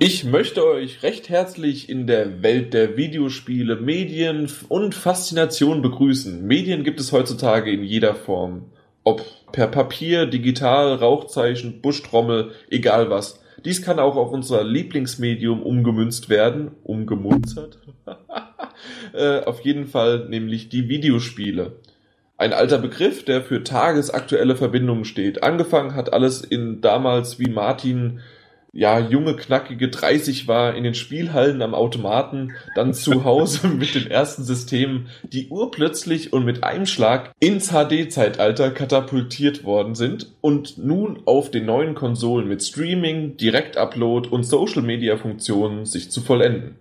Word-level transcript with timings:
Ich 0.00 0.22
möchte 0.22 0.64
euch 0.64 1.02
recht 1.02 1.28
herzlich 1.28 1.88
in 1.88 2.06
der 2.06 2.40
Welt 2.40 2.72
der 2.72 2.96
Videospiele, 2.96 3.74
Medien 3.74 4.48
und 4.68 4.94
Faszination 4.94 5.82
begrüßen. 5.82 6.46
Medien 6.46 6.84
gibt 6.84 7.00
es 7.00 7.10
heutzutage 7.10 7.72
in 7.72 7.82
jeder 7.82 8.14
Form. 8.14 8.66
Ob 9.02 9.24
per 9.50 9.66
Papier, 9.66 10.26
digital, 10.26 10.94
Rauchzeichen, 10.94 11.80
Buschtrommel, 11.80 12.52
egal 12.70 13.10
was. 13.10 13.42
Dies 13.64 13.82
kann 13.82 13.98
auch 13.98 14.14
auf 14.14 14.30
unser 14.30 14.62
Lieblingsmedium 14.62 15.64
umgemünzt 15.64 16.28
werden. 16.28 16.70
Umgemunzert? 16.84 17.78
äh, 19.14 19.40
auf 19.40 19.62
jeden 19.62 19.88
Fall 19.88 20.28
nämlich 20.28 20.68
die 20.68 20.88
Videospiele. 20.88 21.72
Ein 22.36 22.52
alter 22.52 22.78
Begriff, 22.78 23.24
der 23.24 23.42
für 23.42 23.64
tagesaktuelle 23.64 24.54
Verbindungen 24.54 25.04
steht. 25.04 25.42
Angefangen 25.42 25.96
hat 25.96 26.12
alles 26.12 26.42
in 26.42 26.80
damals, 26.82 27.40
wie 27.40 27.50
Martin 27.50 28.20
ja, 28.78 29.00
junge, 29.00 29.34
knackige 29.34 29.88
30 29.88 30.46
war 30.46 30.76
in 30.76 30.84
den 30.84 30.94
Spielhallen 30.94 31.62
am 31.62 31.74
Automaten, 31.74 32.52
dann 32.76 32.94
zu 32.94 33.24
Hause 33.24 33.66
mit 33.66 33.96
den 33.96 34.08
ersten 34.08 34.44
Systemen, 34.44 35.08
die 35.24 35.48
urplötzlich 35.48 36.32
und 36.32 36.44
mit 36.44 36.62
einem 36.62 36.86
Schlag 36.86 37.32
ins 37.40 37.72
HD-Zeitalter 37.72 38.70
katapultiert 38.70 39.64
worden 39.64 39.96
sind 39.96 40.28
und 40.40 40.78
nun 40.78 41.18
auf 41.24 41.50
den 41.50 41.66
neuen 41.66 41.96
Konsolen 41.96 42.46
mit 42.46 42.62
Streaming, 42.62 43.36
Direktupload 43.36 44.28
und 44.28 44.44
Social-Media-Funktionen 44.44 45.84
sich 45.84 46.12
zu 46.12 46.20
vollenden. 46.20 46.76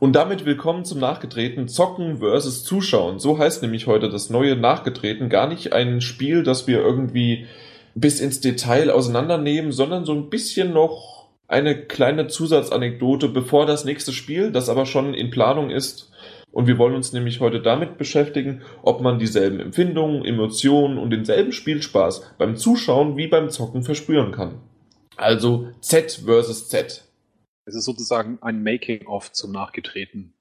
Und 0.00 0.16
damit 0.16 0.44
willkommen 0.44 0.84
zum 0.84 0.98
Nachgetreten 0.98 1.68
Zocken 1.68 2.18
versus 2.18 2.64
Zuschauen. 2.64 3.20
So 3.20 3.38
heißt 3.38 3.62
nämlich 3.62 3.86
heute 3.86 4.08
das 4.10 4.28
neue 4.28 4.56
Nachgetreten. 4.56 5.28
Gar 5.28 5.46
nicht 5.46 5.72
ein 5.72 6.00
Spiel, 6.00 6.42
das 6.42 6.66
wir 6.66 6.80
irgendwie 6.80 7.46
bis 7.94 8.18
ins 8.18 8.40
Detail 8.40 8.90
auseinandernehmen, 8.90 9.70
sondern 9.70 10.04
so 10.04 10.12
ein 10.14 10.30
bisschen 10.30 10.72
noch 10.72 11.17
eine 11.48 11.86
kleine 11.86 12.28
Zusatzanekdote 12.28 13.28
bevor 13.28 13.66
das 13.66 13.84
nächste 13.84 14.12
Spiel, 14.12 14.52
das 14.52 14.68
aber 14.68 14.86
schon 14.86 15.14
in 15.14 15.30
Planung 15.30 15.70
ist. 15.70 16.12
Und 16.52 16.66
wir 16.66 16.78
wollen 16.78 16.94
uns 16.94 17.12
nämlich 17.12 17.40
heute 17.40 17.60
damit 17.60 17.98
beschäftigen, 17.98 18.62
ob 18.82 19.00
man 19.00 19.18
dieselben 19.18 19.60
Empfindungen, 19.60 20.24
Emotionen 20.24 20.98
und 20.98 21.10
denselben 21.10 21.52
Spielspaß 21.52 22.34
beim 22.38 22.56
Zuschauen 22.56 23.16
wie 23.16 23.26
beim 23.26 23.50
Zocken 23.50 23.82
verspüren 23.82 24.32
kann. 24.32 24.60
Also 25.16 25.68
Z 25.80 26.22
versus 26.24 26.68
Z. 26.68 27.04
Es 27.64 27.74
ist 27.74 27.84
sozusagen 27.84 28.38
ein 28.40 28.62
Making-of 28.62 29.32
zum 29.32 29.52
Nachgetreten. 29.52 30.32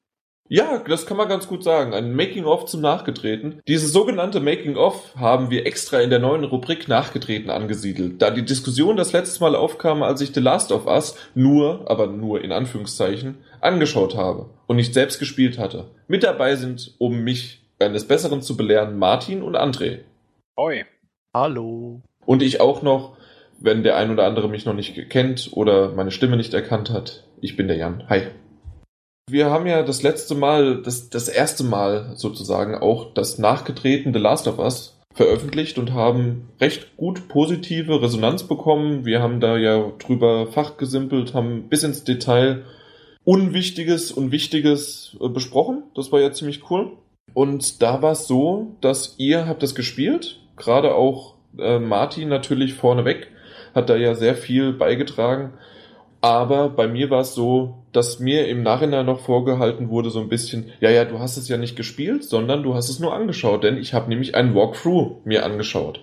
Ja, 0.49 0.81
das 0.87 1.05
kann 1.05 1.17
man 1.17 1.27
ganz 1.27 1.47
gut 1.47 1.63
sagen. 1.63 1.93
Ein 1.93 2.13
Making-of 2.13 2.65
zum 2.65 2.79
Nachgetreten. 2.79 3.61
Dieses 3.67 3.91
sogenannte 3.91 4.39
Making-of 4.39 5.15
haben 5.17 5.49
wir 5.49 5.65
extra 5.65 5.99
in 5.99 6.09
der 6.09 6.19
neuen 6.19 6.45
Rubrik 6.45 6.87
Nachgetreten 6.87 7.49
angesiedelt, 7.49 8.21
da 8.21 8.31
die 8.31 8.45
Diskussion 8.45 8.95
das 8.95 9.11
letzte 9.11 9.41
Mal 9.41 9.55
aufkam, 9.55 10.03
als 10.03 10.21
ich 10.21 10.33
The 10.33 10.39
Last 10.39 10.71
of 10.71 10.87
Us 10.87 11.15
nur, 11.35 11.89
aber 11.89 12.07
nur 12.07 12.41
in 12.41 12.53
Anführungszeichen, 12.53 13.39
angeschaut 13.59 14.15
habe 14.15 14.49
und 14.67 14.77
nicht 14.77 14.93
selbst 14.93 15.19
gespielt 15.19 15.57
hatte. 15.57 15.85
Mit 16.07 16.23
dabei 16.23 16.55
sind, 16.55 16.95
um 16.97 17.23
mich 17.23 17.61
eines 17.79 18.07
Besseren 18.07 18.41
zu 18.41 18.55
belehren, 18.55 18.97
Martin 18.97 19.41
und 19.41 19.57
André. 19.57 19.99
Hoi. 20.57 20.85
Hallo. 21.33 22.01
Und 22.25 22.41
ich 22.41 22.61
auch 22.61 22.81
noch, 22.81 23.17
wenn 23.59 23.83
der 23.83 23.97
ein 23.97 24.11
oder 24.11 24.25
andere 24.25 24.47
mich 24.47 24.65
noch 24.65 24.73
nicht 24.73 25.09
kennt 25.09 25.49
oder 25.51 25.89
meine 25.89 26.11
Stimme 26.11 26.37
nicht 26.37 26.53
erkannt 26.53 26.89
hat. 26.89 27.25
Ich 27.41 27.57
bin 27.57 27.67
der 27.67 27.77
Jan. 27.77 28.07
Hi. 28.09 28.27
Wir 29.29 29.49
haben 29.49 29.67
ja 29.67 29.83
das 29.83 30.03
letzte 30.03 30.35
Mal, 30.35 30.81
das, 30.81 31.09
das 31.09 31.27
erste 31.27 31.65
Mal 31.65 32.13
sozusagen 32.15 32.75
auch 32.75 33.13
das 33.13 33.37
nachgetreten 33.37 34.13
The 34.13 34.19
Last 34.19 34.47
of 34.47 34.57
Us 34.57 34.97
veröffentlicht 35.13 35.77
und 35.77 35.93
haben 35.93 36.47
recht 36.61 36.95
gut 36.95 37.27
positive 37.27 38.01
Resonanz 38.01 38.43
bekommen. 38.43 39.05
Wir 39.05 39.21
haben 39.21 39.41
da 39.41 39.57
ja 39.57 39.91
drüber 39.99 40.47
fachgesimpelt, 40.47 41.33
haben 41.33 41.67
bis 41.67 41.83
ins 41.83 42.05
Detail 42.05 42.63
Unwichtiges 43.25 44.13
und 44.13 44.31
Wichtiges 44.31 45.17
äh, 45.19 45.27
besprochen. 45.27 45.83
Das 45.93 46.13
war 46.13 46.21
ja 46.21 46.31
ziemlich 46.31 46.71
cool. 46.71 46.93
Und 47.33 47.81
da 47.81 48.01
war 48.01 48.13
es 48.13 48.27
so, 48.27 48.77
dass 48.79 49.15
ihr 49.17 49.45
habt 49.45 49.61
das 49.61 49.75
gespielt, 49.75 50.39
gerade 50.55 50.95
auch 50.95 51.33
äh, 51.59 51.79
Martin 51.79 52.29
natürlich 52.29 52.75
vorneweg, 52.75 53.27
hat 53.75 53.89
da 53.89 53.97
ja 53.97 54.15
sehr 54.15 54.35
viel 54.35 54.71
beigetragen. 54.71 55.51
Aber 56.21 56.69
bei 56.69 56.87
mir 56.87 57.09
war 57.09 57.21
es 57.21 57.35
so, 57.35 57.75
dass 57.91 58.19
mir 58.19 58.47
im 58.47 58.63
Nachhinein 58.63 59.05
noch 59.05 59.19
vorgehalten 59.19 59.89
wurde, 59.89 60.09
so 60.09 60.19
ein 60.19 60.29
bisschen, 60.29 60.71
ja, 60.79 60.89
ja, 60.89 61.05
du 61.05 61.19
hast 61.19 61.37
es 61.37 61.47
ja 61.47 61.57
nicht 61.57 61.75
gespielt, 61.75 62.23
sondern 62.23 62.63
du 62.63 62.73
hast 62.73 62.89
es 62.89 62.99
nur 62.99 63.13
angeschaut, 63.13 63.63
denn 63.63 63.77
ich 63.77 63.93
habe 63.93 64.09
nämlich 64.09 64.35
einen 64.35 64.55
Walkthrough 64.55 65.17
mir 65.25 65.45
angeschaut. 65.45 66.01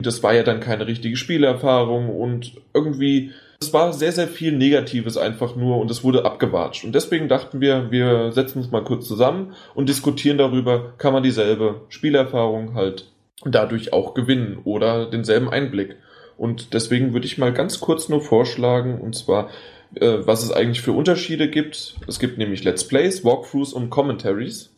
Das 0.00 0.22
war 0.22 0.32
ja 0.32 0.44
dann 0.44 0.60
keine 0.60 0.86
richtige 0.86 1.16
Spielerfahrung 1.16 2.08
und 2.08 2.52
irgendwie, 2.72 3.32
es 3.60 3.72
war 3.72 3.92
sehr, 3.92 4.12
sehr 4.12 4.28
viel 4.28 4.52
Negatives 4.52 5.16
einfach 5.16 5.56
nur 5.56 5.78
und 5.78 5.90
es 5.90 6.04
wurde 6.04 6.24
abgewatscht. 6.24 6.84
Und 6.84 6.94
deswegen 6.94 7.28
dachten 7.28 7.60
wir, 7.60 7.90
wir 7.90 8.30
setzen 8.30 8.58
uns 8.58 8.70
mal 8.70 8.84
kurz 8.84 9.08
zusammen 9.08 9.54
und 9.74 9.88
diskutieren 9.88 10.38
darüber, 10.38 10.92
kann 10.98 11.12
man 11.12 11.24
dieselbe 11.24 11.82
Spielerfahrung 11.88 12.74
halt 12.74 13.06
dadurch 13.44 13.92
auch 13.92 14.14
gewinnen 14.14 14.60
oder 14.64 15.06
denselben 15.06 15.48
Einblick. 15.48 15.96
Und 16.38 16.72
deswegen 16.72 17.12
würde 17.12 17.26
ich 17.26 17.36
mal 17.36 17.52
ganz 17.52 17.80
kurz 17.80 18.08
nur 18.08 18.20
vorschlagen, 18.20 19.00
und 19.00 19.14
zwar, 19.14 19.50
äh, 19.94 20.18
was 20.20 20.42
es 20.42 20.52
eigentlich 20.52 20.80
für 20.80 20.92
Unterschiede 20.92 21.50
gibt. 21.50 21.96
Es 22.06 22.18
gibt 22.18 22.38
nämlich 22.38 22.64
Let's 22.64 22.84
Plays, 22.84 23.24
Walkthroughs 23.24 23.72
und 23.72 23.90
Commentaries. 23.90 24.70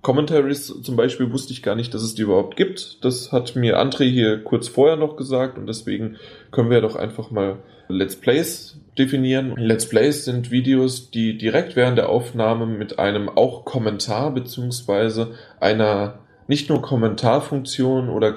Commentaries 0.00 0.66
zum 0.82 0.96
Beispiel 0.96 1.30
wusste 1.32 1.52
ich 1.52 1.62
gar 1.62 1.76
nicht, 1.76 1.94
dass 1.94 2.02
es 2.02 2.14
die 2.14 2.22
überhaupt 2.22 2.56
gibt. 2.56 3.04
Das 3.04 3.30
hat 3.30 3.54
mir 3.54 3.80
André 3.80 4.04
hier 4.04 4.42
kurz 4.42 4.66
vorher 4.66 4.96
noch 4.96 5.16
gesagt 5.16 5.58
und 5.58 5.66
deswegen 5.68 6.16
können 6.50 6.70
wir 6.70 6.80
doch 6.80 6.96
einfach 6.96 7.30
mal 7.30 7.58
Let's 7.88 8.16
Plays 8.16 8.78
definieren. 8.98 9.54
Let's 9.56 9.88
Plays 9.88 10.24
sind 10.24 10.50
Videos, 10.50 11.10
die 11.10 11.38
direkt 11.38 11.76
während 11.76 11.98
der 11.98 12.08
Aufnahme 12.08 12.66
mit 12.66 12.98
einem 12.98 13.28
auch 13.28 13.64
Kommentar 13.64 14.32
beziehungsweise 14.32 15.34
einer 15.60 16.18
nicht 16.48 16.68
nur 16.68 16.82
Kommentarfunktion 16.82 18.08
oder 18.08 18.34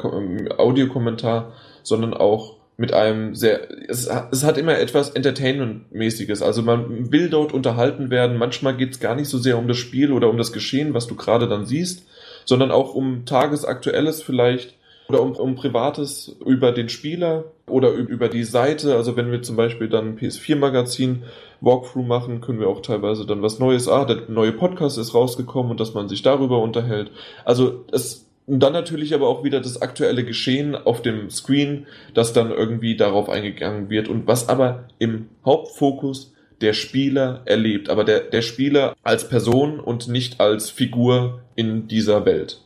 Audiokommentar, 0.59 1.54
sondern 1.81 2.14
auch 2.14 2.55
mit 2.78 2.94
einem 2.94 3.36
sehr, 3.36 3.68
es, 3.88 4.09
es 4.31 4.44
hat 4.44 4.58
immer 4.58 4.78
etwas 4.78 5.12
Entertainment-mäßiges. 5.12 6.41
Also 6.41 6.62
man 6.62 7.12
will 7.12 7.30
dort 7.30 7.53
unterhalten 7.53 8.09
werden. 8.09 8.38
Manchmal 8.38 8.75
geht 8.75 8.91
es 8.91 9.00
gar 9.00 9.16
nicht 9.16 9.30
so 9.30 9.38
sehr 9.38 9.58
um 9.58 9.68
das 9.68 9.78
Spiel 9.78 10.12
oder 10.12 10.30
um 10.30 10.38
das 10.38 10.52
Geschehen, 10.52 10.94
was 10.94 11.08
du 11.08 11.16
gerade 11.16 11.47
dann 11.47 11.66
siehst, 11.66 12.06
sondern 12.44 12.72
auch 12.72 12.94
um 12.94 13.25
tagesaktuelles 13.25 14.22
vielleicht 14.22 14.75
oder 15.08 15.22
um, 15.22 15.34
um 15.34 15.56
Privates 15.56 16.36
über 16.46 16.72
den 16.72 16.90
Spieler 16.90 17.46
oder 17.68 17.91
über 17.91 18.28
die 18.28 18.44
Seite. 18.44 18.96
Also 18.96 19.16
wenn 19.16 19.31
wir 19.31 19.42
zum 19.42 19.56
Beispiel 19.56 19.88
dann 19.88 20.18
PS4-Magazin 20.18 21.24
Walkthrough 21.62 22.06
machen, 22.06 22.42
können 22.42 22.59
wir 22.59 22.68
auch 22.68 22.81
teilweise 22.81 23.25
dann 23.25 23.42
was 23.42 23.59
Neues, 23.59 23.88
ah, 23.88 24.06
der 24.06 24.24
neue 24.28 24.52
Podcast 24.52 24.97
ist 24.97 25.13
rausgekommen 25.13 25.72
und 25.72 25.80
dass 25.80 25.94
man 25.94 26.09
sich 26.09 26.22
darüber 26.22 26.62
unterhält. 26.62 27.12
Also 27.46 27.86
es 27.92 28.25
und 28.47 28.59
dann 28.59 28.73
natürlich 28.73 29.13
aber 29.13 29.28
auch 29.28 29.44
wieder 29.44 29.59
das 29.59 29.81
aktuelle 29.81 30.23
Geschehen 30.23 30.75
auf 30.75 31.01
dem 31.01 31.29
Screen, 31.29 31.88
das 32.13 32.33
dann 32.33 32.51
irgendwie 32.51 32.95
darauf 32.95 33.29
eingegangen 33.29 33.89
wird 33.89 34.07
und 34.07 34.28
was 34.28 34.50
aber 34.50 34.88
im 35.00 35.29
Hauptfokus 35.44 36.33
der 36.61 36.73
Spieler 36.73 37.41
erlebt, 37.45 37.89
aber 37.89 38.03
der, 38.03 38.22
der 38.22 38.41
Spieler 38.41 38.95
als 39.03 39.28
Person 39.28 39.79
und 39.79 40.07
nicht 40.07 40.39
als 40.39 40.69
Figur 40.69 41.41
in 41.56 41.88
dieser 41.88 42.25
Welt. 42.25 42.61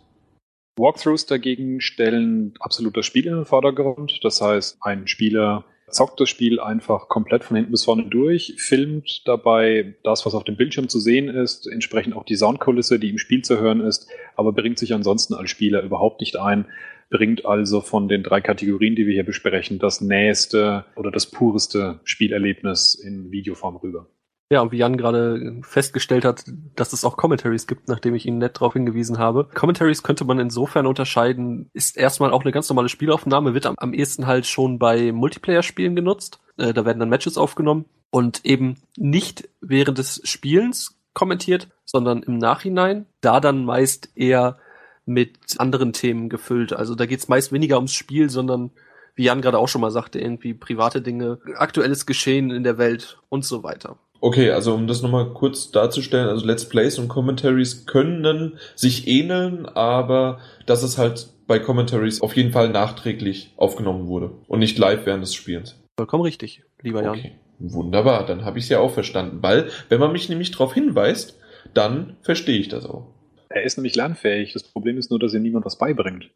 Walkthroughs 0.77 1.25
dagegen 1.25 1.81
stellen 1.81 2.53
absolut 2.59 2.95
das 2.95 3.05
Spiel 3.05 3.25
in 3.25 3.35
den 3.35 3.45
Vordergrund. 3.45 4.19
Das 4.23 4.41
heißt, 4.41 4.77
ein 4.81 5.07
Spieler 5.07 5.65
zockt 5.91 6.19
das 6.19 6.29
Spiel 6.29 6.59
einfach 6.59 7.07
komplett 7.07 7.43
von 7.43 7.55
hinten 7.57 7.71
bis 7.71 7.85
vorne 7.85 8.07
durch, 8.09 8.55
filmt 8.57 9.27
dabei 9.27 9.95
das, 10.03 10.25
was 10.25 10.35
auf 10.35 10.43
dem 10.43 10.57
Bildschirm 10.57 10.89
zu 10.89 10.99
sehen 10.99 11.29
ist, 11.29 11.67
entsprechend 11.67 12.15
auch 12.15 12.23
die 12.23 12.35
Soundkulisse, 12.35 12.99
die 12.99 13.09
im 13.09 13.17
Spiel 13.17 13.43
zu 13.43 13.59
hören 13.59 13.81
ist, 13.81 14.07
aber 14.35 14.53
bringt 14.53 14.79
sich 14.79 14.93
ansonsten 14.93 15.33
als 15.33 15.49
Spieler 15.49 15.81
überhaupt 15.81 16.21
nicht 16.21 16.37
ein, 16.37 16.65
bringt 17.09 17.45
also 17.45 17.81
von 17.81 18.07
den 18.07 18.23
drei 18.23 18.41
Kategorien, 18.41 18.95
die 18.95 19.07
wir 19.07 19.13
hier 19.13 19.25
besprechen, 19.25 19.79
das 19.79 20.01
näheste 20.01 20.85
oder 20.95 21.11
das 21.11 21.25
pureste 21.25 21.99
Spielerlebnis 22.03 22.95
in 22.95 23.31
Videoform 23.31 23.77
rüber. 23.77 24.07
Ja, 24.51 24.61
und 24.61 24.71
wie 24.71 24.77
Jan 24.77 24.97
gerade 24.97 25.59
festgestellt 25.61 26.25
hat, 26.25 26.43
dass 26.75 26.91
es 26.91 27.05
auch 27.05 27.17
Commentaries 27.17 27.67
gibt, 27.67 27.87
nachdem 27.87 28.15
ich 28.15 28.25
ihn 28.25 28.39
nett 28.39 28.55
darauf 28.55 28.73
hingewiesen 28.73 29.19
habe. 29.19 29.47
Commentaries 29.53 30.01
könnte 30.01 30.25
man 30.25 30.39
insofern 30.39 30.87
unterscheiden, 30.87 31.69
ist 31.73 31.97
erstmal 31.97 32.31
auch 32.31 32.41
eine 32.41 32.51
ganz 32.51 32.67
normale 32.67 32.89
Spielaufnahme, 32.89 33.53
wird 33.53 33.67
am, 33.67 33.75
am 33.77 33.93
ehesten 33.93 34.25
halt 34.25 34.47
schon 34.47 34.79
bei 34.79 35.11
Multiplayer-Spielen 35.11 35.95
genutzt. 35.95 36.39
Äh, 36.57 36.73
da 36.73 36.83
werden 36.83 36.99
dann 36.99 37.09
Matches 37.09 37.37
aufgenommen 37.37 37.85
und 38.09 38.43
eben 38.43 38.77
nicht 38.97 39.47
während 39.61 39.99
des 39.99 40.21
Spielens 40.23 40.99
kommentiert, 41.13 41.67
sondern 41.85 42.23
im 42.23 42.39
Nachhinein, 42.39 43.05
da 43.21 43.39
dann 43.39 43.65
meist 43.65 44.09
eher 44.15 44.57
mit 45.05 45.37
anderen 45.59 45.93
Themen 45.93 46.27
gefüllt. 46.27 46.73
Also 46.73 46.95
da 46.95 47.05
geht's 47.05 47.27
meist 47.27 47.51
weniger 47.51 47.75
ums 47.75 47.93
Spiel, 47.93 48.31
sondern 48.31 48.71
wie 49.13 49.25
Jan 49.25 49.41
gerade 49.41 49.59
auch 49.59 49.67
schon 49.67 49.81
mal 49.81 49.91
sagte, 49.91 50.19
irgendwie 50.19 50.55
private 50.55 51.01
Dinge, 51.03 51.39
aktuelles 51.55 52.07
Geschehen 52.07 52.49
in 52.49 52.63
der 52.63 52.77
Welt 52.79 53.19
und 53.29 53.45
so 53.45 53.63
weiter. 53.63 53.99
Okay, 54.21 54.51
also 54.51 54.73
um 54.73 54.87
das 54.87 55.01
nochmal 55.01 55.33
kurz 55.33 55.71
darzustellen, 55.71 56.27
also 56.27 56.45
Let's 56.45 56.67
Plays 56.67 56.99
und 56.99 57.07
Commentaries 57.07 57.85
können 57.85 58.57
sich 58.75 59.07
ähneln, 59.07 59.65
aber 59.65 60.39
dass 60.65 60.83
es 60.83 60.97
halt 60.97 61.29
bei 61.47 61.59
Commentaries 61.59 62.21
auf 62.21 62.35
jeden 62.35 62.51
Fall 62.51 62.69
nachträglich 62.69 63.53
aufgenommen 63.55 64.07
wurde 64.07 64.31
und 64.47 64.59
nicht 64.59 64.77
live 64.77 65.05
während 65.05 65.23
des 65.23 65.33
Spiels. 65.33 65.79
Vollkommen 65.97 66.23
richtig, 66.23 66.63
lieber 66.81 67.01
Jan. 67.01 67.17
Okay. 67.17 67.31
Wunderbar, 67.59 68.25
dann 68.25 68.45
habe 68.45 68.57
ich 68.57 68.65
es 68.65 68.69
ja 68.69 68.79
auch 68.79 68.91
verstanden. 68.91 69.39
Weil, 69.41 69.69
wenn 69.89 69.99
man 69.99 70.13
mich 70.13 70.29
nämlich 70.29 70.51
darauf 70.51 70.73
hinweist, 70.73 71.37
dann 71.73 72.15
verstehe 72.21 72.57
ich 72.57 72.69
das 72.69 72.85
auch. 72.85 73.07
Er 73.49 73.63
ist 73.63 73.77
nämlich 73.77 73.95
lernfähig. 73.95 74.53
Das 74.53 74.63
Problem 74.63 74.97
ist 74.97 75.09
nur, 75.09 75.19
dass 75.19 75.33
ihr 75.33 75.39
niemand 75.39 75.65
was 75.65 75.77
beibringt. 75.77 76.29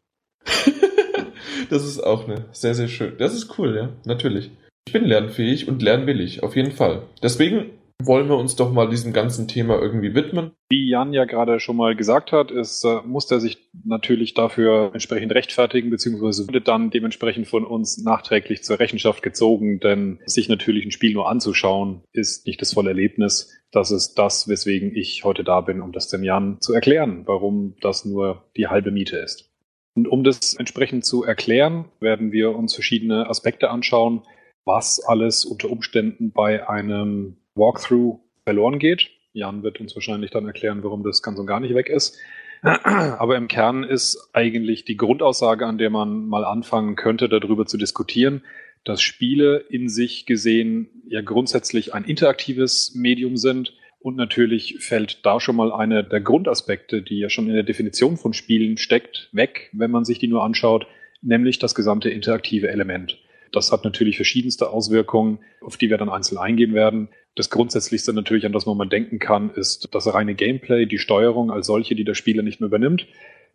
das 1.70 1.84
ist 1.86 2.00
auch 2.00 2.28
eine 2.28 2.46
sehr, 2.52 2.74
sehr 2.74 2.88
schön. 2.88 3.16
Das 3.18 3.32
ist 3.32 3.58
cool, 3.58 3.76
ja, 3.76 3.88
natürlich. 4.04 4.50
Ich 4.86 4.92
bin 4.92 5.04
lernfähig 5.04 5.68
und 5.68 5.82
lernwillig, 5.82 6.42
auf 6.42 6.56
jeden 6.56 6.72
Fall. 6.72 7.02
Deswegen 7.22 7.70
wollen 8.02 8.28
wir 8.28 8.36
uns 8.36 8.56
doch 8.56 8.72
mal 8.72 8.88
diesem 8.88 9.12
ganzen 9.12 9.48
Thema 9.48 9.80
irgendwie 9.80 10.14
widmen. 10.14 10.52
Wie 10.68 10.88
Jan 10.88 11.12
ja 11.12 11.24
gerade 11.24 11.60
schon 11.60 11.76
mal 11.76 11.94
gesagt 11.94 12.32
hat, 12.32 12.50
ist, 12.50 12.84
äh, 12.84 13.00
muss 13.06 13.30
er 13.30 13.40
sich 13.40 13.58
natürlich 13.84 14.34
dafür 14.34 14.90
entsprechend 14.92 15.32
rechtfertigen, 15.32 15.90
beziehungsweise 15.90 16.46
wird 16.52 16.68
dann 16.68 16.90
dementsprechend 16.90 17.46
von 17.46 17.64
uns 17.64 17.98
nachträglich 17.98 18.62
zur 18.62 18.78
Rechenschaft 18.78 19.22
gezogen, 19.22 19.80
denn 19.80 20.18
sich 20.26 20.48
natürlich 20.48 20.84
ein 20.84 20.90
Spiel 20.90 21.14
nur 21.14 21.28
anzuschauen, 21.28 22.02
ist 22.12 22.46
nicht 22.46 22.60
das 22.60 22.74
volle 22.74 22.90
Erlebnis. 22.90 23.52
Das 23.70 23.90
ist 23.90 24.14
das, 24.14 24.48
weswegen 24.48 24.94
ich 24.94 25.24
heute 25.24 25.44
da 25.44 25.60
bin, 25.60 25.80
um 25.80 25.92
das 25.92 26.08
dem 26.08 26.24
Jan 26.24 26.60
zu 26.60 26.74
erklären, 26.74 27.22
warum 27.26 27.74
das 27.80 28.04
nur 28.04 28.44
die 28.56 28.66
halbe 28.66 28.90
Miete 28.90 29.16
ist. 29.16 29.50
Und 29.96 30.08
um 30.08 30.24
das 30.24 30.54
entsprechend 30.54 31.04
zu 31.04 31.22
erklären, 31.22 31.84
werden 32.00 32.32
wir 32.32 32.56
uns 32.56 32.74
verschiedene 32.74 33.28
Aspekte 33.30 33.70
anschauen, 33.70 34.22
was 34.64 35.00
alles 35.00 35.44
unter 35.44 35.70
Umständen 35.70 36.32
bei 36.32 36.68
einem 36.68 37.36
Walkthrough 37.54 38.20
verloren 38.44 38.78
geht. 38.78 39.10
Jan 39.32 39.62
wird 39.62 39.80
uns 39.80 39.94
wahrscheinlich 39.94 40.30
dann 40.30 40.46
erklären, 40.46 40.82
warum 40.82 41.02
das 41.02 41.22
ganz 41.22 41.38
und 41.38 41.46
gar 41.46 41.60
nicht 41.60 41.74
weg 41.74 41.88
ist. 41.88 42.18
Aber 42.62 43.36
im 43.36 43.48
Kern 43.48 43.84
ist 43.84 44.30
eigentlich 44.32 44.84
die 44.84 44.96
Grundaussage, 44.96 45.66
an 45.66 45.78
der 45.78 45.90
man 45.90 46.26
mal 46.26 46.44
anfangen 46.44 46.96
könnte, 46.96 47.28
darüber 47.28 47.66
zu 47.66 47.76
diskutieren, 47.76 48.42
dass 48.84 49.02
Spiele 49.02 49.58
in 49.68 49.88
sich 49.88 50.26
gesehen 50.26 50.88
ja 51.06 51.20
grundsätzlich 51.20 51.94
ein 51.94 52.04
interaktives 52.04 52.94
Medium 52.94 53.36
sind. 53.36 53.74
Und 54.00 54.16
natürlich 54.16 54.76
fällt 54.80 55.24
da 55.24 55.40
schon 55.40 55.56
mal 55.56 55.72
einer 55.72 56.02
der 56.02 56.20
Grundaspekte, 56.20 57.02
die 57.02 57.18
ja 57.18 57.30
schon 57.30 57.48
in 57.48 57.54
der 57.54 57.62
Definition 57.62 58.18
von 58.18 58.34
Spielen 58.34 58.76
steckt, 58.76 59.30
weg, 59.32 59.70
wenn 59.72 59.90
man 59.90 60.04
sich 60.04 60.18
die 60.18 60.28
nur 60.28 60.44
anschaut, 60.44 60.86
nämlich 61.22 61.58
das 61.58 61.74
gesamte 61.74 62.10
interaktive 62.10 62.68
Element. 62.68 63.18
Das 63.54 63.70
hat 63.70 63.84
natürlich 63.84 64.16
verschiedenste 64.16 64.70
Auswirkungen, 64.70 65.38
auf 65.60 65.76
die 65.76 65.88
wir 65.88 65.96
dann 65.96 66.08
einzeln 66.08 66.38
eingehen 66.38 66.74
werden. 66.74 67.08
Das 67.36 67.50
Grundsätzlichste 67.50 68.12
natürlich, 68.12 68.46
an 68.46 68.52
das 68.52 68.66
man 68.66 68.76
mal 68.76 68.88
denken 68.88 69.20
kann, 69.20 69.50
ist 69.50 69.88
das 69.92 70.12
reine 70.12 70.34
Gameplay, 70.34 70.86
die 70.86 70.98
Steuerung 70.98 71.52
als 71.52 71.68
solche, 71.68 71.94
die 71.94 72.02
der 72.02 72.14
Spieler 72.14 72.42
nicht 72.42 72.60
mehr 72.60 72.66
übernimmt. 72.66 73.06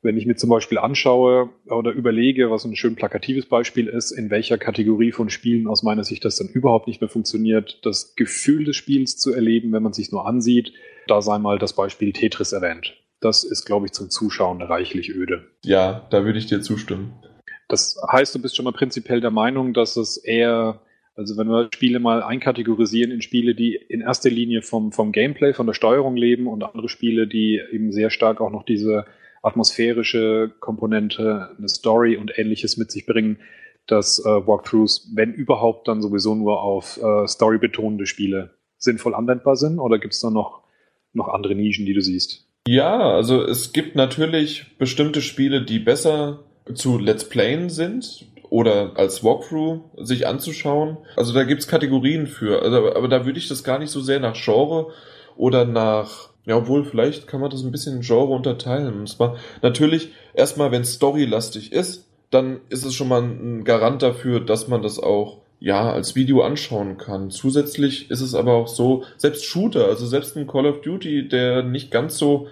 Wenn 0.02 0.16
ich 0.16 0.26
mir 0.26 0.38
zum 0.38 0.50
Beispiel 0.50 0.78
anschaue 0.78 1.50
oder 1.66 1.92
überlege, 1.92 2.50
was 2.50 2.64
ein 2.64 2.78
schön 2.78 2.96
plakatives 2.96 3.48
Beispiel 3.48 3.88
ist, 3.88 4.12
in 4.12 4.30
welcher 4.30 4.58
Kategorie 4.58 5.12
von 5.12 5.30
Spielen 5.30 5.68
aus 5.68 5.84
meiner 5.84 6.06
Sicht 6.06 6.24
das 6.24 6.38
dann 6.38 6.48
überhaupt 6.48 6.88
nicht 6.88 7.02
mehr 7.02 7.10
funktioniert, 7.10 7.80
das 7.84 8.16
Gefühl 8.16 8.64
des 8.64 8.78
Spiels 8.78 9.18
zu 9.18 9.34
erleben, 9.34 9.74
wenn 9.74 9.84
man 9.84 9.92
sich 9.92 10.14
nur 10.14 10.26
ansieht, 10.26 10.72
da 11.08 11.22
sei 11.22 11.40
mal 11.40 11.60
das 11.60 11.74
Beispiel 11.74 12.14
Tetris 12.14 12.54
erwähnt. 12.54 12.96
Das 13.20 13.44
ist, 13.44 13.66
glaube 13.66 13.88
ich, 13.88 13.92
zum 13.92 14.10
Zuschauen 14.10 14.62
reichlich 14.62 15.10
öde. 15.10 15.50
Ja, 15.66 16.08
da 16.10 16.24
würde 16.24 16.40
ich 16.40 16.46
dir 16.46 16.62
zustimmen. 16.62 17.12
Das 17.70 18.02
heißt, 18.12 18.36
du 18.36 18.42
bist 18.42 18.58
schon 18.58 18.66
mal 18.66 18.74
prinzipiell 18.74 19.22
der 19.22 19.32
Meinung, 19.32 19.74
dass 19.74 19.96
es 19.96 20.18
eher, 20.18 20.82
also 21.16 21.38
wenn 21.38 21.48
wir 21.48 21.70
Spiele 21.74 22.00
mal 22.00 22.24
einkategorisieren 22.24 23.12
in 23.12 23.22
Spiele, 23.22 23.56
die 23.56 23.76
in 23.76 24.02
erster 24.02 24.30
Linie 24.30 24.64
vom, 24.64 24.92
vom 24.92 25.12
Gameplay, 25.12 25.54
von 25.54 25.68
der 25.68 25.74
Steuerung 25.74 26.18
leben 26.18 26.48
und 26.48 26.64
andere 26.64 26.90
Spiele, 26.90 27.28
die 27.28 27.62
eben 27.72 27.92
sehr 27.92 28.10
stark 28.10 28.42
auch 28.42 28.50
noch 28.50 28.64
diese 28.64 29.06
atmosphärische 29.44 30.52
Komponente, 30.60 31.52
eine 31.58 31.70
Story 31.70 32.18
und 32.18 32.38
ähnliches 32.38 32.76
mit 32.76 32.92
sich 32.92 33.06
bringen, 33.06 33.38
dass 33.86 34.20
äh, 34.20 34.48
Walkthroughs, 34.48 35.12
wenn 35.14 35.34
überhaupt, 35.34 35.88
dann 35.88 36.02
sowieso 36.02 36.36
nur 36.36 36.62
auf 36.62 36.98
äh, 36.98 37.28
storybetonende 37.28 38.08
Spiele 38.08 38.56
sinnvoll 38.78 39.14
anwendbar 39.14 39.56
sind? 39.56 39.80
Oder 39.80 40.00
gibt 40.00 40.16
es 40.16 40.22
da 40.22 40.32
noch, 40.32 40.64
noch 41.14 41.28
andere 41.28 41.54
Nischen, 41.54 41.86
die 41.86 41.94
du 41.94 42.02
siehst? 42.02 42.48
Ja, 42.68 42.98
also 42.98 43.44
es 43.44 43.74
gibt 43.74 43.96
natürlich 43.96 44.78
bestimmte 44.78 45.22
Spiele, 45.22 45.64
die 45.64 45.80
besser 45.80 46.46
zu 46.74 46.98
Let's 46.98 47.28
Playen 47.28 47.70
sind 47.70 48.26
oder 48.50 48.94
als 48.96 49.24
Walkthrough 49.24 49.82
sich 49.98 50.28
anzuschauen. 50.28 50.98
Also 51.16 51.34
da 51.34 51.44
gibt's 51.44 51.68
Kategorien 51.68 52.28
für. 52.28 52.62
Also, 52.62 52.94
aber 52.94 53.08
da 53.08 53.26
würde 53.26 53.40
ich 53.40 53.48
das 53.48 53.64
gar 53.64 53.80
nicht 53.80 53.92
so 53.92 54.02
sehr 54.02 54.20
nach 54.20 54.36
Genre 54.36 54.88
oder 55.38 55.66
nach, 55.66 56.30
ja, 56.46 56.58
obwohl 56.58 56.84
vielleicht 56.84 57.28
kann 57.28 57.42
man 57.42 57.50
das 57.50 57.64
ein 57.64 57.72
bisschen 57.72 57.98
in 57.98 58.02
Genre 58.02 58.34
unterteilen. 58.34 59.00
Und 59.00 59.08
zwar 59.08 59.38
natürlich 59.62 60.12
erstmal, 60.34 60.72
wenn 60.72 60.84
storylastig 60.84 61.72
ist, 61.72 62.08
dann 62.32 62.60
ist 62.70 62.86
es 62.86 62.94
schon 62.94 63.08
mal 63.08 63.22
ein 63.22 63.64
Garant 63.64 64.02
dafür, 64.02 64.40
dass 64.40 64.68
man 64.68 64.82
das 64.82 65.00
auch 65.00 65.40
ja, 65.60 65.92
als 65.92 66.16
Video 66.16 66.42
anschauen 66.42 66.98
kann. 66.98 67.32
Zusätzlich 67.32 68.10
ist 68.10 68.22
es 68.22 68.34
aber 68.34 68.54
auch 68.54 68.68
so, 68.68 69.04
selbst 69.18 69.46
Shooter, 69.46 69.86
also 69.86 70.06
selbst 70.06 70.38
ein 70.38 70.48
Call 70.48 70.66
of 70.66 70.82
Duty, 70.82 71.28
der 71.28 71.64
nicht 71.64 71.92
ganz 71.92 72.18
so 72.18 72.48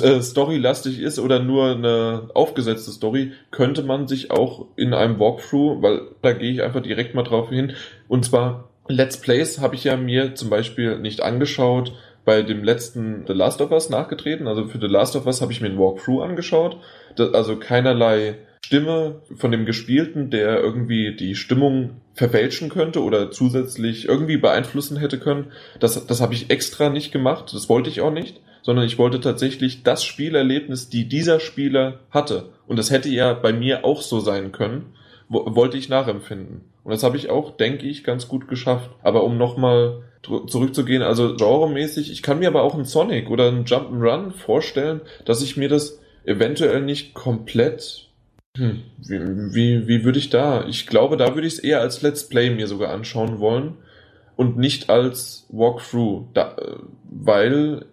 äh, 0.00 0.22
storylastig 0.22 1.00
ist 1.00 1.18
oder 1.18 1.40
nur 1.40 1.72
eine 1.72 2.30
aufgesetzte 2.34 2.92
Story, 2.92 3.32
könnte 3.50 3.82
man 3.82 4.06
sich 4.06 4.30
auch 4.30 4.66
in 4.76 4.94
einem 4.94 5.18
Walkthrough, 5.18 5.82
weil 5.82 6.02
da 6.22 6.32
gehe 6.32 6.52
ich 6.52 6.62
einfach 6.62 6.82
direkt 6.82 7.14
mal 7.14 7.24
drauf 7.24 7.48
hin, 7.48 7.72
und 8.08 8.24
zwar 8.24 8.68
Let's 8.88 9.16
Plays 9.16 9.60
habe 9.60 9.74
ich 9.74 9.84
ja 9.84 9.96
mir 9.96 10.34
zum 10.34 10.50
Beispiel 10.50 10.98
nicht 10.98 11.22
angeschaut, 11.22 11.92
bei 12.24 12.42
dem 12.42 12.62
letzten 12.62 13.24
The 13.26 13.32
Last 13.32 13.60
of 13.60 13.70
Us 13.70 13.90
nachgetreten. 13.90 14.46
Also 14.46 14.66
für 14.66 14.78
The 14.80 14.86
Last 14.86 15.16
of 15.16 15.26
Us 15.26 15.40
habe 15.40 15.52
ich 15.52 15.60
mir 15.60 15.68
ein 15.68 15.78
Walkthrough 15.78 16.22
angeschaut. 16.22 16.76
Das, 17.16 17.34
also 17.34 17.56
keinerlei 17.56 18.36
Stimme 18.64 19.22
von 19.36 19.50
dem 19.50 19.66
Gespielten, 19.66 20.30
der 20.30 20.60
irgendwie 20.60 21.16
die 21.16 21.34
Stimmung 21.34 22.00
verfälschen 22.14 22.68
könnte 22.68 23.02
oder 23.02 23.30
zusätzlich 23.30 24.06
irgendwie 24.06 24.36
beeinflussen 24.36 24.96
hätte 24.96 25.18
können. 25.18 25.50
Das, 25.80 26.06
das 26.06 26.20
habe 26.20 26.34
ich 26.34 26.50
extra 26.50 26.90
nicht 26.90 27.10
gemacht. 27.10 27.52
Das 27.52 27.68
wollte 27.68 27.90
ich 27.90 28.00
auch 28.00 28.12
nicht 28.12 28.40
sondern 28.62 28.86
ich 28.86 28.98
wollte 28.98 29.20
tatsächlich 29.20 29.82
das 29.82 30.04
Spielerlebnis, 30.04 30.88
die 30.88 31.08
dieser 31.08 31.40
Spieler 31.40 32.00
hatte. 32.10 32.50
Und 32.66 32.78
das 32.78 32.90
hätte 32.90 33.08
ja 33.08 33.34
bei 33.34 33.52
mir 33.52 33.84
auch 33.84 34.02
so 34.02 34.20
sein 34.20 34.52
können, 34.52 34.94
wollte 35.28 35.76
ich 35.76 35.88
nachempfinden. 35.88 36.62
Und 36.84 36.92
das 36.92 37.02
habe 37.02 37.16
ich 37.16 37.30
auch, 37.30 37.56
denke 37.56 37.86
ich, 37.86 38.04
ganz 38.04 38.28
gut 38.28 38.48
geschafft. 38.48 38.90
Aber 39.02 39.24
um 39.24 39.36
nochmal 39.36 40.02
zurückzugehen, 40.22 41.02
also 41.02 41.36
genremäßig, 41.36 42.10
ich 42.10 42.22
kann 42.22 42.38
mir 42.38 42.48
aber 42.48 42.62
auch 42.62 42.74
einen 42.74 42.84
Sonic 42.84 43.30
oder 43.30 43.48
einen 43.48 43.64
Jump'n'Run 43.64 44.32
vorstellen, 44.32 45.00
dass 45.24 45.42
ich 45.42 45.56
mir 45.56 45.68
das 45.68 46.00
eventuell 46.24 46.80
nicht 46.82 47.14
komplett 47.14 48.08
hm, 48.56 48.82
wie, 48.98 49.54
wie, 49.54 49.88
wie 49.88 50.04
würde 50.04 50.18
ich 50.18 50.28
da? 50.28 50.66
Ich 50.66 50.86
glaube, 50.86 51.16
da 51.16 51.34
würde 51.34 51.46
ich 51.46 51.54
es 51.54 51.58
eher 51.58 51.80
als 51.80 52.02
Let's 52.02 52.28
Play 52.28 52.50
mir 52.50 52.66
sogar 52.66 52.92
anschauen 52.92 53.40
wollen 53.40 53.78
und 54.36 54.58
nicht 54.58 54.90
als 54.90 55.46
Walkthrough, 55.48 56.26
da, 56.34 56.56
äh, 56.58 56.76
weil 57.10 57.86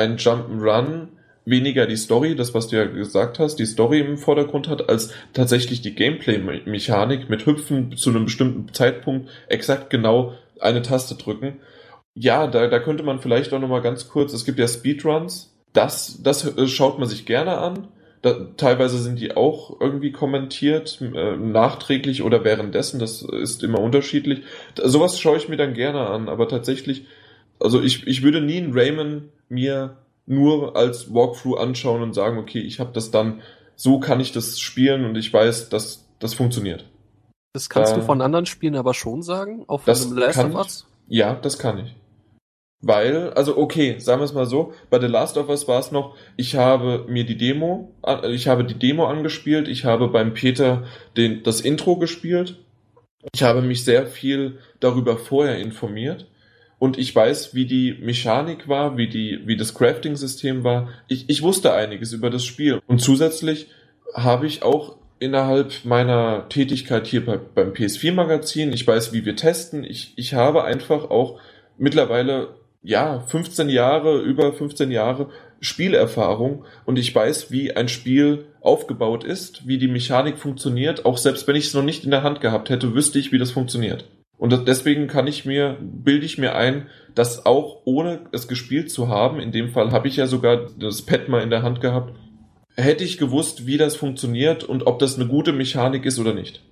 ein 0.00 0.16
Jump'n'Run 0.16 1.08
weniger 1.44 1.86
die 1.86 1.96
Story, 1.96 2.36
das 2.36 2.54
was 2.54 2.68
du 2.68 2.76
ja 2.76 2.84
gesagt 2.84 3.38
hast, 3.38 3.56
die 3.56 3.66
Story 3.66 4.00
im 4.00 4.18
Vordergrund 4.18 4.68
hat, 4.68 4.88
als 4.88 5.12
tatsächlich 5.32 5.80
die 5.80 5.94
Gameplay-Mechanik 5.94 7.28
mit 7.28 7.46
Hüpfen 7.46 7.96
zu 7.96 8.10
einem 8.10 8.24
bestimmten 8.24 8.72
Zeitpunkt 8.72 9.28
exakt 9.48 9.90
genau 9.90 10.34
eine 10.60 10.82
Taste 10.82 11.14
drücken. 11.14 11.58
Ja, 12.14 12.46
da, 12.46 12.66
da 12.66 12.78
könnte 12.78 13.02
man 13.02 13.20
vielleicht 13.20 13.52
auch 13.52 13.60
nochmal 13.60 13.82
ganz 13.82 14.08
kurz, 14.08 14.32
es 14.32 14.44
gibt 14.44 14.58
ja 14.58 14.68
Speedruns, 14.68 15.54
das, 15.72 16.22
das 16.22 16.56
äh, 16.56 16.66
schaut 16.66 16.98
man 16.98 17.08
sich 17.08 17.26
gerne 17.26 17.58
an. 17.58 17.88
Da, 18.22 18.48
teilweise 18.58 18.98
sind 18.98 19.18
die 19.18 19.34
auch 19.34 19.80
irgendwie 19.80 20.12
kommentiert, 20.12 21.00
äh, 21.00 21.36
nachträglich 21.36 22.22
oder 22.22 22.44
währenddessen, 22.44 23.00
das 23.00 23.22
ist 23.22 23.62
immer 23.62 23.80
unterschiedlich. 23.80 24.42
Da, 24.74 24.88
sowas 24.88 25.18
schaue 25.18 25.38
ich 25.38 25.48
mir 25.48 25.56
dann 25.56 25.72
gerne 25.72 26.06
an, 26.06 26.28
aber 26.28 26.46
tatsächlich, 26.48 27.06
also 27.58 27.80
ich, 27.80 28.06
ich 28.06 28.22
würde 28.22 28.42
nie 28.42 28.58
einen 28.58 28.76
Rayman 28.76 29.30
mir 29.50 29.96
nur 30.26 30.76
als 30.76 31.12
Walkthrough 31.12 31.58
anschauen 31.58 32.02
und 32.02 32.14
sagen, 32.14 32.38
okay, 32.38 32.60
ich 32.60 32.80
habe 32.80 32.92
das 32.92 33.10
dann, 33.10 33.42
so 33.76 33.98
kann 34.00 34.20
ich 34.20 34.32
das 34.32 34.60
spielen 34.60 35.04
und 35.04 35.16
ich 35.16 35.32
weiß, 35.32 35.68
dass 35.68 36.08
das 36.18 36.34
funktioniert. 36.34 36.84
Das 37.52 37.68
kannst 37.68 37.92
da, 37.92 37.96
du 37.96 38.02
von 38.02 38.22
anderen 38.22 38.46
Spielen 38.46 38.76
aber 38.76 38.94
schon 38.94 39.22
sagen? 39.22 39.64
Auf 39.66 39.84
das 39.84 40.06
einem 40.06 40.18
Last 40.18 40.38
of 40.38 40.54
Us? 40.54 40.86
Ja, 41.08 41.34
das 41.34 41.58
kann 41.58 41.78
ich. 41.78 41.96
Weil, 42.82 43.30
also 43.34 43.58
okay, 43.58 43.98
sagen 43.98 44.20
wir 44.20 44.24
es 44.24 44.32
mal 44.32 44.46
so, 44.46 44.72
bei 44.88 45.00
The 45.00 45.06
Last 45.06 45.36
of 45.36 45.48
Us 45.48 45.68
war 45.68 45.80
es 45.80 45.90
noch, 45.90 46.16
ich 46.36 46.56
habe 46.56 47.04
mir 47.08 47.26
die 47.26 47.36
Demo, 47.36 47.92
ich 48.30 48.48
habe 48.48 48.64
die 48.64 48.78
Demo 48.78 49.06
angespielt, 49.06 49.68
ich 49.68 49.84
habe 49.84 50.08
beim 50.08 50.32
Peter 50.32 50.84
den, 51.16 51.42
das 51.42 51.60
Intro 51.60 51.96
gespielt, 51.96 52.58
ich 53.34 53.42
habe 53.42 53.60
mich 53.60 53.84
sehr 53.84 54.06
viel 54.06 54.60
darüber 54.78 55.18
vorher 55.18 55.58
informiert 55.58 56.29
und 56.80 56.98
ich 56.98 57.14
weiß, 57.14 57.54
wie 57.54 57.66
die 57.66 57.94
Mechanik 58.00 58.66
war, 58.66 58.96
wie 58.96 59.06
die, 59.06 59.40
wie 59.44 59.58
das 59.58 59.74
Crafting-System 59.74 60.64
war. 60.64 60.88
Ich, 61.08 61.28
ich 61.28 61.42
wusste 61.42 61.74
einiges 61.74 62.14
über 62.14 62.30
das 62.30 62.44
Spiel. 62.44 62.80
Und 62.86 63.00
zusätzlich 63.02 63.68
habe 64.14 64.46
ich 64.46 64.62
auch 64.62 64.96
innerhalb 65.18 65.84
meiner 65.84 66.48
Tätigkeit 66.48 67.06
hier 67.06 67.24
bei, 67.24 67.36
beim 67.36 67.72
PS4-Magazin, 67.72 68.72
ich 68.72 68.86
weiß, 68.86 69.12
wie 69.12 69.26
wir 69.26 69.36
testen. 69.36 69.84
Ich, 69.84 70.14
ich 70.16 70.32
habe 70.32 70.64
einfach 70.64 71.10
auch 71.10 71.38
mittlerweile, 71.76 72.54
ja, 72.82 73.20
15 73.20 73.68
Jahre, 73.68 74.22
über 74.22 74.54
15 74.54 74.90
Jahre 74.90 75.28
Spielerfahrung 75.60 76.64
und 76.86 76.98
ich 76.98 77.14
weiß, 77.14 77.50
wie 77.50 77.76
ein 77.76 77.88
Spiel 77.88 78.46
aufgebaut 78.62 79.22
ist, 79.22 79.68
wie 79.68 79.76
die 79.76 79.88
Mechanik 79.88 80.38
funktioniert. 80.38 81.04
Auch 81.04 81.18
selbst 81.18 81.46
wenn 81.46 81.56
ich 81.56 81.66
es 81.66 81.74
noch 81.74 81.82
nicht 81.82 82.04
in 82.04 82.10
der 82.10 82.22
Hand 82.22 82.40
gehabt 82.40 82.70
hätte, 82.70 82.94
wüsste 82.94 83.18
ich, 83.18 83.32
wie 83.32 83.38
das 83.38 83.50
funktioniert. 83.50 84.06
Und 84.40 84.66
deswegen 84.66 85.06
kann 85.06 85.26
ich 85.26 85.44
mir, 85.44 85.76
bilde 85.82 86.24
ich 86.24 86.38
mir 86.38 86.54
ein, 86.54 86.86
dass 87.14 87.44
auch 87.44 87.82
ohne 87.84 88.20
es 88.32 88.48
gespielt 88.48 88.90
zu 88.90 89.08
haben, 89.08 89.38
in 89.38 89.52
dem 89.52 89.68
Fall 89.68 89.92
habe 89.92 90.08
ich 90.08 90.16
ja 90.16 90.26
sogar 90.26 90.70
das 90.78 91.02
Pad 91.02 91.28
mal 91.28 91.42
in 91.42 91.50
der 91.50 91.62
Hand 91.62 91.82
gehabt, 91.82 92.14
hätte 92.74 93.04
ich 93.04 93.18
gewusst, 93.18 93.66
wie 93.66 93.76
das 93.76 93.96
funktioniert 93.96 94.64
und 94.64 94.86
ob 94.86 94.98
das 94.98 95.16
eine 95.16 95.28
gute 95.28 95.52
Mechanik 95.52 96.06
ist 96.06 96.18
oder 96.18 96.32
nicht. 96.32 96.64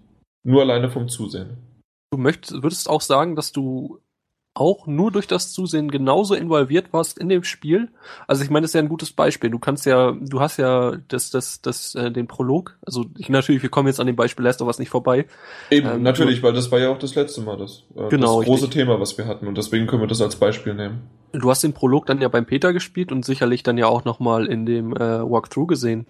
Nur 0.45 0.63
alleine 0.63 0.89
vom 0.89 1.09
Zusehen. 1.09 1.59
Du 2.11 2.17
möchtest, 2.17 2.63
würdest 2.63 2.89
auch 2.89 3.03
sagen, 3.03 3.37
dass 3.37 3.53
du 3.53 4.01
auch 4.59 4.87
nur 4.87 5.13
durch 5.13 5.27
das 5.27 5.53
Zusehen 5.53 5.91
genauso 5.91 6.35
involviert 6.35 6.93
warst 6.93 7.19
in 7.19 7.29
dem 7.29 7.45
Spiel. 7.45 7.89
Also 8.27 8.43
ich 8.43 8.51
meine, 8.51 8.65
das 8.65 8.71
ist 8.71 8.75
ja 8.75 8.81
ein 8.81 8.89
gutes 8.89 9.13
Beispiel. 9.13 9.51
Du 9.51 9.59
kannst 9.59 9.87
ja, 9.87 10.13
du 10.13 10.41
hast 10.41 10.57
ja 10.57 10.97
das, 11.09 11.31
das, 11.31 11.63
das, 11.63 11.95
äh, 11.95 12.11
den 12.11 12.27
Prolog. 12.27 12.77
Also 12.85 13.07
ich 13.17 13.29
natürlich, 13.29 13.63
wir 13.63 13.71
kommen 13.71 13.89
jetzt 13.89 14.01
an 14.01 14.07
dem 14.07 14.17
Beispiel 14.17 14.45
Last 14.45 14.61
of 14.61 14.67
Us 14.67 14.79
nicht 14.79 14.91
vorbei. 14.91 15.27
Eben, 15.71 15.89
ähm, 15.89 16.03
natürlich, 16.03 16.43
weil 16.43 16.53
das 16.53 16.73
war 16.73 16.81
ja 16.81 16.91
auch 16.91 16.99
das 16.99 17.15
letzte 17.15 17.41
Mal 17.41 17.57
das, 17.57 17.85
äh, 17.97 18.09
genau, 18.09 18.41
das 18.41 18.47
große 18.47 18.65
richtig. 18.65 18.71
Thema, 18.71 19.01
was 19.01 19.17
wir 19.17 19.27
hatten. 19.27 19.47
Und 19.47 19.57
deswegen 19.57 19.87
können 19.87 20.03
wir 20.03 20.09
das 20.09 20.21
als 20.21 20.37
Beispiel 20.37 20.75
nehmen. 20.75 21.09
Du 21.33 21.51
hast 21.51 21.63
den 21.63 21.75
Prolog 21.75 22.07
dann 22.07 22.21
ja 22.21 22.29
beim 22.29 22.47
Peter 22.47 22.73
gespielt 22.73 23.13
und 23.13 23.25
sicherlich 23.25 23.63
dann 23.63 23.79
ja 23.79 23.87
auch 23.87 24.05
noch 24.05 24.19
mal 24.19 24.47
in 24.47 24.67
dem 24.67 24.93
äh, 24.93 24.99
Walkthrough 24.99 25.69
gesehen. 25.69 26.07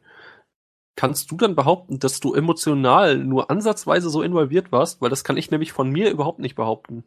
Kannst 0.97 1.31
du 1.31 1.37
dann 1.37 1.55
behaupten, 1.55 1.99
dass 1.99 2.19
du 2.19 2.35
emotional 2.35 3.19
nur 3.19 3.51
ansatzweise 3.51 4.11
so 4.11 4.23
involviert 4.23 4.73
warst? 4.73 5.01
Weil 5.01 5.11
das 5.11 5.23
kann 5.23 5.37
ich 5.37 5.51
nämlich 5.51 5.73
von 5.73 5.91
mir 5.91 6.11
überhaupt 6.11 6.41
nicht 6.41 6.57
behaupten. 6.57 7.05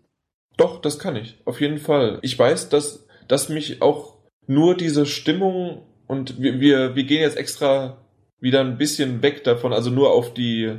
Doch, 0.58 0.82
das 0.82 1.00
kann 1.00 1.16
ich. 1.16 1.38
Auf 1.46 1.62
jeden 1.62 1.78
Fall. 1.78 2.20
Ich 2.22 2.38
weiß, 2.38 2.70
dass, 2.70 3.08
dass 3.28 3.50
mich 3.50 3.82
auch 3.82 4.18
nur 4.48 4.76
diese 4.76 5.06
Stimmung 5.06 5.84
und 6.08 6.42
wir, 6.42 6.60
wir, 6.60 6.96
wir 6.96 7.04
gehen 7.04 7.22
jetzt 7.22 7.38
extra 7.38 7.98
wieder 8.40 8.60
ein 8.62 8.78
bisschen 8.78 9.22
weg 9.22 9.44
davon, 9.44 9.72
also 9.72 9.90
nur 9.90 10.12
auf 10.12 10.34
die, 10.34 10.74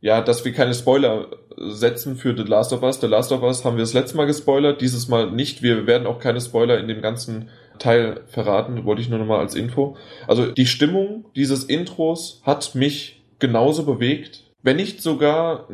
ja, 0.00 0.20
dass 0.20 0.44
wir 0.44 0.52
keine 0.52 0.74
Spoiler 0.74 1.28
setzen 1.56 2.16
für 2.16 2.36
The 2.36 2.42
Last 2.42 2.72
of 2.72 2.82
Us. 2.82 3.00
The 3.00 3.06
Last 3.06 3.32
of 3.32 3.42
Us 3.42 3.64
haben 3.64 3.76
wir 3.76 3.82
das 3.82 3.94
letzte 3.94 4.16
Mal 4.16 4.26
gespoilert, 4.26 4.80
dieses 4.80 5.08
Mal 5.08 5.30
nicht. 5.30 5.62
Wir 5.62 5.86
werden 5.86 6.06
auch 6.06 6.18
keine 6.18 6.40
Spoiler 6.40 6.78
in 6.78 6.88
dem 6.88 7.00
ganzen 7.00 7.48
Teil 7.78 8.22
verraten, 8.26 8.84
wollte 8.84 9.02
ich 9.02 9.08
nur 9.08 9.18
nochmal 9.18 9.40
als 9.40 9.54
Info. 9.54 9.96
Also 10.26 10.50
die 10.50 10.66
Stimmung 10.66 11.24
dieses 11.36 11.64
Intros 11.64 12.40
hat 12.44 12.74
mich 12.74 13.22
genauso 13.38 13.84
bewegt, 13.84 14.44
wenn 14.62 14.76
nicht 14.76 15.02
sogar 15.02 15.68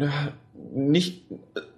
nicht, 0.73 1.25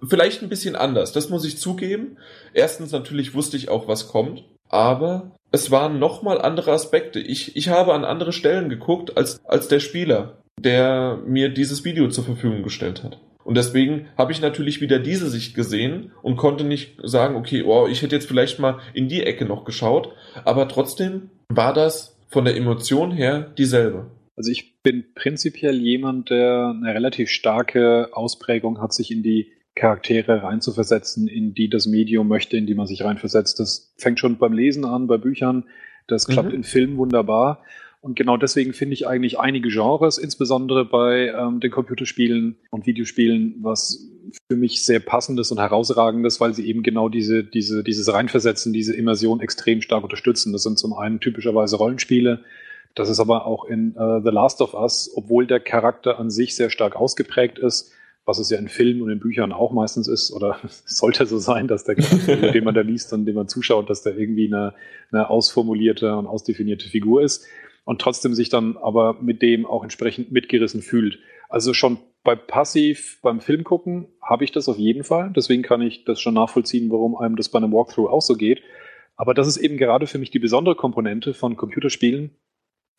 vielleicht 0.07 0.41
ein 0.41 0.49
bisschen 0.49 0.75
anders, 0.75 1.11
das 1.11 1.29
muss 1.29 1.45
ich 1.45 1.57
zugeben. 1.57 2.17
Erstens 2.53 2.91
natürlich 2.91 3.33
wusste 3.33 3.57
ich 3.57 3.69
auch, 3.69 3.87
was 3.87 4.07
kommt, 4.07 4.43
aber 4.69 5.31
es 5.51 5.71
waren 5.71 5.99
nochmal 5.99 6.41
andere 6.41 6.71
Aspekte. 6.71 7.19
Ich, 7.19 7.55
ich 7.55 7.69
habe 7.69 7.93
an 7.93 8.05
andere 8.05 8.33
Stellen 8.33 8.69
geguckt 8.69 9.17
als, 9.17 9.43
als 9.45 9.67
der 9.67 9.79
Spieler, 9.79 10.37
der 10.59 11.19
mir 11.25 11.49
dieses 11.49 11.83
Video 11.85 12.07
zur 12.09 12.23
Verfügung 12.23 12.63
gestellt 12.63 13.03
hat. 13.03 13.19
Und 13.43 13.55
deswegen 13.55 14.07
habe 14.15 14.31
ich 14.31 14.41
natürlich 14.41 14.79
wieder 14.79 14.99
diese 14.99 15.29
Sicht 15.29 15.55
gesehen 15.55 16.11
und 16.21 16.37
konnte 16.37 16.63
nicht 16.63 16.97
sagen, 17.01 17.35
okay, 17.35 17.63
oh, 17.63 17.87
ich 17.87 18.01
hätte 18.01 18.15
jetzt 18.15 18.27
vielleicht 18.27 18.59
mal 18.59 18.79
in 18.93 19.07
die 19.07 19.23
Ecke 19.23 19.45
noch 19.45 19.65
geschaut, 19.65 20.09
aber 20.45 20.67
trotzdem 20.67 21.31
war 21.47 21.73
das 21.73 22.15
von 22.27 22.45
der 22.45 22.55
Emotion 22.55 23.11
her 23.11 23.51
dieselbe. 23.57 24.05
Also 24.39 24.51
ich 24.51 24.81
bin 24.83 25.03
prinzipiell 25.15 25.81
jemand, 25.81 26.29
der 26.29 26.73
eine 26.73 26.95
relativ 26.95 27.29
starke 27.29 28.07
Ausprägung 28.13 28.79
hat, 28.79 28.93
sich 28.93 29.11
in 29.11 29.21
die 29.21 29.51
Charaktere 29.75 30.43
reinzuversetzen, 30.43 31.27
in 31.27 31.53
die 31.53 31.69
das 31.69 31.87
Medium 31.87 32.29
möchte, 32.29 32.55
in 32.55 32.65
die 32.65 32.73
man 32.73 32.87
sich 32.87 33.03
reinversetzt. 33.03 33.59
Das 33.59 33.93
fängt 33.97 34.17
schon 34.17 34.37
beim 34.37 34.53
Lesen 34.53 34.85
an, 34.85 35.07
bei 35.07 35.17
Büchern. 35.17 35.65
Das 36.07 36.25
klappt 36.25 36.51
mhm. 36.51 36.55
in 36.55 36.63
Filmen 36.63 36.95
wunderbar. 36.95 37.65
Und 37.99 38.15
genau 38.15 38.37
deswegen 38.37 38.71
finde 38.71 38.93
ich 38.93 39.07
eigentlich 39.07 39.37
einige 39.37 39.67
Genres, 39.67 40.17
insbesondere 40.17 40.85
bei 40.85 41.33
ähm, 41.37 41.59
den 41.59 41.69
Computerspielen 41.69 42.55
und 42.71 42.85
Videospielen, 42.85 43.55
was 43.61 44.09
für 44.49 44.55
mich 44.55 44.85
sehr 44.85 45.01
passendes 45.01 45.51
und 45.51 45.59
herausragendes, 45.59 46.39
weil 46.39 46.53
sie 46.53 46.65
eben 46.65 46.81
genau 46.81 47.09
diese, 47.09 47.43
diese, 47.43 47.83
dieses 47.83 48.13
Reinversetzen, 48.13 48.71
diese 48.71 48.95
Immersion 48.95 49.41
extrem 49.41 49.81
stark 49.81 50.03
unterstützen. 50.03 50.53
Das 50.53 50.63
sind 50.63 50.79
zum 50.79 50.93
einen 50.93 51.19
typischerweise 51.19 51.75
Rollenspiele, 51.75 52.45
das 52.99 53.09
ist 53.09 53.21
aber 53.21 53.45
auch 53.45 53.63
in 53.63 53.95
uh, 53.97 54.19
The 54.21 54.29
Last 54.29 54.61
of 54.61 54.73
Us, 54.73 55.09
obwohl 55.15 55.47
der 55.47 55.61
Charakter 55.61 56.19
an 56.19 56.29
sich 56.29 56.53
sehr 56.53 56.69
stark 56.69 56.97
ausgeprägt 56.97 57.57
ist, 57.57 57.93
was 58.25 58.39
es 58.39 58.49
ja 58.49 58.57
in 58.57 58.67
Filmen 58.67 59.01
und 59.01 59.09
in 59.09 59.21
Büchern 59.21 59.53
auch 59.53 59.71
meistens 59.71 60.09
ist, 60.09 60.33
oder 60.33 60.57
sollte 60.85 61.25
so 61.25 61.37
sein, 61.37 61.69
dass 61.69 61.85
der 61.85 61.95
Charakter, 61.95 62.35
den 62.51 62.63
man 62.65 62.75
da 62.75 62.81
liest 62.81 63.13
und 63.13 63.25
den 63.25 63.35
man 63.35 63.47
zuschaut, 63.47 63.89
dass 63.89 64.01
der 64.01 64.17
irgendwie 64.17 64.47
eine, 64.47 64.73
eine 65.13 65.29
ausformulierte 65.29 66.13
und 66.13 66.27
ausdefinierte 66.27 66.89
Figur 66.89 67.21
ist 67.21 67.45
und 67.85 68.01
trotzdem 68.01 68.33
sich 68.33 68.49
dann 68.49 68.75
aber 68.75 69.15
mit 69.21 69.41
dem 69.41 69.65
auch 69.65 69.83
entsprechend 69.83 70.33
mitgerissen 70.33 70.81
fühlt. 70.81 71.19
Also 71.47 71.73
schon 71.73 71.99
bei 72.25 72.35
Passiv 72.35 73.19
beim 73.21 73.39
Film 73.39 73.63
gucken 73.63 74.09
habe 74.21 74.43
ich 74.43 74.51
das 74.51 74.67
auf 74.67 74.77
jeden 74.77 75.05
Fall. 75.05 75.31
Deswegen 75.33 75.63
kann 75.63 75.81
ich 75.81 76.03
das 76.03 76.19
schon 76.19 76.33
nachvollziehen, 76.33 76.91
warum 76.91 77.15
einem 77.15 77.37
das 77.37 77.47
bei 77.47 77.59
einem 77.59 77.71
Walkthrough 77.71 78.09
auch 78.09 78.21
so 78.21 78.35
geht. 78.35 78.61
Aber 79.15 79.33
das 79.33 79.47
ist 79.47 79.57
eben 79.57 79.77
gerade 79.77 80.05
für 80.05 80.19
mich 80.19 80.31
die 80.31 80.39
besondere 80.39 80.75
Komponente 80.75 81.33
von 81.33 81.55
Computerspielen, 81.55 82.31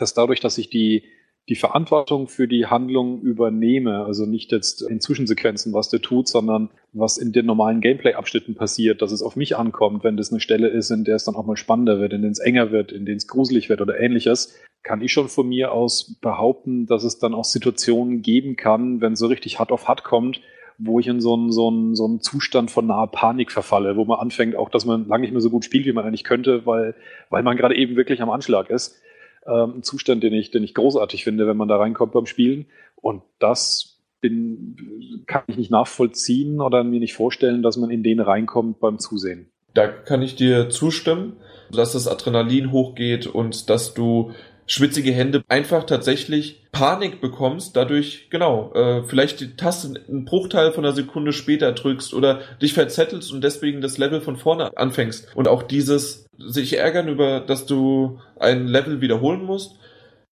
dass 0.00 0.14
dadurch, 0.14 0.40
dass 0.40 0.58
ich 0.58 0.70
die, 0.70 1.04
die 1.48 1.56
Verantwortung 1.56 2.28
für 2.28 2.46
die 2.46 2.66
Handlung 2.66 3.20
übernehme, 3.22 4.04
also 4.04 4.24
nicht 4.24 4.52
jetzt 4.52 4.82
in 4.82 5.00
Zwischensequenzen, 5.00 5.72
was 5.72 5.88
der 5.88 6.00
tut, 6.00 6.28
sondern 6.28 6.70
was 6.92 7.18
in 7.18 7.32
den 7.32 7.46
normalen 7.46 7.80
Gameplay-Abschnitten 7.80 8.54
passiert, 8.54 9.02
dass 9.02 9.12
es 9.12 9.22
auf 9.22 9.36
mich 9.36 9.56
ankommt, 9.56 10.04
wenn 10.04 10.16
das 10.16 10.30
eine 10.30 10.40
Stelle 10.40 10.68
ist, 10.68 10.90
in 10.90 11.04
der 11.04 11.16
es 11.16 11.24
dann 11.24 11.34
auch 11.34 11.46
mal 11.46 11.56
spannender 11.56 12.00
wird, 12.00 12.12
in 12.12 12.22
der 12.22 12.30
es 12.30 12.38
enger 12.38 12.70
wird, 12.70 12.92
in 12.92 13.04
der 13.04 13.16
es 13.16 13.26
gruselig 13.26 13.68
wird 13.68 13.80
oder 13.80 13.98
ähnliches, 13.98 14.54
kann 14.82 15.02
ich 15.02 15.12
schon 15.12 15.28
von 15.28 15.48
mir 15.48 15.72
aus 15.72 16.18
behaupten, 16.20 16.86
dass 16.86 17.04
es 17.04 17.18
dann 17.18 17.34
auch 17.34 17.44
Situationen 17.44 18.22
geben 18.22 18.56
kann, 18.56 19.00
wenn 19.00 19.16
so 19.16 19.26
richtig 19.26 19.58
hart 19.58 19.72
auf 19.72 19.88
hart 19.88 20.04
kommt, 20.04 20.40
wo 20.78 20.98
ich 20.98 21.08
in 21.08 21.20
so 21.20 21.34
einen, 21.34 21.52
so, 21.52 21.68
einen, 21.68 21.94
so 21.94 22.06
einen 22.06 22.20
Zustand 22.20 22.70
von 22.70 22.86
naher 22.86 23.08
Panik 23.08 23.52
verfalle, 23.52 23.96
wo 23.96 24.04
man 24.06 24.18
anfängt 24.18 24.56
auch, 24.56 24.70
dass 24.70 24.86
man 24.86 25.06
lange 25.08 25.22
nicht 25.22 25.32
mehr 25.32 25.42
so 25.42 25.50
gut 25.50 25.64
spielt, 25.64 25.84
wie 25.84 25.92
man 25.92 26.06
eigentlich 26.06 26.24
könnte, 26.24 26.64
weil, 26.64 26.94
weil 27.28 27.42
man 27.42 27.58
gerade 27.58 27.76
eben 27.76 27.96
wirklich 27.96 28.22
am 28.22 28.30
Anschlag 28.30 28.70
ist 28.70 28.98
ähm, 29.46 29.78
ein 29.78 29.82
Zustand, 29.82 30.22
den 30.22 30.32
ich, 30.32 30.50
den 30.50 30.64
ich 30.64 30.74
großartig 30.74 31.24
finde, 31.24 31.46
wenn 31.46 31.56
man 31.56 31.68
da 31.68 31.76
reinkommt 31.76 32.12
beim 32.12 32.26
Spielen. 32.26 32.66
Und 32.96 33.22
das 33.38 33.98
bin, 34.20 35.24
kann 35.26 35.44
ich 35.46 35.56
nicht 35.56 35.70
nachvollziehen 35.70 36.60
oder 36.60 36.84
mir 36.84 37.00
nicht 37.00 37.14
vorstellen, 37.14 37.62
dass 37.62 37.76
man 37.76 37.90
in 37.90 38.02
den 38.02 38.20
reinkommt 38.20 38.80
beim 38.80 38.98
Zusehen. 38.98 39.50
Da 39.74 39.86
kann 39.86 40.20
ich 40.22 40.34
dir 40.34 40.68
zustimmen, 40.68 41.36
dass 41.70 41.92
das 41.92 42.08
Adrenalin 42.08 42.72
hochgeht 42.72 43.26
und 43.26 43.70
dass 43.70 43.94
du 43.94 44.32
schwitzige 44.70 45.10
Hände 45.10 45.42
einfach 45.48 45.82
tatsächlich 45.82 46.62
Panik 46.70 47.20
bekommst, 47.20 47.74
dadurch, 47.74 48.28
genau, 48.30 48.72
äh, 48.72 49.02
vielleicht 49.02 49.40
die 49.40 49.56
Taste 49.56 50.00
einen 50.08 50.24
Bruchteil 50.24 50.70
von 50.70 50.84
einer 50.84 50.94
Sekunde 50.94 51.32
später 51.32 51.72
drückst 51.72 52.14
oder 52.14 52.38
dich 52.62 52.72
verzettelst 52.72 53.32
und 53.32 53.42
deswegen 53.42 53.80
das 53.80 53.98
Level 53.98 54.20
von 54.20 54.36
vorne 54.36 54.76
anfängst. 54.76 55.34
Und 55.34 55.48
auch 55.48 55.64
dieses 55.64 56.28
sich 56.38 56.78
ärgern 56.78 57.08
über, 57.08 57.40
dass 57.40 57.66
du 57.66 58.20
ein 58.38 58.68
Level 58.68 59.00
wiederholen 59.00 59.42
musst, 59.42 59.74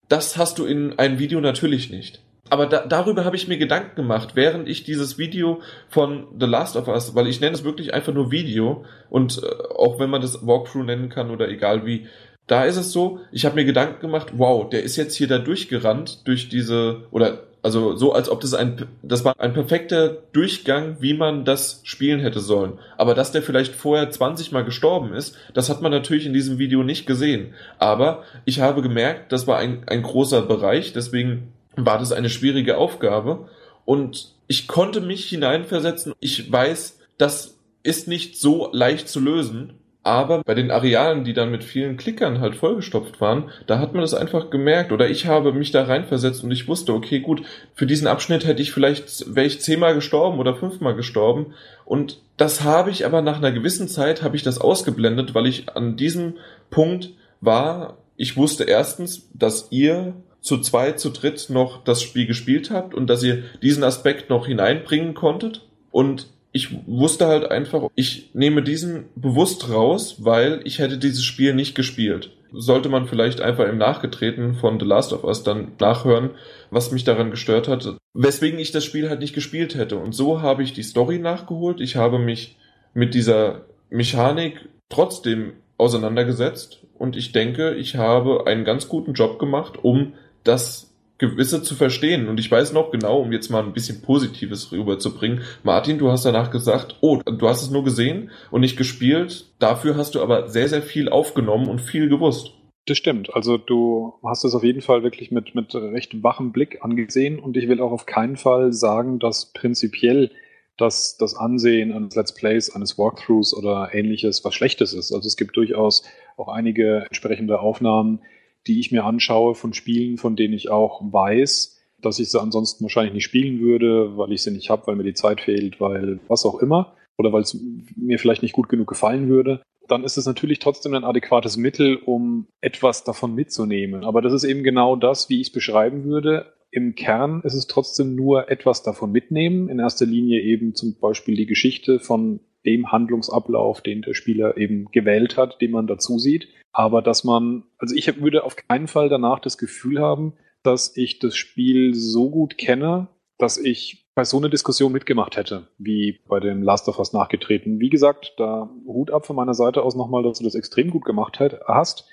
das 0.08 0.36
hast 0.36 0.60
du 0.60 0.66
in 0.66 0.96
einem 1.00 1.18
Video 1.18 1.40
natürlich 1.40 1.90
nicht. 1.90 2.22
Aber 2.48 2.66
da, 2.66 2.86
darüber 2.86 3.24
habe 3.24 3.34
ich 3.34 3.48
mir 3.48 3.58
Gedanken 3.58 3.96
gemacht, 3.96 4.30
während 4.34 4.68
ich 4.68 4.84
dieses 4.84 5.18
Video 5.18 5.60
von 5.88 6.28
The 6.38 6.46
Last 6.46 6.76
of 6.76 6.86
Us, 6.86 7.16
weil 7.16 7.26
ich 7.26 7.40
nenne 7.40 7.56
es 7.56 7.64
wirklich 7.64 7.92
einfach 7.92 8.14
nur 8.14 8.30
Video 8.30 8.84
und 9.10 9.42
äh, 9.42 9.46
auch 9.74 9.98
wenn 9.98 10.10
man 10.10 10.22
das 10.22 10.46
Walkthrough 10.46 10.84
nennen 10.84 11.08
kann 11.08 11.30
oder 11.30 11.48
egal 11.48 11.84
wie, 11.84 12.06
da 12.48 12.64
ist 12.64 12.76
es 12.76 12.92
so, 12.92 13.20
ich 13.30 13.44
habe 13.44 13.54
mir 13.54 13.64
Gedanken 13.64 14.00
gemacht, 14.00 14.32
wow, 14.36 14.68
der 14.68 14.82
ist 14.82 14.96
jetzt 14.96 15.14
hier 15.14 15.28
da 15.28 15.38
durchgerannt 15.38 16.26
durch 16.26 16.48
diese 16.48 17.02
oder 17.10 17.44
also 17.62 17.96
so 17.96 18.12
als 18.12 18.30
ob 18.30 18.40
das 18.40 18.54
ein 18.54 18.86
das 19.02 19.24
war 19.24 19.38
ein 19.38 19.52
perfekter 19.52 20.16
Durchgang, 20.32 20.96
wie 21.00 21.12
man 21.12 21.44
das 21.44 21.80
spielen 21.84 22.20
hätte 22.20 22.40
sollen. 22.40 22.78
Aber 22.96 23.14
dass 23.14 23.32
der 23.32 23.42
vielleicht 23.42 23.74
vorher 23.74 24.10
20 24.10 24.52
mal 24.52 24.64
gestorben 24.64 25.12
ist, 25.12 25.36
das 25.54 25.68
hat 25.68 25.82
man 25.82 25.92
natürlich 25.92 26.24
in 26.24 26.32
diesem 26.32 26.58
Video 26.58 26.82
nicht 26.82 27.06
gesehen. 27.06 27.54
Aber 27.78 28.22
ich 28.44 28.60
habe 28.60 28.80
gemerkt, 28.80 29.32
das 29.32 29.46
war 29.46 29.58
ein 29.58 29.82
ein 29.86 30.02
großer 30.02 30.42
Bereich, 30.42 30.92
deswegen 30.92 31.52
war 31.76 31.98
das 31.98 32.12
eine 32.12 32.30
schwierige 32.30 32.78
Aufgabe 32.78 33.48
und 33.84 34.34
ich 34.46 34.66
konnte 34.66 35.00
mich 35.00 35.26
hineinversetzen. 35.26 36.14
Ich 36.20 36.50
weiß, 36.50 36.98
das 37.18 37.58
ist 37.82 38.08
nicht 38.08 38.40
so 38.40 38.70
leicht 38.72 39.08
zu 39.08 39.20
lösen 39.20 39.74
aber 40.08 40.42
bei 40.42 40.54
den 40.54 40.70
Arealen, 40.70 41.24
die 41.24 41.34
dann 41.34 41.50
mit 41.50 41.62
vielen 41.62 41.98
Klickern 41.98 42.40
halt 42.40 42.56
vollgestopft 42.56 43.20
waren, 43.20 43.50
da 43.66 43.78
hat 43.78 43.92
man 43.92 44.00
das 44.00 44.14
einfach 44.14 44.48
gemerkt. 44.48 44.90
Oder 44.90 45.10
ich 45.10 45.26
habe 45.26 45.52
mich 45.52 45.70
da 45.70 45.84
reinversetzt 45.84 46.42
und 46.42 46.50
ich 46.50 46.66
wusste, 46.66 46.94
okay, 46.94 47.20
gut, 47.20 47.42
für 47.74 47.84
diesen 47.84 48.06
Abschnitt 48.06 48.46
hätte 48.46 48.62
ich 48.62 48.72
vielleicht, 48.72 49.34
wäre 49.34 49.46
ich 49.46 49.60
zehnmal 49.60 49.94
gestorben 49.94 50.38
oder 50.38 50.56
fünfmal 50.56 50.94
gestorben. 50.94 51.52
Und 51.84 52.22
das 52.38 52.64
habe 52.64 52.90
ich 52.90 53.04
aber 53.04 53.20
nach 53.20 53.36
einer 53.36 53.52
gewissen 53.52 53.86
Zeit, 53.86 54.22
habe 54.22 54.34
ich 54.34 54.42
das 54.42 54.58
ausgeblendet, 54.58 55.34
weil 55.34 55.46
ich 55.46 55.76
an 55.76 55.96
diesem 55.96 56.34
Punkt 56.70 57.10
war, 57.42 57.98
ich 58.16 58.34
wusste 58.38 58.64
erstens, 58.64 59.28
dass 59.34 59.68
ihr 59.70 60.14
zu 60.40 60.58
zweit, 60.58 60.98
zu 60.98 61.10
dritt 61.10 61.50
noch 61.50 61.84
das 61.84 62.02
Spiel 62.02 62.24
gespielt 62.24 62.70
habt 62.70 62.94
und 62.94 63.08
dass 63.08 63.22
ihr 63.22 63.42
diesen 63.60 63.84
Aspekt 63.84 64.30
noch 64.30 64.46
hineinbringen 64.46 65.12
konntet. 65.12 65.66
Und 65.90 66.28
ich 66.58 66.76
wusste 66.88 67.28
halt 67.28 67.48
einfach, 67.52 67.84
ich 67.94 68.30
nehme 68.34 68.64
diesen 68.64 69.04
bewusst 69.14 69.70
raus, 69.70 70.16
weil 70.18 70.60
ich 70.64 70.80
hätte 70.80 70.98
dieses 70.98 71.24
Spiel 71.24 71.54
nicht 71.54 71.76
gespielt. 71.76 72.32
sollte 72.50 72.88
man 72.88 73.06
vielleicht 73.06 73.40
einfach 73.40 73.68
im 73.68 73.78
Nachgetreten 73.78 74.54
von 74.54 74.80
The 74.80 74.86
Last 74.86 75.12
of 75.12 75.22
Us 75.22 75.44
dann 75.44 75.72
nachhören, 75.78 76.30
was 76.70 76.90
mich 76.90 77.04
daran 77.04 77.30
gestört 77.30 77.68
hat, 77.68 77.96
weswegen 78.12 78.58
ich 78.58 78.72
das 78.72 78.84
Spiel 78.84 79.08
halt 79.08 79.20
nicht 79.20 79.34
gespielt 79.34 79.76
hätte. 79.76 79.98
Und 79.98 80.14
so 80.16 80.42
habe 80.42 80.64
ich 80.64 80.72
die 80.72 80.82
Story 80.82 81.18
nachgeholt. 81.18 81.80
Ich 81.80 81.94
habe 81.94 82.18
mich 82.18 82.56
mit 82.92 83.14
dieser 83.14 83.66
Mechanik 83.90 84.68
trotzdem 84.88 85.52
auseinandergesetzt 85.76 86.80
und 86.98 87.16
ich 87.16 87.30
denke, 87.30 87.74
ich 87.74 87.94
habe 87.94 88.46
einen 88.48 88.64
ganz 88.64 88.88
guten 88.88 89.12
Job 89.12 89.38
gemacht, 89.38 89.74
um 89.80 90.14
das 90.42 90.87
Gewisse 91.18 91.62
zu 91.62 91.74
verstehen. 91.74 92.28
Und 92.28 92.38
ich 92.40 92.50
weiß 92.50 92.72
noch 92.72 92.90
genau, 92.90 93.20
um 93.20 93.32
jetzt 93.32 93.50
mal 93.50 93.62
ein 93.62 93.72
bisschen 93.72 94.02
Positives 94.02 94.72
rüberzubringen. 94.72 95.42
Martin, 95.64 95.98
du 95.98 96.10
hast 96.10 96.24
danach 96.24 96.50
gesagt, 96.50 96.96
oh, 97.00 97.20
du 97.24 97.48
hast 97.48 97.62
es 97.62 97.70
nur 97.70 97.84
gesehen 97.84 98.30
und 98.50 98.60
nicht 98.60 98.76
gespielt. 98.76 99.46
Dafür 99.58 99.96
hast 99.96 100.14
du 100.14 100.22
aber 100.22 100.48
sehr, 100.48 100.68
sehr 100.68 100.82
viel 100.82 101.08
aufgenommen 101.08 101.68
und 101.68 101.80
viel 101.80 102.08
gewusst. 102.08 102.52
Das 102.86 102.96
stimmt. 102.96 103.34
Also 103.34 103.58
du 103.58 104.14
hast 104.24 104.44
es 104.44 104.54
auf 104.54 104.64
jeden 104.64 104.80
Fall 104.80 105.02
wirklich 105.02 105.30
mit, 105.30 105.54
mit 105.54 105.74
recht 105.74 106.22
wachem 106.22 106.52
Blick 106.52 106.78
angesehen 106.82 107.38
und 107.38 107.56
ich 107.56 107.68
will 107.68 107.82
auch 107.82 107.92
auf 107.92 108.06
keinen 108.06 108.36
Fall 108.36 108.72
sagen, 108.72 109.18
dass 109.18 109.52
prinzipiell 109.52 110.30
das, 110.78 111.18
das 111.18 111.34
Ansehen 111.34 111.92
eines 111.92 112.14
Let's 112.14 112.32
Plays, 112.32 112.74
eines 112.74 112.96
Walkthroughs 112.96 113.52
oder 113.52 113.90
ähnliches 113.92 114.42
was 114.44 114.54
Schlechtes 114.54 114.94
ist. 114.94 115.12
Also 115.12 115.26
es 115.26 115.36
gibt 115.36 115.56
durchaus 115.56 116.04
auch 116.38 116.48
einige 116.48 117.04
entsprechende 117.06 117.60
Aufnahmen, 117.60 118.20
die 118.66 118.80
ich 118.80 118.92
mir 118.92 119.04
anschaue 119.04 119.54
von 119.54 119.72
Spielen, 119.72 120.18
von 120.18 120.36
denen 120.36 120.54
ich 120.54 120.70
auch 120.70 121.00
weiß, 121.02 121.78
dass 122.00 122.18
ich 122.18 122.30
sie 122.30 122.40
ansonsten 122.40 122.84
wahrscheinlich 122.84 123.14
nicht 123.14 123.24
spielen 123.24 123.60
würde, 123.60 124.16
weil 124.16 124.32
ich 124.32 124.42
sie 124.42 124.50
nicht 124.50 124.70
habe, 124.70 124.86
weil 124.86 124.96
mir 124.96 125.04
die 125.04 125.14
Zeit 125.14 125.40
fehlt, 125.40 125.80
weil 125.80 126.20
was 126.28 126.44
auch 126.44 126.60
immer, 126.60 126.94
oder 127.16 127.32
weil 127.32 127.42
es 127.42 127.58
mir 127.96 128.18
vielleicht 128.18 128.42
nicht 128.42 128.52
gut 128.52 128.68
genug 128.68 128.88
gefallen 128.88 129.28
würde, 129.28 129.62
dann 129.88 130.04
ist 130.04 130.18
es 130.18 130.26
natürlich 130.26 130.58
trotzdem 130.58 130.94
ein 130.94 131.04
adäquates 131.04 131.56
Mittel, 131.56 131.96
um 131.96 132.46
etwas 132.60 133.04
davon 133.04 133.34
mitzunehmen. 133.34 134.04
Aber 134.04 134.22
das 134.22 134.32
ist 134.32 134.44
eben 134.44 134.62
genau 134.62 134.96
das, 134.96 135.28
wie 135.28 135.40
ich 135.40 135.48
es 135.48 135.52
beschreiben 135.52 136.04
würde. 136.04 136.52
Im 136.70 136.94
Kern 136.94 137.40
ist 137.44 137.54
es 137.54 137.66
trotzdem 137.66 138.14
nur 138.14 138.50
etwas 138.50 138.82
davon 138.82 139.10
mitnehmen. 139.10 139.70
In 139.70 139.78
erster 139.78 140.04
Linie 140.04 140.42
eben 140.42 140.74
zum 140.74 140.96
Beispiel 141.00 141.36
die 141.36 141.46
Geschichte 141.46 141.98
von 141.98 142.40
dem 142.64 142.90
Handlungsablauf, 142.90 143.80
den 143.80 144.02
der 144.02 144.14
Spieler 144.14 144.56
eben 144.56 144.86
gewählt 144.90 145.36
hat, 145.36 145.60
den 145.60 145.70
man 145.70 145.86
dazu 145.86 146.18
sieht. 146.18 146.48
Aber 146.72 147.02
dass 147.02 147.24
man, 147.24 147.64
also 147.78 147.94
ich 147.94 148.20
würde 148.20 148.44
auf 148.44 148.56
keinen 148.56 148.88
Fall 148.88 149.08
danach 149.08 149.40
das 149.40 149.58
Gefühl 149.58 150.00
haben, 150.00 150.34
dass 150.62 150.96
ich 150.96 151.18
das 151.18 151.36
Spiel 151.36 151.94
so 151.94 152.30
gut 152.30 152.58
kenne, 152.58 153.08
dass 153.38 153.56
ich 153.56 154.08
bei 154.14 154.24
so 154.24 154.36
einer 154.38 154.48
Diskussion 154.48 154.92
mitgemacht 154.92 155.36
hätte, 155.36 155.68
wie 155.78 156.20
bei 156.28 156.40
dem 156.40 156.62
Last 156.62 156.88
of 156.88 156.98
Us 156.98 157.12
nachgetreten. 157.12 157.78
Wie 157.78 157.88
gesagt, 157.88 158.34
da 158.36 158.68
Hut 158.84 159.12
ab 159.12 159.26
von 159.26 159.36
meiner 159.36 159.54
Seite 159.54 159.82
aus 159.82 159.94
nochmal, 159.94 160.24
dass 160.24 160.38
du 160.38 160.44
das 160.44 160.56
extrem 160.56 160.90
gut 160.90 161.04
gemacht 161.04 161.38
hast. 161.38 162.08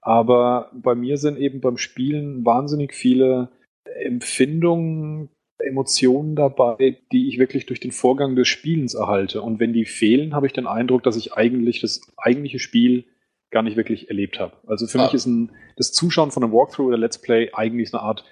Aber 0.00 0.70
bei 0.74 0.94
mir 0.94 1.18
sind 1.18 1.38
eben 1.38 1.60
beim 1.60 1.76
Spielen 1.76 2.44
wahnsinnig 2.44 2.94
viele 2.94 3.50
Empfindungen, 3.84 5.28
Emotionen 5.58 6.34
dabei, 6.34 6.98
die 7.12 7.28
ich 7.28 7.38
wirklich 7.38 7.66
durch 7.66 7.80
den 7.80 7.92
Vorgang 7.92 8.36
des 8.36 8.48
Spielens 8.48 8.94
erhalte. 8.94 9.42
Und 9.42 9.60
wenn 9.60 9.72
die 9.72 9.84
fehlen, 9.84 10.34
habe 10.34 10.46
ich 10.46 10.52
den 10.52 10.66
Eindruck, 10.66 11.02
dass 11.02 11.16
ich 11.16 11.34
eigentlich 11.34 11.80
das 11.80 12.00
eigentliche 12.16 12.58
Spiel 12.58 13.04
gar 13.50 13.62
nicht 13.62 13.76
wirklich 13.76 14.08
erlebt 14.08 14.40
habe. 14.40 14.54
Also 14.66 14.86
für 14.86 14.98
ah. 14.98 15.04
mich 15.04 15.14
ist 15.14 15.26
ein, 15.26 15.52
das 15.76 15.92
Zuschauen 15.92 16.30
von 16.30 16.42
einem 16.42 16.52
Walkthrough 16.52 16.88
oder 16.88 16.98
Let's 16.98 17.20
Play 17.20 17.50
eigentlich 17.52 17.92
eine 17.94 18.02
Art, 18.02 18.24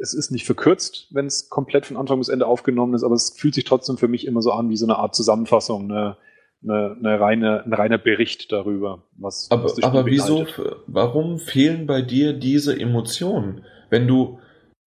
es 0.00 0.14
ist 0.14 0.30
nicht 0.30 0.46
verkürzt, 0.46 1.08
wenn 1.10 1.26
es 1.26 1.48
komplett 1.48 1.86
von 1.86 1.96
Anfang 1.96 2.18
bis 2.18 2.28
Ende 2.28 2.46
aufgenommen 2.46 2.94
ist, 2.94 3.02
aber 3.02 3.14
es 3.14 3.34
fühlt 3.36 3.54
sich 3.54 3.64
trotzdem 3.64 3.98
für 3.98 4.08
mich 4.08 4.26
immer 4.26 4.42
so 4.42 4.52
an 4.52 4.70
wie 4.70 4.76
so 4.76 4.86
eine 4.86 4.96
Art 4.96 5.14
Zusammenfassung, 5.14 5.90
eine, 5.90 6.16
eine, 6.62 6.96
eine 6.98 7.20
reine, 7.20 7.64
ein 7.64 7.72
reiner 7.72 7.98
Bericht 7.98 8.52
darüber, 8.52 9.04
was. 9.16 9.48
Aber, 9.50 9.64
was 9.64 9.82
aber 9.82 10.06
wieso, 10.06 10.46
warum 10.86 11.38
fehlen 11.38 11.86
bei 11.86 12.02
dir 12.02 12.32
diese 12.32 12.78
Emotionen? 12.78 13.64
Wenn 13.88 14.06
du, 14.06 14.38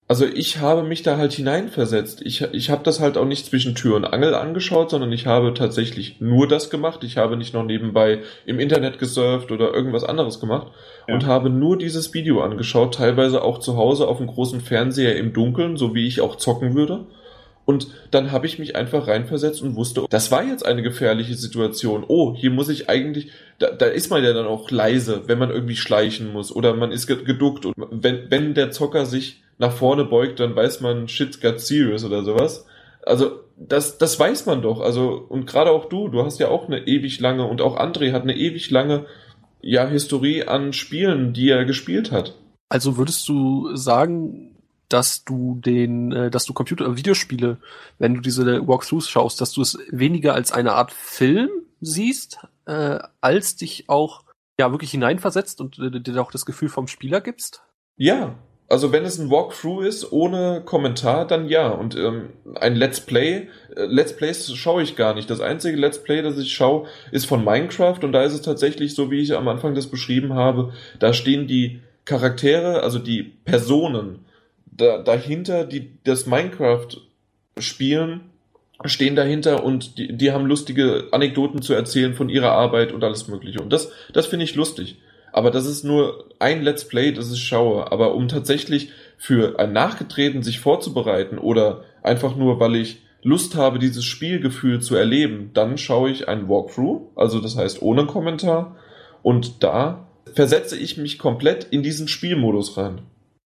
also 0.08 0.26
ich 0.26 0.60
habe 0.60 0.84
mich 0.84 1.02
da 1.02 1.18
halt 1.18 1.34
hineinversetzt. 1.34 2.22
Ich, 2.24 2.42
ich 2.42 2.70
habe 2.70 2.84
das 2.84 3.00
halt 3.00 3.18
auch 3.18 3.26
nicht 3.26 3.46
zwischen 3.46 3.74
Tür 3.74 3.96
und 3.96 4.06
Angel 4.06 4.36
angeschaut, 4.36 4.90
sondern 4.90 5.12
ich 5.14 5.28
habe 5.28 5.54
tatsächlich 5.54 6.20
nur 6.20 6.48
das 6.48 6.70
gemacht. 6.70 7.04
Ich 7.04 7.18
habe 7.18 7.38
nicht 7.38 7.54
noch 7.54 7.64
nebenbei 7.64 8.20
im 8.46 8.60
Internet 8.60 9.00
gesurft 9.00 9.52
oder 9.52 9.74
irgendwas 9.74 10.04
anderes 10.04 10.42
gemacht 10.42 10.68
ja. 11.08 11.16
und 11.16 11.26
habe 11.26 11.50
nur 11.50 11.78
dieses 11.78 12.14
Video 12.14 12.42
angeschaut, 12.42 12.96
teilweise 12.96 13.42
auch 13.42 13.60
zu 13.60 13.78
Hause 13.78 14.08
auf 14.08 14.18
dem 14.18 14.28
großen 14.28 14.60
Fernseher 14.60 15.16
im 15.16 15.32
Dunkeln, 15.32 15.78
so 15.78 15.96
wie 15.96 16.06
ich 16.06 16.20
auch 16.20 16.36
zocken 16.36 16.76
würde. 16.76 17.06
Und 17.66 17.88
dann 18.12 18.32
habe 18.32 18.46
ich 18.46 18.60
mich 18.60 18.76
einfach 18.76 19.08
reinversetzt 19.08 19.62
und 19.62 19.76
wusste, 19.76 20.06
das 20.10 20.32
war 20.32 20.44
jetzt 20.44 20.66
eine 20.66 20.82
gefährliche 20.82 21.36
Situation. 21.36 22.04
Oh, 22.08 22.36
hier 22.36 22.52
muss 22.52 22.68
ich 22.70 22.90
eigentlich, 22.90 23.32
da, 23.60 23.72
da 23.72 23.86
ist 23.86 24.10
man 24.10 24.24
ja 24.24 24.34
dann 24.34 24.48
auch 24.48 24.70
leise, 24.70 25.24
wenn 25.28 25.40
man 25.40 25.50
irgendwie 25.50 25.78
schleichen 25.78 26.34
muss 26.34 26.54
oder 26.54 26.74
man 26.74 26.92
ist 26.92 27.08
geduckt 27.08 27.66
und 27.66 27.74
wenn, 27.78 28.30
wenn 28.30 28.54
der 28.54 28.72
Zocker 28.72 29.06
sich 29.06 29.44
nach 29.58 29.72
vorne 29.72 30.04
beugt, 30.04 30.40
dann 30.40 30.56
weiß 30.56 30.82
man, 30.82 31.08
shit 31.08 31.42
got 31.42 31.60
serious 31.60 32.04
oder 32.04 32.24
sowas. 32.24 32.66
Also, 33.06 33.40
das, 33.58 33.98
das 33.98 34.20
weiß 34.20 34.46
man 34.46 34.62
doch. 34.62 34.82
Also, 34.82 35.26
und 35.30 35.46
gerade 35.46 35.72
auch 35.72 35.86
du, 35.86 36.08
du 36.08 36.24
hast 36.24 36.40
ja 36.40 36.48
auch 36.48 36.68
eine 36.68 36.88
ewig 36.88 37.20
lange, 37.20 37.46
und 37.46 37.62
auch 37.62 37.78
André 37.78 38.12
hat 38.12 38.24
eine 38.24 38.36
ewig 38.36 38.72
lange, 38.72 39.06
ja, 39.62 39.88
Historie 39.88 40.44
an 40.44 40.74
Spielen, 40.74 41.34
die 41.34 41.50
er 41.50 41.66
gespielt 41.66 42.12
hat. 42.12 42.36
Also 42.70 42.98
würdest 42.98 43.28
du 43.30 43.76
sagen, 43.76 44.53
dass 44.94 45.24
du 45.24 45.60
den, 45.60 46.12
äh, 46.12 46.30
dass 46.30 46.46
du 46.46 46.54
Computer- 46.54 46.86
und 46.86 46.98
Videospiele, 46.98 47.58
wenn 47.98 48.14
du 48.14 48.22
diese 48.22 48.68
Walkthroughs 48.68 49.10
schaust, 49.10 49.42
dass 49.42 49.52
du 49.52 49.62
es 49.62 49.80
weniger 49.90 50.36
als 50.36 50.52
eine 50.52 50.74
Art 50.74 50.92
Film 50.92 51.50
siehst, 51.82 52.38
äh, 52.66 53.00
als 53.20 53.56
dich 53.56 53.90
auch 53.90 54.24
ja 54.60 54.72
wirklich 54.72 54.92
hineinversetzt 54.92 55.60
und 55.62 55.80
äh, 55.80 56.00
dir 56.00 56.22
auch 56.22 56.32
das 56.32 56.46
Gefühl 56.46 56.70
vom 56.70 56.88
Spieler 56.88 57.22
gibst? 57.22 57.64
Ja, 57.98 58.36
also 58.70 58.92
wenn 58.92 59.04
es 59.04 59.18
ein 59.20 59.32
Walkthrough 59.32 59.84
ist 59.84 60.12
ohne 60.12 60.62
Kommentar, 60.64 61.26
dann 61.26 61.48
ja. 61.48 61.70
Und 61.70 61.96
ähm, 61.96 62.30
ein 62.56 62.76
Let's 62.76 63.02
Play, 63.02 63.50
äh, 63.76 63.86
Let's 63.86 64.16
Plays 64.16 64.54
schaue 64.54 64.84
ich 64.84 64.96
gar 64.96 65.16
nicht. 65.16 65.30
Das 65.30 65.42
einzige 65.42 65.78
Let's 65.78 66.04
Play, 66.04 66.22
das 66.22 66.38
ich 66.38 66.54
schaue, 66.54 66.88
ist 67.12 67.26
von 67.26 67.44
Minecraft 67.44 68.00
und 68.04 68.12
da 68.12 68.24
ist 68.24 68.34
es 68.34 68.44
tatsächlich 68.44 68.94
so, 68.94 69.10
wie 69.10 69.22
ich 69.22 69.36
am 69.36 69.48
Anfang 69.48 69.74
das 69.74 69.88
beschrieben 69.88 70.36
habe. 70.36 70.72
Da 71.00 71.14
stehen 71.14 71.48
die 71.48 71.82
Charaktere, 72.06 72.84
also 72.84 73.00
die 73.00 73.24
Personen 73.24 74.26
da, 74.78 74.98
dahinter, 75.00 75.66
die 75.66 75.92
das 76.04 76.26
Minecraft 76.26 76.88
spielen, 77.58 78.22
stehen 78.86 79.16
dahinter 79.16 79.64
und 79.64 79.98
die, 79.98 80.16
die 80.16 80.32
haben 80.32 80.46
lustige 80.46 81.08
Anekdoten 81.12 81.62
zu 81.62 81.74
erzählen 81.74 82.14
von 82.14 82.30
ihrer 82.30 82.52
Arbeit 82.52 82.92
und 82.92 83.04
alles 83.04 83.28
Mögliche. 83.28 83.62
Und 83.62 83.72
das, 83.72 83.92
das 84.12 84.26
finde 84.26 84.46
ich 84.46 84.56
lustig. 84.56 84.98
Aber 85.32 85.50
das 85.50 85.66
ist 85.66 85.84
nur 85.84 86.30
ein 86.40 86.62
Let's 86.62 86.88
Play, 86.88 87.12
das 87.12 87.32
ich 87.32 87.44
schaue. 87.44 87.92
Aber 87.92 88.14
um 88.14 88.28
tatsächlich 88.28 88.92
für 89.18 89.60
ein 89.60 89.74
Nachgetreten 89.74 90.44
sich 90.44 90.60
vorzubereiten 90.60 91.38
oder 91.38 91.84
einfach 92.04 92.36
nur, 92.36 92.60
weil 92.60 92.76
ich 92.76 93.02
Lust 93.24 93.56
habe, 93.56 93.80
dieses 93.80 94.04
Spielgefühl 94.06 94.82
zu 94.82 94.96
erleben, 94.96 95.52
dann 95.54 95.78
schaue 95.78 96.12
ich 96.12 96.28
ein 96.28 96.50
Walkthrough, 96.50 97.10
also 97.16 97.40
das 97.40 97.56
heißt 97.58 97.82
ohne 97.82 98.06
Kommentar. 98.06 98.76
Und 99.22 99.64
da 99.64 100.08
versetze 100.34 100.78
ich 100.78 100.98
mich 100.98 101.18
komplett 101.18 101.64
in 101.64 101.84
diesen 101.84 102.08
Spielmodus 102.08 102.78
rein. 102.78 103.02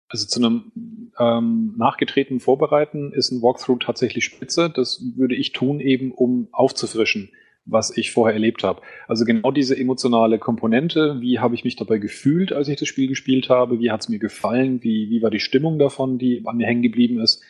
Also 0.09 0.25
zu 0.25 0.39
einem 0.39 0.71
ähm, 1.19 1.73
nachgetretenen 1.77 2.39
Vorbereiten 2.39 3.12
ist 3.12 3.32
ein 3.32 3.41
Walkthrough 3.41 3.80
tatsächlich 3.80 4.25
spitze. 4.25 4.69
Das 4.69 5.03
würde 5.15 5.36
ich 5.36 5.51
tun, 5.51 5.80
eben 5.80 6.12
um 6.12 6.47
aufzufrischen 6.51 7.30
was 7.67 7.95
ich 7.95 8.12
vorher 8.12 8.34
erlebt 8.34 8.63
habe. 8.63 8.82
Also 9.08 9.25
genau 9.25 9.51
diese 9.51 9.77
emotionale 9.77 10.39
Komponente, 10.39 11.17
wie 11.19 11.39
habe 11.39 11.56
ich 11.56 11.63
mich 11.63 11.75
dabei 11.75 11.97
gefühlt, 11.97 12.53
als 12.53 12.67
ich 12.69 12.80
das 12.80 12.88
Spiel 12.88 13.08
gespielt 13.08 13.49
habe, 13.49 13.80
wie 13.80 13.91
hat 13.91 14.01
es 14.01 14.10
mir 14.10 14.19
gefallen, 14.19 14.82
wie, 14.84 15.10
wie 15.10 15.21
war 15.21 15.30
die 15.30 15.39
Stimmung 15.39 15.77
davon, 15.77 16.17
die 16.17 16.43
an 16.45 16.58
mir 16.58 16.65
hängen 16.65 16.82
geblieben 16.82 17.19
ist. 17.19 17.43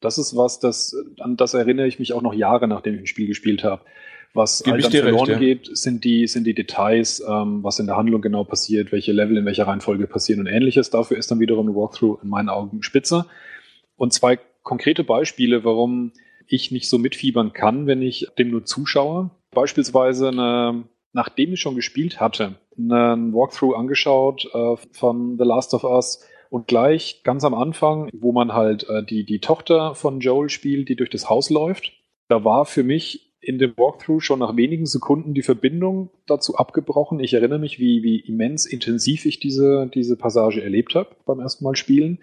Das 0.00 0.18
ist 0.18 0.36
was, 0.36 0.60
das, 0.60 0.94
an 1.20 1.36
das 1.36 1.54
erinnere 1.54 1.86
ich 1.86 1.98
mich 1.98 2.12
auch 2.12 2.22
noch 2.22 2.34
Jahre, 2.34 2.68
nachdem 2.68 2.94
ich 2.94 3.00
ein 3.00 3.06
Spiel 3.06 3.26
gespielt 3.26 3.64
habe. 3.64 3.82
Was 4.34 4.62
Gib 4.62 4.72
halt 4.72 4.84
dann 4.84 4.92
verloren 4.92 5.28
recht, 5.28 5.30
ja. 5.30 5.38
geht, 5.38 5.76
sind 5.76 6.04
die, 6.04 6.26
sind 6.26 6.44
die 6.44 6.54
Details, 6.54 7.22
ähm, 7.26 7.62
was 7.62 7.78
in 7.78 7.86
der 7.86 7.96
Handlung 7.96 8.22
genau 8.22 8.44
passiert, 8.44 8.90
welche 8.90 9.12
Level 9.12 9.36
in 9.36 9.44
welcher 9.44 9.66
Reihenfolge 9.66 10.06
passieren 10.06 10.40
und 10.40 10.46
ähnliches. 10.46 10.88
Dafür 10.90 11.18
ist 11.18 11.30
dann 11.30 11.40
wiederum 11.40 11.68
ein 11.68 11.74
Walkthrough 11.74 12.22
in 12.22 12.30
meinen 12.30 12.48
Augen 12.48 12.82
spitze. 12.82 13.26
Und 13.96 14.12
zwei 14.14 14.38
konkrete 14.62 15.04
Beispiele, 15.04 15.64
warum 15.64 16.12
ich 16.46 16.70
nicht 16.70 16.88
so 16.88 16.98
mitfiebern 16.98 17.52
kann, 17.52 17.86
wenn 17.86 18.00
ich 18.00 18.28
dem 18.38 18.50
nur 18.50 18.64
zuschaue 18.64 19.30
beispielsweise 19.52 20.28
eine, 20.28 20.84
nachdem 21.12 21.52
ich 21.52 21.60
schon 21.60 21.76
gespielt 21.76 22.20
hatte, 22.20 22.56
einen 22.76 23.32
Walkthrough 23.32 23.76
angeschaut 23.76 24.48
äh, 24.52 24.76
von 24.92 25.36
The 25.38 25.44
Last 25.44 25.74
of 25.74 25.84
Us 25.84 26.24
und 26.50 26.66
gleich 26.66 27.22
ganz 27.22 27.44
am 27.44 27.54
Anfang, 27.54 28.08
wo 28.12 28.32
man 28.32 28.52
halt 28.52 28.88
äh, 28.88 29.04
die, 29.04 29.24
die 29.24 29.40
Tochter 29.40 29.94
von 29.94 30.20
Joel 30.20 30.48
spielt, 30.48 30.88
die 30.88 30.96
durch 30.96 31.10
das 31.10 31.28
Haus 31.28 31.50
läuft, 31.50 31.92
da 32.28 32.44
war 32.44 32.64
für 32.64 32.82
mich 32.82 33.31
in 33.42 33.58
dem 33.58 33.76
Walkthrough 33.76 34.22
schon 34.22 34.38
nach 34.38 34.56
wenigen 34.56 34.86
Sekunden 34.86 35.34
die 35.34 35.42
Verbindung 35.42 36.10
dazu 36.26 36.54
abgebrochen. 36.56 37.18
Ich 37.18 37.34
erinnere 37.34 37.58
mich, 37.58 37.80
wie, 37.80 38.02
wie 38.04 38.20
immens 38.20 38.66
intensiv 38.66 39.26
ich 39.26 39.40
diese, 39.40 39.90
diese 39.92 40.16
Passage 40.16 40.62
erlebt 40.62 40.94
habe 40.94 41.16
beim 41.26 41.40
ersten 41.40 41.64
Mal 41.64 41.74
spielen. 41.74 42.20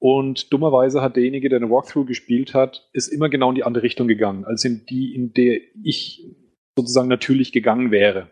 Und 0.00 0.52
dummerweise 0.52 1.00
hat 1.00 1.14
derjenige, 1.14 1.48
der 1.48 1.58
eine 1.58 1.70
Walkthrough 1.70 2.06
gespielt 2.06 2.54
hat, 2.54 2.88
ist 2.92 3.06
immer 3.08 3.28
genau 3.28 3.50
in 3.50 3.54
die 3.54 3.64
andere 3.64 3.84
Richtung 3.84 4.08
gegangen, 4.08 4.44
als 4.44 4.64
in 4.64 4.84
die, 4.84 5.14
in 5.14 5.32
der 5.32 5.60
ich 5.82 6.26
sozusagen 6.76 7.08
natürlich 7.08 7.52
gegangen 7.52 7.92
wäre. 7.92 8.30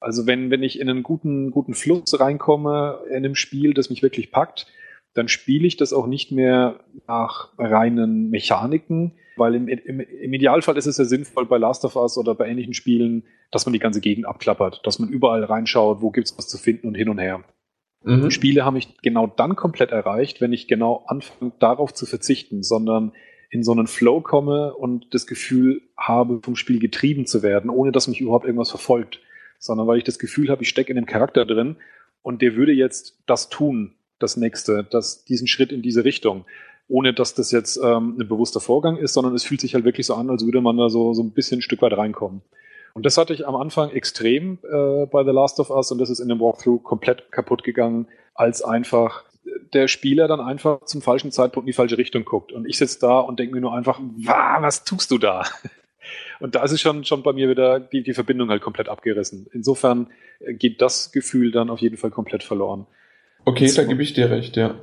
Also 0.00 0.26
wenn, 0.26 0.50
wenn 0.50 0.62
ich 0.62 0.80
in 0.80 0.88
einen 0.88 1.02
guten, 1.02 1.50
guten 1.50 1.74
Fluss 1.74 2.18
reinkomme 2.18 3.00
in 3.10 3.16
einem 3.16 3.34
Spiel, 3.34 3.74
das 3.74 3.90
mich 3.90 4.02
wirklich 4.02 4.30
packt, 4.30 4.66
dann 5.12 5.28
spiele 5.28 5.66
ich 5.66 5.76
das 5.76 5.92
auch 5.92 6.06
nicht 6.06 6.32
mehr 6.32 6.80
nach 7.06 7.52
reinen 7.58 8.30
Mechaniken, 8.30 9.12
weil 9.40 9.56
im, 9.56 9.66
im, 9.66 10.00
im 10.00 10.32
Idealfall 10.32 10.76
ist 10.76 10.86
es 10.86 10.98
ja 10.98 11.04
sinnvoll 11.04 11.46
bei 11.46 11.58
Last 11.58 11.84
of 11.84 11.96
Us 11.96 12.16
oder 12.16 12.34
bei 12.36 12.46
ähnlichen 12.46 12.74
Spielen, 12.74 13.24
dass 13.50 13.66
man 13.66 13.72
die 13.72 13.78
ganze 13.78 14.00
Gegend 14.00 14.26
abklappert, 14.26 14.82
dass 14.84 15.00
man 15.00 15.08
überall 15.08 15.42
reinschaut, 15.42 16.02
wo 16.02 16.10
gibt's 16.10 16.36
was 16.38 16.46
zu 16.46 16.58
finden 16.58 16.86
und 16.86 16.94
hin 16.94 17.08
und 17.08 17.18
her. 17.18 17.42
Mhm. 18.04 18.30
Spiele 18.30 18.64
haben 18.64 18.74
mich 18.74 18.96
genau 19.02 19.26
dann 19.26 19.56
komplett 19.56 19.90
erreicht, 19.90 20.40
wenn 20.40 20.52
ich 20.52 20.68
genau 20.68 21.04
anfange, 21.06 21.52
darauf 21.58 21.92
zu 21.92 22.06
verzichten, 22.06 22.62
sondern 22.62 23.12
in 23.50 23.64
so 23.64 23.72
einen 23.72 23.88
Flow 23.88 24.20
komme 24.20 24.74
und 24.74 25.12
das 25.12 25.26
Gefühl 25.26 25.82
habe, 25.96 26.40
vom 26.42 26.54
Spiel 26.54 26.78
getrieben 26.78 27.26
zu 27.26 27.42
werden, 27.42 27.68
ohne 27.68 27.92
dass 27.92 28.06
mich 28.06 28.20
überhaupt 28.20 28.44
irgendwas 28.44 28.70
verfolgt, 28.70 29.20
sondern 29.58 29.86
weil 29.86 29.98
ich 29.98 30.04
das 30.04 30.18
Gefühl 30.18 30.50
habe, 30.50 30.62
ich 30.62 30.68
stecke 30.68 30.90
in 30.90 30.96
dem 30.96 31.06
Charakter 31.06 31.44
drin 31.44 31.76
und 32.22 32.42
der 32.42 32.54
würde 32.54 32.72
jetzt 32.72 33.18
das 33.26 33.48
tun, 33.48 33.94
das 34.18 34.36
nächste, 34.36 34.86
das, 34.90 35.24
diesen 35.24 35.48
Schritt 35.48 35.72
in 35.72 35.82
diese 35.82 36.04
Richtung, 36.04 36.44
ohne 36.90 37.14
dass 37.14 37.34
das 37.34 37.52
jetzt 37.52 37.78
ähm, 37.82 38.16
ein 38.18 38.28
bewusster 38.28 38.60
Vorgang 38.60 38.96
ist, 38.96 39.14
sondern 39.14 39.34
es 39.34 39.44
fühlt 39.44 39.60
sich 39.60 39.74
halt 39.74 39.84
wirklich 39.84 40.06
so 40.06 40.14
an, 40.14 40.28
als 40.28 40.44
würde 40.44 40.60
man 40.60 40.76
da 40.76 40.90
so, 40.90 41.14
so 41.14 41.22
ein 41.22 41.30
bisschen 41.30 41.60
ein 41.60 41.62
Stück 41.62 41.80
weit 41.82 41.96
reinkommen. 41.96 42.42
Und 42.92 43.06
das 43.06 43.16
hatte 43.16 43.32
ich 43.32 43.46
am 43.46 43.54
Anfang 43.54 43.90
extrem 43.90 44.58
äh, 44.64 45.06
bei 45.06 45.24
The 45.24 45.30
Last 45.30 45.60
of 45.60 45.70
Us 45.70 45.92
und 45.92 45.98
das 45.98 46.10
ist 46.10 46.18
in 46.18 46.28
dem 46.28 46.40
Walkthrough 46.40 46.82
komplett 46.82 47.30
kaputt 47.30 47.62
gegangen, 47.62 48.08
als 48.34 48.62
einfach 48.62 49.24
der 49.72 49.86
Spieler 49.86 50.26
dann 50.26 50.40
einfach 50.40 50.84
zum 50.84 51.00
falschen 51.00 51.30
Zeitpunkt 51.30 51.66
in 51.66 51.72
die 51.72 51.76
falsche 51.76 51.96
Richtung 51.96 52.24
guckt. 52.24 52.52
Und 52.52 52.66
ich 52.66 52.76
sitze 52.76 52.98
da 53.00 53.20
und 53.20 53.38
denke 53.38 53.54
mir 53.54 53.60
nur 53.60 53.72
einfach, 53.72 54.00
was 54.00 54.84
tust 54.84 55.10
du 55.10 55.18
da? 55.18 55.44
Und 56.40 56.54
da 56.54 56.64
ist 56.64 56.72
es 56.72 56.80
schon, 56.80 57.04
schon 57.04 57.22
bei 57.22 57.34
mir 57.34 57.50
wieder 57.50 57.78
die, 57.78 58.02
die 58.02 58.14
Verbindung 58.14 58.48
halt 58.48 58.62
komplett 58.62 58.88
abgerissen. 58.88 59.46
Insofern 59.52 60.08
äh, 60.40 60.54
geht 60.54 60.80
das 60.80 61.12
Gefühl 61.12 61.52
dann 61.52 61.68
auf 61.68 61.80
jeden 61.80 61.98
Fall 61.98 62.10
komplett 62.10 62.42
verloren. 62.42 62.86
Okay, 63.44 63.70
da 63.76 63.84
gebe 63.84 64.02
ich 64.02 64.14
dir 64.14 64.30
recht, 64.30 64.56
ja. 64.56 64.74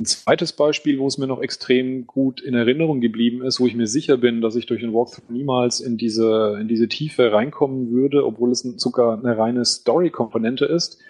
Ein 0.00 0.06
zweites 0.06 0.52
Beispiel, 0.52 1.00
wo 1.00 1.08
es 1.08 1.18
mir 1.18 1.26
noch 1.26 1.42
extrem 1.42 2.06
gut 2.06 2.40
in 2.40 2.54
Erinnerung 2.54 3.00
geblieben 3.00 3.42
ist, 3.42 3.58
wo 3.58 3.66
ich 3.66 3.74
mir 3.74 3.88
sicher 3.88 4.16
bin, 4.16 4.40
dass 4.40 4.54
ich 4.54 4.66
durch 4.66 4.80
den 4.80 4.92
Walkthrough 4.94 5.28
niemals 5.28 5.80
in 5.80 5.96
diese, 5.96 6.56
in 6.60 6.68
diese 6.68 6.86
Tiefe 6.86 7.32
reinkommen 7.32 7.90
würde, 7.90 8.24
obwohl 8.24 8.52
es 8.52 8.60
sogar 8.60 9.18
eine 9.18 9.36
reine 9.36 9.64
Story-Komponente 9.64 10.66
ist. 10.66 11.00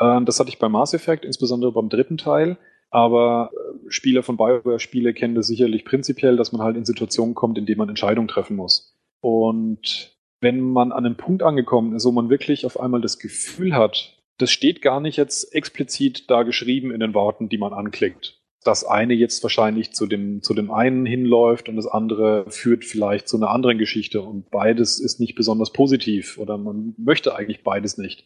Ähm, 0.00 0.24
das 0.24 0.40
hatte 0.40 0.48
ich 0.48 0.58
bei 0.58 0.68
Mass 0.68 0.92
Effect, 0.92 1.24
insbesondere 1.24 1.70
beim 1.70 1.88
dritten 1.88 2.16
Teil. 2.16 2.58
Aber 2.90 3.52
äh, 3.52 3.90
Spieler 3.90 4.24
von 4.24 4.36
BioWare-Spiele 4.36 5.14
kennen 5.14 5.36
das 5.36 5.46
sicherlich 5.46 5.84
prinzipiell, 5.84 6.36
dass 6.36 6.50
man 6.50 6.62
halt 6.62 6.76
in 6.76 6.84
Situationen 6.84 7.36
kommt, 7.36 7.58
in 7.58 7.66
denen 7.66 7.78
man 7.78 7.88
Entscheidungen 7.88 8.26
treffen 8.26 8.56
muss. 8.56 8.92
Und 9.20 10.16
wenn 10.40 10.60
man 10.60 10.90
an 10.90 11.06
einem 11.06 11.16
Punkt 11.16 11.44
angekommen 11.44 11.94
ist, 11.94 12.04
wo 12.04 12.10
man 12.10 12.28
wirklich 12.28 12.66
auf 12.66 12.80
einmal 12.80 13.00
das 13.00 13.20
Gefühl 13.20 13.74
hat, 13.74 14.15
das 14.38 14.50
steht 14.50 14.82
gar 14.82 15.00
nicht 15.00 15.16
jetzt 15.16 15.54
explizit 15.54 16.30
da 16.30 16.42
geschrieben 16.42 16.90
in 16.90 17.00
den 17.00 17.14
Worten, 17.14 17.48
die 17.48 17.58
man 17.58 17.72
anklickt. 17.72 18.40
Das 18.64 18.84
eine 18.84 19.14
jetzt 19.14 19.42
wahrscheinlich 19.42 19.92
zu 19.92 20.06
dem, 20.06 20.42
zu 20.42 20.52
dem 20.52 20.70
einen 20.72 21.06
hinläuft 21.06 21.68
und 21.68 21.76
das 21.76 21.86
andere 21.86 22.50
führt 22.50 22.84
vielleicht 22.84 23.28
zu 23.28 23.36
einer 23.36 23.50
anderen 23.50 23.78
Geschichte 23.78 24.20
und 24.20 24.50
beides 24.50 24.98
ist 24.98 25.20
nicht 25.20 25.36
besonders 25.36 25.72
positiv 25.72 26.36
oder 26.38 26.58
man 26.58 26.94
möchte 26.98 27.36
eigentlich 27.36 27.62
beides 27.62 27.96
nicht. 27.96 28.24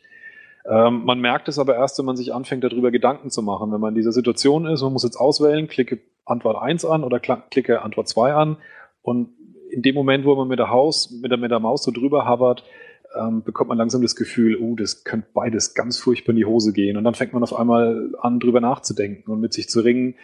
Ähm, 0.68 1.05
man 1.05 1.20
merkt 1.20 1.49
es 1.49 1.59
aber 1.59 1.77
erst, 1.77 1.99
wenn 1.99 2.07
man 2.07 2.16
sich 2.16 2.33
anfängt, 2.33 2.64
darüber 2.64 2.90
Gedanken 2.90 3.31
zu 3.31 3.42
machen. 3.42 3.70
Wenn 3.73 3.81
man 3.81 3.90
in 3.90 3.96
dieser 3.96 4.12
Situation 4.12 4.66
ist, 4.66 4.83
man 4.83 4.92
muss 4.92 5.05
jetzt 5.05 5.16
auswählen, 5.16 5.68
klicke 5.68 6.01
Antwort 6.25 6.61
1 6.61 6.85
an 6.85 7.05
oder 7.05 7.20
klicke 7.20 7.83
Antwort 7.83 8.09
2 8.09 8.33
an 8.33 8.57
und 9.03 9.31
in 9.70 9.83
dem 9.83 9.94
Moment, 9.94 10.25
wo 10.25 10.35
man 10.35 10.49
mit 10.49 10.59
der, 10.59 10.70
Haus, 10.70 11.11
mit 11.11 11.31
der, 11.31 11.38
mit 11.38 11.51
der 11.51 11.61
Maus 11.61 11.85
so 11.85 11.90
drüber 11.90 12.25
habert, 12.25 12.64
ähm, 13.14 13.42
bekommt 13.42 13.68
man 13.68 13.79
langsam 13.79 14.03
das 14.03 14.14
Gefühl, 14.14 14.57
oh, 14.57 14.77
das 14.77 15.05
könnte 15.05 15.29
beides 15.35 15.75
ganz 15.75 15.99
furchtbar 15.99 16.31
in 16.31 16.37
die 16.37 16.44
Hose 16.44 16.73
gehen. 16.73 16.96
Und 16.96 17.05
dann 17.05 17.14
fängt 17.14 17.33
man 17.33 17.42
auf 17.42 17.55
einmal 17.55 18.11
an, 18.20 18.40
drüber 18.40 18.61
nachzudenken 18.61 19.31
und 19.31 19.40
mit 19.40 19.53
sich 19.53 19.68
zu 19.68 19.81
ringen, 19.81 20.14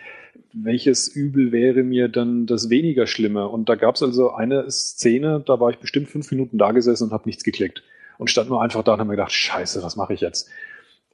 welches 0.52 1.08
Übel 1.08 1.52
wäre 1.52 1.82
mir 1.82 2.08
dann 2.08 2.46
das 2.46 2.70
weniger 2.70 3.06
Schlimme. 3.06 3.48
Und 3.48 3.68
da 3.68 3.74
gab 3.74 3.96
es 3.96 4.02
also 4.02 4.32
eine 4.32 4.70
Szene, 4.70 5.42
da 5.44 5.58
war 5.60 5.70
ich 5.70 5.78
bestimmt 5.78 6.08
fünf 6.08 6.30
Minuten 6.30 6.58
da 6.58 6.72
gesessen 6.72 7.04
und 7.04 7.12
habe 7.12 7.26
nichts 7.26 7.44
geklickt. 7.44 7.82
Und 8.18 8.30
stand 8.30 8.48
nur 8.48 8.62
einfach 8.62 8.82
da 8.82 8.94
und 8.94 9.00
habe 9.00 9.08
mir 9.08 9.16
gedacht, 9.16 9.32
scheiße, 9.32 9.82
was 9.82 9.96
mache 9.96 10.14
ich 10.14 10.20
jetzt? 10.20 10.48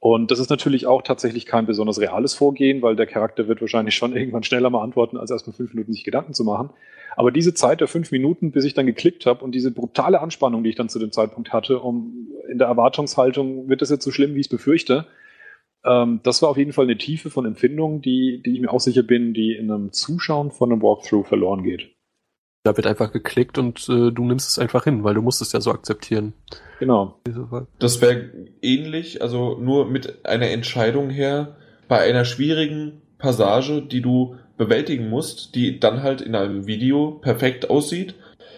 Und 0.03 0.31
das 0.31 0.39
ist 0.39 0.49
natürlich 0.49 0.85
auch 0.85 1.01
tatsächlich 1.01 1.45
kein 1.45 1.65
besonders 1.65 1.97
reales 1.97 2.33
Vorgehen, 2.33 2.81
weil 2.81 2.97
der 2.97 3.07
Charakter 3.07 3.47
wird 3.47 3.61
wahrscheinlich 3.61 3.95
schon 3.95 4.13
irgendwann 4.17 4.43
schneller 4.43 4.69
mal 4.69 4.83
antworten, 4.83 5.15
als 5.15 5.31
erstmal 5.31 5.55
fünf 5.55 5.73
Minuten 5.73 5.93
sich 5.93 6.03
Gedanken 6.03 6.33
zu 6.33 6.43
machen. 6.43 6.71
Aber 7.15 7.31
diese 7.31 7.53
Zeit 7.53 7.79
der 7.79 7.87
fünf 7.87 8.11
Minuten, 8.11 8.51
bis 8.51 8.65
ich 8.65 8.73
dann 8.73 8.85
geklickt 8.85 9.25
habe 9.25 9.45
und 9.45 9.55
diese 9.55 9.71
brutale 9.71 10.19
Anspannung, 10.19 10.61
die 10.61 10.71
ich 10.71 10.75
dann 10.75 10.89
zu 10.89 10.99
dem 10.99 11.13
Zeitpunkt 11.13 11.53
hatte, 11.53 11.79
um 11.79 12.27
in 12.51 12.57
der 12.57 12.67
Erwartungshaltung, 12.67 13.69
wird 13.69 13.81
das 13.81 13.91
jetzt 13.91 14.03
so 14.03 14.11
schlimm, 14.11 14.35
wie 14.35 14.41
ich 14.41 14.47
es 14.47 14.49
befürchte, 14.49 15.05
ähm, 15.85 16.19
das 16.23 16.41
war 16.41 16.49
auf 16.49 16.57
jeden 16.57 16.73
Fall 16.73 16.83
eine 16.83 16.97
Tiefe 16.97 17.29
von 17.29 17.45
Empfindungen, 17.45 18.01
die, 18.01 18.43
die 18.45 18.55
ich 18.55 18.59
mir 18.59 18.73
auch 18.73 18.81
sicher 18.81 19.03
bin, 19.03 19.33
die 19.33 19.55
in 19.55 19.71
einem 19.71 19.93
Zuschauen 19.93 20.51
von 20.51 20.69
einem 20.69 20.81
Walkthrough 20.81 21.25
verloren 21.25 21.63
geht. 21.63 21.95
Da 22.63 22.77
wird 22.77 22.87
einfach 22.87 23.11
geklickt 23.11 23.57
und 23.57 23.89
äh, 23.89 24.11
du 24.11 24.23
nimmst 24.23 24.49
es 24.49 24.57
einfach 24.57 24.85
hin, 24.85 25.03
weil 25.03 25.15
du 25.15 25.21
musst 25.21 25.41
es 25.41 25.51
ja 25.51 25.59
so 25.59 25.71
akzeptieren. 25.71 26.33
Genau. 26.79 27.19
Das 27.79 28.01
wäre 28.01 28.29
ähnlich, 28.61 29.21
also 29.21 29.57
nur 29.59 29.85
mit 29.85 30.25
einer 30.25 30.49
Entscheidung 30.49 31.09
her, 31.09 31.57
bei 31.89 31.99
einer 31.99 32.23
schwierigen 32.23 33.01
Passage, 33.17 33.81
die 33.81 34.01
du 34.01 34.37
bewältigen 34.57 35.09
musst, 35.09 35.55
die 35.55 35.79
dann 35.79 36.03
halt 36.03 36.21
in 36.21 36.35
einem 36.35 36.65
Video 36.65 37.11
perfekt 37.21 37.69
aussieht. 37.69 38.15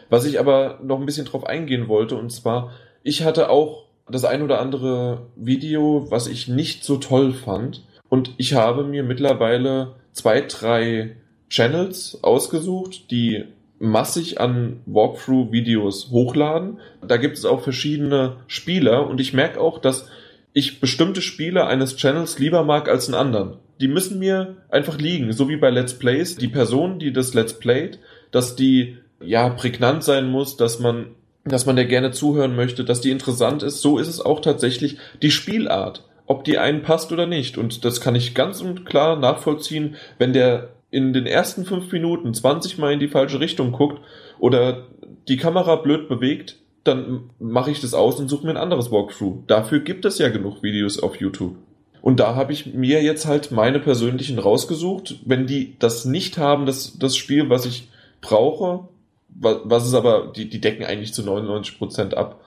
Was 0.10 0.26
ich 0.26 0.40
aber 0.40 0.80
noch 0.84 1.00
ein 1.00 1.06
bisschen 1.08 1.26
drauf 1.26 1.46
eingehen 1.46 1.88
wollte, 1.88 2.16
und 2.16 2.32
zwar, 2.32 2.72
ich 3.02 3.24
hatte 3.24 3.50
auch 3.50 3.86
das 4.08 4.24
ein 4.24 4.44
oder 4.44 4.62
andere 4.62 5.28
Video, 5.36 6.06
was 6.12 6.28
ich 6.28 6.48
nicht 6.48 6.84
so 6.84 6.98
toll 6.98 7.34
fand. 7.34 7.84
Und 8.08 8.34
ich 8.38 8.54
habe 8.54 8.84
mir 8.84 9.02
mittlerweile 9.02 9.96
zwei, 10.12 10.42
drei 10.42 11.16
Channels 11.50 12.20
ausgesucht, 12.22 13.10
die 13.10 13.46
massig 13.80 14.40
an 14.40 14.82
Walkthrough-Videos 14.86 16.10
hochladen. 16.12 16.80
Da 17.06 17.18
gibt 17.18 17.38
es 17.38 17.46
auch 17.46 17.62
verschiedene 17.62 18.38
Spieler 18.48 19.08
und 19.08 19.20
ich 19.20 19.34
merke 19.34 19.60
auch, 19.60 19.80
dass 19.80 20.10
ich 20.54 20.80
bestimmte 20.80 21.22
Spiele 21.22 21.68
eines 21.68 21.98
Channels 21.98 22.40
lieber 22.40 22.64
mag 22.64 22.88
als 22.88 23.08
einen 23.08 23.16
anderen 23.16 23.58
die 23.80 23.88
müssen 23.88 24.20
mir 24.20 24.58
einfach 24.70 24.98
liegen, 24.98 25.32
so 25.34 25.50
wie 25.50 25.58
bei 25.58 25.70
Let's 25.70 25.96
Plays. 25.96 26.36
Die 26.36 26.48
Person, 26.48 27.00
die 27.00 27.12
das 27.12 27.34
Let's 27.34 27.60
Playt, 27.60 28.00
dass 28.32 28.56
die 28.56 28.98
ja 29.22 29.50
prägnant 29.50 30.04
sein 30.04 30.30
muss, 30.30 30.58
dass 30.58 30.80
man 30.80 31.08
dass 31.48 31.68
man 31.68 31.76
der 31.76 31.86
gerne 31.86 32.10
zuhören 32.10 32.56
möchte, 32.56 32.84
dass 32.84 33.02
die 33.02 33.12
interessant 33.12 33.62
ist. 33.62 33.80
So 33.80 34.00
ist 34.00 34.08
es 34.08 34.20
auch 34.20 34.40
tatsächlich 34.40 34.98
die 35.22 35.30
Spielart, 35.30 36.04
ob 36.26 36.44
die 36.44 36.58
einen 36.58 36.82
passt 36.82 37.12
oder 37.12 37.28
nicht. 37.28 37.60
Und 37.60 37.86
das 37.86 38.02
kann 38.02 38.16
ich 38.16 38.34
ganz 38.34 38.62
und 38.62 38.84
klar 38.84 39.16
nachvollziehen, 39.16 39.96
wenn 40.18 40.34
der 40.34 40.70
in 40.96 41.12
den 41.12 41.26
ersten 41.26 41.66
fünf 41.66 41.92
Minuten 41.92 42.34
20 42.34 42.78
Mal 42.78 42.94
in 42.94 43.02
die 43.02 43.10
falsche 43.10 43.42
Richtung 43.42 43.74
guckt 43.74 44.02
oder 44.40 44.88
die 45.28 45.36
Kamera 45.36 45.76
blöd 45.76 46.08
bewegt, 46.08 46.56
dann 46.86 47.32
mache 47.38 47.70
ich 47.70 47.82
das 47.82 47.94
aus 47.94 48.18
und 48.18 48.30
suche 48.30 48.46
mir 48.46 48.52
ein 48.52 48.58
anderes 48.58 48.92
Walkthrough. 48.92 49.44
Dafür 49.46 49.80
gibt 49.80 50.06
es 50.06 50.20
ja 50.20 50.30
genug 50.30 50.64
Videos 50.64 50.98
auf 51.04 51.18
YouTube. 51.18 51.58
Und 52.02 52.22
da 52.22 52.36
habe 52.36 52.54
ich 52.54 52.74
mir 52.74 53.04
jetzt 53.04 53.26
halt 53.26 53.52
meine 53.52 53.80
persönlichen 53.80 54.40
rausgesucht. 54.40 55.20
Wenn 55.26 55.48
die 55.48 55.76
das 55.80 56.06
nicht 56.06 56.38
haben, 56.38 56.66
das, 56.66 56.98
das 56.98 57.18
Spiel, 57.18 57.50
was 57.50 57.66
ich 57.66 57.90
brauche, 58.22 58.88
was 59.28 59.86
ist 59.86 59.96
aber, 59.96 60.32
die, 60.34 60.48
die 60.48 60.62
decken 60.62 60.86
eigentlich 60.86 61.14
zu 61.14 61.24
99 61.24 61.78
Prozent 61.78 62.16
ab. 62.16 62.40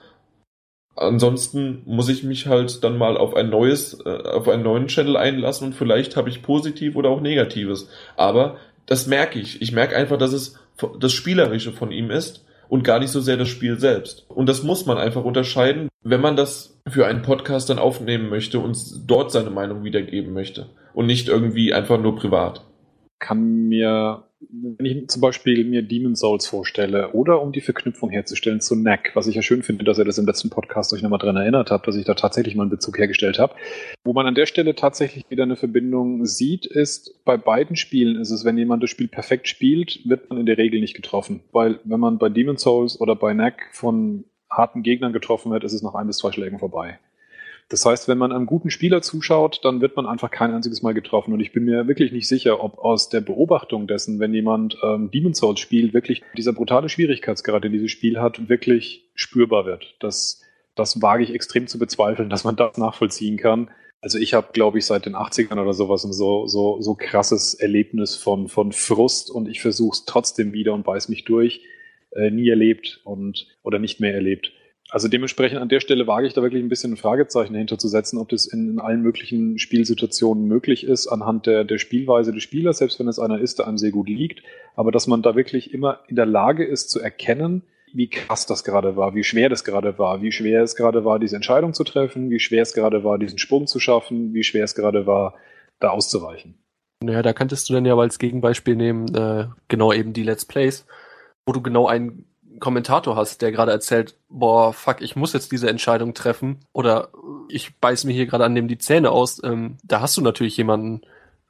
Ansonsten 0.99 1.81
muss 1.85 2.09
ich 2.09 2.23
mich 2.23 2.47
halt 2.47 2.83
dann 2.83 2.97
mal 2.97 3.15
auf 3.15 3.33
ein 3.33 3.49
neues, 3.49 3.97
äh, 4.05 4.09
auf 4.09 4.49
einen 4.49 4.63
neuen 4.63 4.87
Channel 4.87 5.15
einlassen 5.15 5.67
und 5.67 5.73
vielleicht 5.73 6.17
habe 6.17 6.27
ich 6.27 6.41
positiv 6.41 6.97
oder 6.97 7.09
auch 7.09 7.21
negatives. 7.21 7.89
Aber 8.17 8.57
das 8.85 9.07
merke 9.07 9.39
ich. 9.39 9.61
Ich 9.61 9.71
merke 9.71 9.95
einfach, 9.95 10.17
dass 10.17 10.33
es 10.33 10.59
das 10.99 11.13
Spielerische 11.13 11.71
von 11.71 11.93
ihm 11.93 12.11
ist 12.11 12.45
und 12.67 12.83
gar 12.83 12.99
nicht 12.99 13.11
so 13.11 13.21
sehr 13.21 13.37
das 13.37 13.47
Spiel 13.47 13.79
selbst. 13.79 14.25
Und 14.27 14.49
das 14.49 14.63
muss 14.63 14.85
man 14.85 14.97
einfach 14.97 15.23
unterscheiden, 15.23 15.87
wenn 16.03 16.19
man 16.19 16.35
das 16.35 16.77
für 16.85 17.07
einen 17.07 17.21
Podcast 17.21 17.69
dann 17.69 17.79
aufnehmen 17.79 18.27
möchte 18.27 18.59
und 18.59 18.77
dort 19.07 19.31
seine 19.31 19.51
Meinung 19.51 19.85
wiedergeben 19.85 20.33
möchte 20.33 20.67
und 20.93 21.05
nicht 21.05 21.29
irgendwie 21.29 21.73
einfach 21.73 21.97
nur 21.97 22.17
privat. 22.17 22.65
Kann 23.19 23.69
mir 23.69 24.23
wenn 24.39 24.85
ich 24.85 25.07
zum 25.09 25.21
Beispiel 25.21 25.65
mir 25.65 25.81
Demon 25.81 26.15
Souls 26.15 26.47
vorstelle 26.47 27.11
oder 27.11 27.41
um 27.41 27.51
die 27.51 27.61
Verknüpfung 27.61 28.09
herzustellen 28.09 28.61
zu 28.61 28.75
Knack, 28.75 29.11
was 29.13 29.27
ich 29.27 29.35
ja 29.35 29.41
schön 29.41 29.63
finde, 29.63 29.83
dass 29.83 29.97
ihr 29.97 30.05
das 30.05 30.17
im 30.17 30.25
letzten 30.25 30.49
Podcast 30.49 30.93
euch 30.93 31.01
nochmal 31.01 31.19
dran 31.19 31.35
erinnert 31.35 31.71
habt, 31.71 31.87
dass 31.87 31.95
ich 31.95 32.05
da 32.05 32.13
tatsächlich 32.13 32.55
mal 32.55 32.63
einen 32.63 32.69
Bezug 32.69 32.97
hergestellt 32.97 33.37
habe. 33.37 33.53
Wo 34.03 34.13
man 34.13 34.27
an 34.27 34.35
der 34.35 34.45
Stelle 34.45 34.75
tatsächlich 34.75 35.25
wieder 35.29 35.43
eine 35.43 35.57
Verbindung 35.57 36.25
sieht, 36.25 36.65
ist 36.65 37.23
bei 37.25 37.35
beiden 37.35 37.75
Spielen 37.75 38.15
ist 38.15 38.31
es, 38.31 38.45
wenn 38.45 38.57
jemand 38.57 38.81
das 38.81 38.89
Spiel 38.89 39.09
perfekt 39.09 39.49
spielt, 39.49 40.07
wird 40.07 40.29
man 40.29 40.39
in 40.39 40.45
der 40.45 40.57
Regel 40.57 40.79
nicht 40.79 40.95
getroffen. 40.95 41.41
Weil 41.51 41.79
wenn 41.83 41.99
man 41.99 42.17
bei 42.17 42.29
Demon 42.29 42.57
Souls 42.57 42.99
oder 43.01 43.15
bei 43.15 43.33
Knack 43.33 43.69
von 43.73 44.23
harten 44.49 44.83
Gegnern 44.83 45.13
getroffen 45.13 45.51
wird, 45.51 45.63
ist 45.63 45.73
es 45.73 45.83
nach 45.83 45.95
ein 45.95 46.07
bis 46.07 46.17
zwei 46.17 46.31
Schlägen 46.31 46.59
vorbei. 46.59 46.97
Das 47.69 47.85
heißt, 47.85 48.07
wenn 48.07 48.17
man 48.17 48.31
einem 48.31 48.47
guten 48.47 48.71
Spieler 48.71 49.03
zuschaut, 49.03 49.61
dann 49.63 49.79
wird 49.79 49.95
man 49.95 50.07
einfach 50.07 50.31
kein 50.31 50.53
einziges 50.53 50.81
Mal 50.81 50.95
getroffen. 50.95 51.33
Und 51.33 51.39
ich 51.39 51.53
bin 51.53 51.65
mir 51.65 51.87
wirklich 51.87 52.11
nicht 52.11 52.27
sicher, 52.27 52.63
ob 52.63 52.79
aus 52.79 53.09
der 53.09 53.21
Beobachtung 53.21 53.85
dessen, 53.85 54.19
wenn 54.19 54.33
jemand 54.33 54.75
ähm, 54.83 55.11
Demon 55.11 55.35
Souls 55.35 55.59
spielt, 55.59 55.93
wirklich 55.93 56.23
dieser 56.35 56.53
brutale 56.53 56.89
Schwierigkeitsgrad, 56.89 57.63
den 57.63 57.71
dieses 57.71 57.91
Spiel 57.91 58.19
hat, 58.19 58.49
wirklich 58.49 59.07
spürbar 59.13 59.67
wird. 59.67 59.95
Das, 59.99 60.41
das 60.73 60.99
wage 61.03 61.23
ich 61.23 61.33
extrem 61.33 61.67
zu 61.67 61.77
bezweifeln, 61.77 62.31
dass 62.31 62.43
man 62.43 62.55
das 62.55 62.77
nachvollziehen 62.77 63.37
kann. 63.37 63.69
Also 64.01 64.17
ich 64.17 64.33
habe, 64.33 64.47
glaube 64.51 64.79
ich, 64.79 64.85
seit 64.85 65.05
den 65.05 65.15
80ern 65.15 65.61
oder 65.61 65.73
sowas 65.73 66.03
ein 66.05 66.13
so, 66.13 66.47
so, 66.47 66.81
so 66.81 66.95
krasses 66.95 67.53
Erlebnis 67.53 68.15
von, 68.15 68.47
von 68.47 68.71
Frust 68.71 69.29
und 69.29 69.47
ich 69.47 69.61
versuche 69.61 69.93
es 69.93 70.05
trotzdem 70.05 70.53
wieder 70.53 70.73
und 70.73 70.83
beiß 70.83 71.09
mich 71.09 71.25
durch, 71.25 71.61
äh, 72.11 72.31
nie 72.31 72.49
erlebt 72.49 73.01
und 73.03 73.45
oder 73.61 73.77
nicht 73.77 73.99
mehr 73.99 74.15
erlebt. 74.15 74.53
Also 74.91 75.07
dementsprechend 75.07 75.59
an 75.59 75.69
der 75.69 75.81
Stelle 75.81 76.07
wage 76.07 76.25
ich 76.25 76.33
da 76.33 76.41
wirklich 76.41 76.63
ein 76.63 76.69
bisschen 76.69 76.93
ein 76.93 76.97
Fragezeichen 76.97 77.53
dahinter 77.53 77.77
zu 77.77 77.87
setzen, 77.87 78.17
ob 78.17 78.29
das 78.29 78.47
in, 78.47 78.71
in, 78.71 78.79
allen 78.79 79.01
möglichen 79.01 79.59
Spielsituationen 79.59 80.45
möglich 80.45 80.83
ist, 80.83 81.07
anhand 81.07 81.45
der, 81.45 81.63
der 81.63 81.77
Spielweise 81.77 82.33
des 82.33 82.41
Spielers, 82.41 82.79
selbst 82.79 82.99
wenn 82.99 83.07
es 83.07 83.19
einer 83.19 83.39
ist, 83.39 83.59
der 83.59 83.67
einem 83.67 83.77
sehr 83.77 83.91
gut 83.91 84.09
liegt, 84.09 84.41
aber 84.75 84.91
dass 84.91 85.05
man 85.05 85.21
da 85.21 85.35
wirklich 85.35 85.73
immer 85.73 85.99
in 86.07 86.15
der 86.15 86.25
Lage 86.25 86.65
ist 86.65 86.89
zu 86.89 86.99
erkennen, 86.99 87.61
wie 87.93 88.09
krass 88.09 88.45
das 88.45 88.63
gerade 88.63 88.95
war, 88.95 89.13
wie 89.13 89.23
schwer 89.23 89.49
das 89.49 89.63
gerade 89.63 89.97
war, 89.99 90.21
wie 90.21 90.31
schwer 90.31 90.63
es 90.63 90.75
gerade 90.75 91.05
war, 91.05 91.19
diese 91.19 91.35
Entscheidung 91.35 91.73
zu 91.73 91.83
treffen, 91.83 92.29
wie 92.29 92.39
schwer 92.39 92.63
es 92.63 92.73
gerade 92.73 93.03
war, 93.03 93.19
diesen 93.19 93.37
Sprung 93.37 93.67
zu 93.67 93.79
schaffen, 93.79 94.33
wie 94.33 94.43
schwer 94.43 94.63
es 94.63 94.75
gerade 94.75 95.05
war, 95.05 95.35
da 95.79 95.89
auszuweichen. 95.89 96.55
Naja, 97.03 97.21
da 97.21 97.33
könntest 97.33 97.69
du 97.69 97.73
dann 97.73 97.85
ja 97.85 97.95
als 97.95 98.19
Gegenbeispiel 98.19 98.75
nehmen, 98.75 99.13
äh, 99.15 99.47
genau 99.67 99.93
eben 99.93 100.13
die 100.13 100.23
Let's 100.23 100.45
Plays, 100.45 100.85
wo 101.45 101.53
du 101.53 101.61
genau 101.61 101.87
einen 101.87 102.25
Kommentator 102.59 103.15
hast, 103.15 103.41
der 103.41 103.51
gerade 103.51 103.71
erzählt, 103.71 104.15
boah, 104.29 104.73
fuck, 104.73 105.01
ich 105.01 105.15
muss 105.15 105.33
jetzt 105.33 105.51
diese 105.51 105.69
Entscheidung 105.69 106.13
treffen 106.13 106.59
oder 106.73 107.09
ich 107.49 107.75
beiß 107.77 108.03
mir 108.03 108.13
hier 108.13 108.27
gerade 108.27 108.45
an 108.45 108.55
dem 108.55 108.67
die 108.67 108.77
Zähne 108.77 109.11
aus, 109.11 109.41
ähm, 109.43 109.77
da 109.83 110.01
hast 110.01 110.17
du 110.17 110.21
natürlich 110.21 110.57
jemanden, 110.57 111.01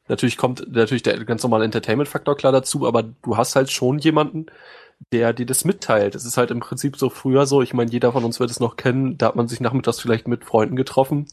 natürlich 0.08 0.38
kommt 0.38 0.72
natürlich 0.72 1.04
der 1.04 1.24
ganz 1.26 1.44
normale 1.44 1.66
Entertainment-Faktor 1.66 2.38
klar 2.38 2.52
dazu, 2.52 2.88
aber 2.88 3.04
du 3.04 3.38
hast 3.38 3.56
halt 3.56 3.72
schon 3.72 4.00
jemanden, 4.00 4.48
der 5.12 5.34
dir 5.34 5.46
das 5.46 5.66
mitteilt. 5.66 6.16
Es 6.16 6.26
ist 6.26 6.38
halt 6.38 6.52
im 6.52 6.60
Prinzip 6.60 6.98
so 6.98 7.10
früher 7.10 7.46
so, 7.46 7.62
ich 7.62 7.74
meine, 7.74 7.92
jeder 7.92 8.12
von 8.12 8.24
uns 8.24 8.40
wird 8.40 8.52
es 8.52 8.60
noch 8.60 8.76
kennen, 8.76 9.18
da 9.18 9.28
hat 9.28 9.36
man 9.36 9.48
sich 9.48 9.62
nachmittags 9.62 10.00
vielleicht 10.00 10.28
mit 10.28 10.44
Freunden 10.44 10.76
getroffen 10.76 11.28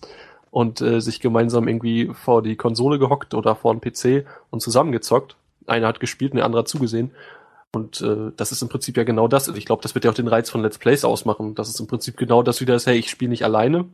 und 0.51 0.81
äh, 0.81 1.01
sich 1.01 1.21
gemeinsam 1.21 1.69
irgendwie 1.69 2.11
vor 2.15 2.43
die 2.43 2.57
Konsole 2.57 2.99
gehockt 2.99 3.35
oder 3.35 3.57
vor 3.57 3.75
den 3.75 3.81
PC 3.81 4.27
und 4.51 4.61
zusammengezockt. 4.61 5.37
Einer 5.67 5.89
hat 5.89 6.01
gespielt, 6.01 6.33
und 6.33 6.37
der 6.37 6.47
andere 6.47 6.61
hat 6.61 6.69
zugesehen. 6.69 7.11
Und 7.77 8.01
äh, 8.01 8.33
das 8.39 8.53
ist 8.53 8.63
im 8.63 8.71
Prinzip 8.71 8.97
ja 8.97 9.05
genau 9.05 9.29
das. 9.29 9.49
Ich 9.49 9.67
glaube, 9.67 9.83
das 9.83 9.95
wird 9.95 10.07
ja 10.07 10.11
auch 10.11 10.15
den 10.15 10.29
Reiz 10.29 10.49
von 10.49 10.63
Let's 10.63 10.79
Plays 10.79 11.05
ausmachen. 11.05 11.55
Das 11.55 11.69
ist 11.69 11.79
im 11.79 11.87
Prinzip 11.87 12.17
genau 12.17 12.43
das 12.43 12.63
wieder 12.63 12.75
ist, 12.75 12.87
hey, 12.87 12.97
ich 12.97 13.11
spiele 13.11 13.29
nicht 13.29 13.45
alleine, 13.45 13.85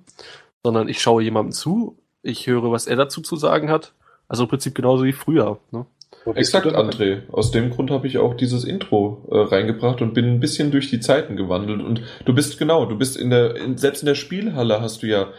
sondern 0.63 0.89
ich 0.89 1.03
schaue 1.03 1.25
jemandem 1.25 1.51
zu, 1.51 1.99
ich 2.23 2.47
höre, 2.47 2.71
was 2.71 2.87
er 2.87 2.95
dazu 2.95 3.23
zu 3.23 3.35
sagen 3.35 3.71
hat. 3.71 3.93
Also 4.29 4.45
im 4.45 4.49
Prinzip 4.49 4.77
genauso 4.77 5.03
wie 5.03 5.13
früher. 5.13 5.59
Ne? 5.73 5.85
Exakt, 6.37 6.69
André. 6.69 7.23
Aus 7.33 7.51
dem 7.51 7.71
Grund 7.71 7.91
habe 7.91 8.07
ich 8.07 8.19
auch 8.19 8.35
dieses 8.35 8.63
Intro 8.63 9.27
äh, 9.33 9.37
reingebracht 9.37 10.01
und 10.01 10.15
bin 10.15 10.27
ein 10.27 10.39
bisschen 10.39 10.71
durch 10.71 10.89
die 10.89 11.01
Zeiten 11.01 11.35
gewandelt. 11.35 11.83
Und 11.83 12.03
du 12.25 12.33
bist 12.33 12.61
genau, 12.61 12.87
du 12.87 12.97
bist 12.97 13.17
in 13.17 13.31
der, 13.31 13.57
in, 13.57 13.77
selbst 13.79 14.03
in 14.03 14.07
der 14.07 14.15
Spielhalle 14.15 14.81
hast 14.81 15.03
du 15.03 15.09
ja 15.09 15.33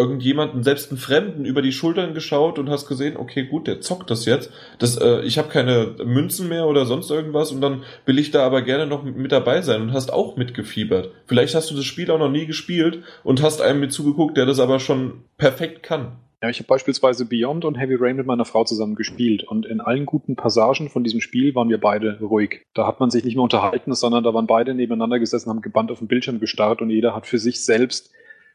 irgendjemanden, 0.00 0.62
selbst 0.62 0.90
einen 0.90 0.98
Fremden, 0.98 1.44
über 1.44 1.62
die 1.62 1.72
Schultern 1.72 2.14
geschaut 2.14 2.58
und 2.58 2.70
hast 2.70 2.88
gesehen, 2.88 3.16
okay, 3.16 3.44
gut, 3.44 3.66
der 3.66 3.80
zockt 3.80 4.10
das 4.10 4.24
jetzt. 4.24 4.50
Das, 4.78 4.96
äh, 4.96 5.20
ich 5.20 5.38
habe 5.38 5.48
keine 5.48 5.94
Münzen 6.04 6.48
mehr 6.48 6.66
oder 6.66 6.86
sonst 6.86 7.10
irgendwas 7.10 7.52
und 7.52 7.60
dann 7.60 7.82
will 8.06 8.18
ich 8.18 8.30
da 8.30 8.44
aber 8.44 8.62
gerne 8.62 8.86
noch 8.86 9.04
mit 9.04 9.30
dabei 9.30 9.62
sein 9.62 9.82
und 9.82 9.92
hast 9.92 10.12
auch 10.12 10.36
mitgefiebert. 10.36 11.10
Vielleicht 11.26 11.54
hast 11.54 11.70
du 11.70 11.76
das 11.76 11.84
Spiel 11.84 12.10
auch 12.10 12.18
noch 12.18 12.30
nie 12.30 12.46
gespielt 12.46 13.02
und 13.22 13.42
hast 13.42 13.60
einem 13.60 13.80
mit 13.80 13.92
zugeguckt, 13.92 14.36
der 14.36 14.46
das 14.46 14.58
aber 14.58 14.80
schon 14.80 15.24
perfekt 15.36 15.82
kann. 15.82 16.16
Ja, 16.42 16.48
ich 16.48 16.58
habe 16.58 16.68
beispielsweise 16.68 17.26
Beyond 17.26 17.66
und 17.66 17.74
Heavy 17.74 17.96
Rain 18.00 18.16
mit 18.16 18.24
meiner 18.24 18.46
Frau 18.46 18.64
zusammen 18.64 18.94
gespielt 18.94 19.44
und 19.44 19.66
in 19.66 19.82
allen 19.82 20.06
guten 20.06 20.36
Passagen 20.36 20.88
von 20.88 21.04
diesem 21.04 21.20
Spiel 21.20 21.54
waren 21.54 21.68
wir 21.68 21.78
beide 21.78 22.18
ruhig. 22.18 22.62
Da 22.72 22.86
hat 22.86 22.98
man 22.98 23.10
sich 23.10 23.24
nicht 23.24 23.34
mehr 23.34 23.42
unterhalten, 23.42 23.92
sondern 23.92 24.24
da 24.24 24.32
waren 24.32 24.46
beide 24.46 24.72
nebeneinander 24.72 25.18
gesessen, 25.18 25.50
haben 25.50 25.60
gebannt 25.60 25.90
auf 25.90 25.98
dem 25.98 26.08
Bildschirm 26.08 26.40
gestarrt 26.40 26.80
und 26.80 26.88
jeder 26.88 27.14
hat 27.14 27.26
für 27.26 27.38
sich 27.38 27.62
selbst 27.62 28.10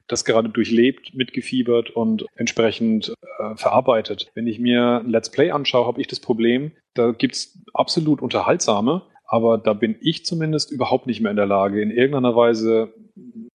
das 0.08 0.26
gerade 0.26 0.50
durchlebt, 0.50 1.16
mitgefiebert 1.16 1.90
und 1.90 2.26
entsprechend 2.36 3.14
äh, 3.40 3.56
verarbeitet. 3.56 4.30
Wenn 4.36 4.48
ich 4.48 4.60
mir 4.60 5.02
ein 5.04 5.10
Let's 5.10 5.32
Play 5.32 5.52
anschaue, 5.52 5.88
habe 5.88 6.02
ich 6.02 6.08
das 6.08 6.20
Problem, 6.20 6.72
da 6.94 7.12
gibt's 7.12 7.60
absolut 7.74 8.22
unterhaltsame, 8.22 9.02
aber 9.26 9.58
da 9.58 9.74
bin 9.74 9.96
ich 10.02 10.26
zumindest 10.26 10.72
überhaupt 10.72 11.08
nicht 11.08 11.22
mehr 11.22 11.32
in 11.32 11.38
der 11.38 11.48
Lage, 11.48 11.82
in 11.82 11.92
irgendeiner 11.92 12.36
Weise 12.36 12.94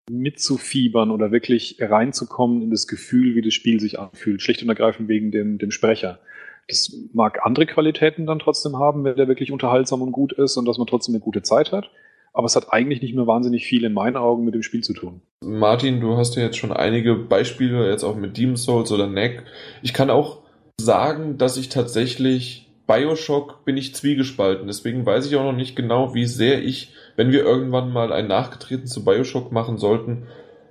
mitzufiebern 0.09 1.11
oder 1.11 1.31
wirklich 1.31 1.77
reinzukommen 1.81 2.61
in 2.61 2.71
das 2.71 2.87
Gefühl, 2.87 3.35
wie 3.35 3.41
das 3.41 3.53
Spiel 3.53 3.79
sich 3.79 3.99
anfühlt, 3.99 4.41
schlicht 4.41 4.63
und 4.63 4.69
ergreifend 4.69 5.09
wegen 5.09 5.31
dem, 5.31 5.57
dem 5.57 5.71
Sprecher. 5.71 6.19
Das 6.67 6.93
mag 7.13 7.45
andere 7.45 7.65
Qualitäten 7.65 8.25
dann 8.25 8.39
trotzdem 8.39 8.77
haben, 8.77 9.03
wenn 9.03 9.15
der 9.15 9.27
wirklich 9.27 9.51
unterhaltsam 9.51 10.01
und 10.01 10.11
gut 10.11 10.33
ist 10.33 10.57
und 10.57 10.65
dass 10.65 10.77
man 10.77 10.87
trotzdem 10.87 11.15
eine 11.15 11.23
gute 11.23 11.41
Zeit 11.41 11.71
hat. 11.71 11.89
Aber 12.33 12.45
es 12.45 12.55
hat 12.55 12.71
eigentlich 12.71 13.01
nicht 13.01 13.15
mehr 13.15 13.27
wahnsinnig 13.27 13.65
viel 13.65 13.83
in 13.83 13.93
meinen 13.93 14.15
Augen 14.15 14.45
mit 14.45 14.53
dem 14.53 14.63
Spiel 14.63 14.83
zu 14.83 14.93
tun. 14.93 15.21
Martin, 15.41 16.01
du 16.01 16.17
hast 16.17 16.35
ja 16.35 16.43
jetzt 16.43 16.57
schon 16.57 16.71
einige 16.71 17.15
Beispiele, 17.15 17.89
jetzt 17.89 18.03
auch 18.03 18.15
mit 18.15 18.37
Demon's 18.37 18.63
Souls 18.63 18.91
oder 18.91 19.07
Neck. 19.07 19.43
Ich 19.81 19.93
kann 19.93 20.09
auch 20.09 20.39
sagen, 20.79 21.37
dass 21.37 21.57
ich 21.57 21.69
tatsächlich 21.69 22.69
Bioshock 22.85 23.65
bin 23.65 23.75
ich 23.75 23.95
zwiegespalten. 23.95 24.67
Deswegen 24.67 25.05
weiß 25.05 25.25
ich 25.25 25.35
auch 25.35 25.43
noch 25.43 25.57
nicht 25.57 25.75
genau, 25.75 26.13
wie 26.13 26.25
sehr 26.25 26.63
ich 26.63 26.93
wenn 27.17 27.31
wir 27.31 27.43
irgendwann 27.43 27.91
mal 27.91 28.13
ein 28.13 28.27
Nachgetreten 28.27 28.87
zu 28.87 29.03
Bioshock 29.03 29.51
machen 29.51 29.77
sollten, 29.77 30.27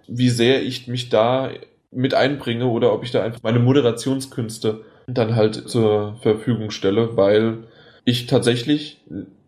wie 0.08 0.30
sehr 0.30 0.62
ich 0.62 0.86
mich 0.86 1.10
da 1.10 1.50
mit 1.90 2.14
einbringe 2.14 2.66
oder 2.66 2.94
ob 2.94 3.02
ich 3.02 3.10
da 3.10 3.22
einfach 3.22 3.42
meine 3.42 3.58
Moderationskünste 3.58 4.82
dann 5.08 5.36
halt 5.36 5.68
zur 5.68 6.16
Verfügung 6.22 6.70
stelle, 6.70 7.16
weil 7.16 7.64
ich 8.04 8.26
tatsächlich 8.26 9.02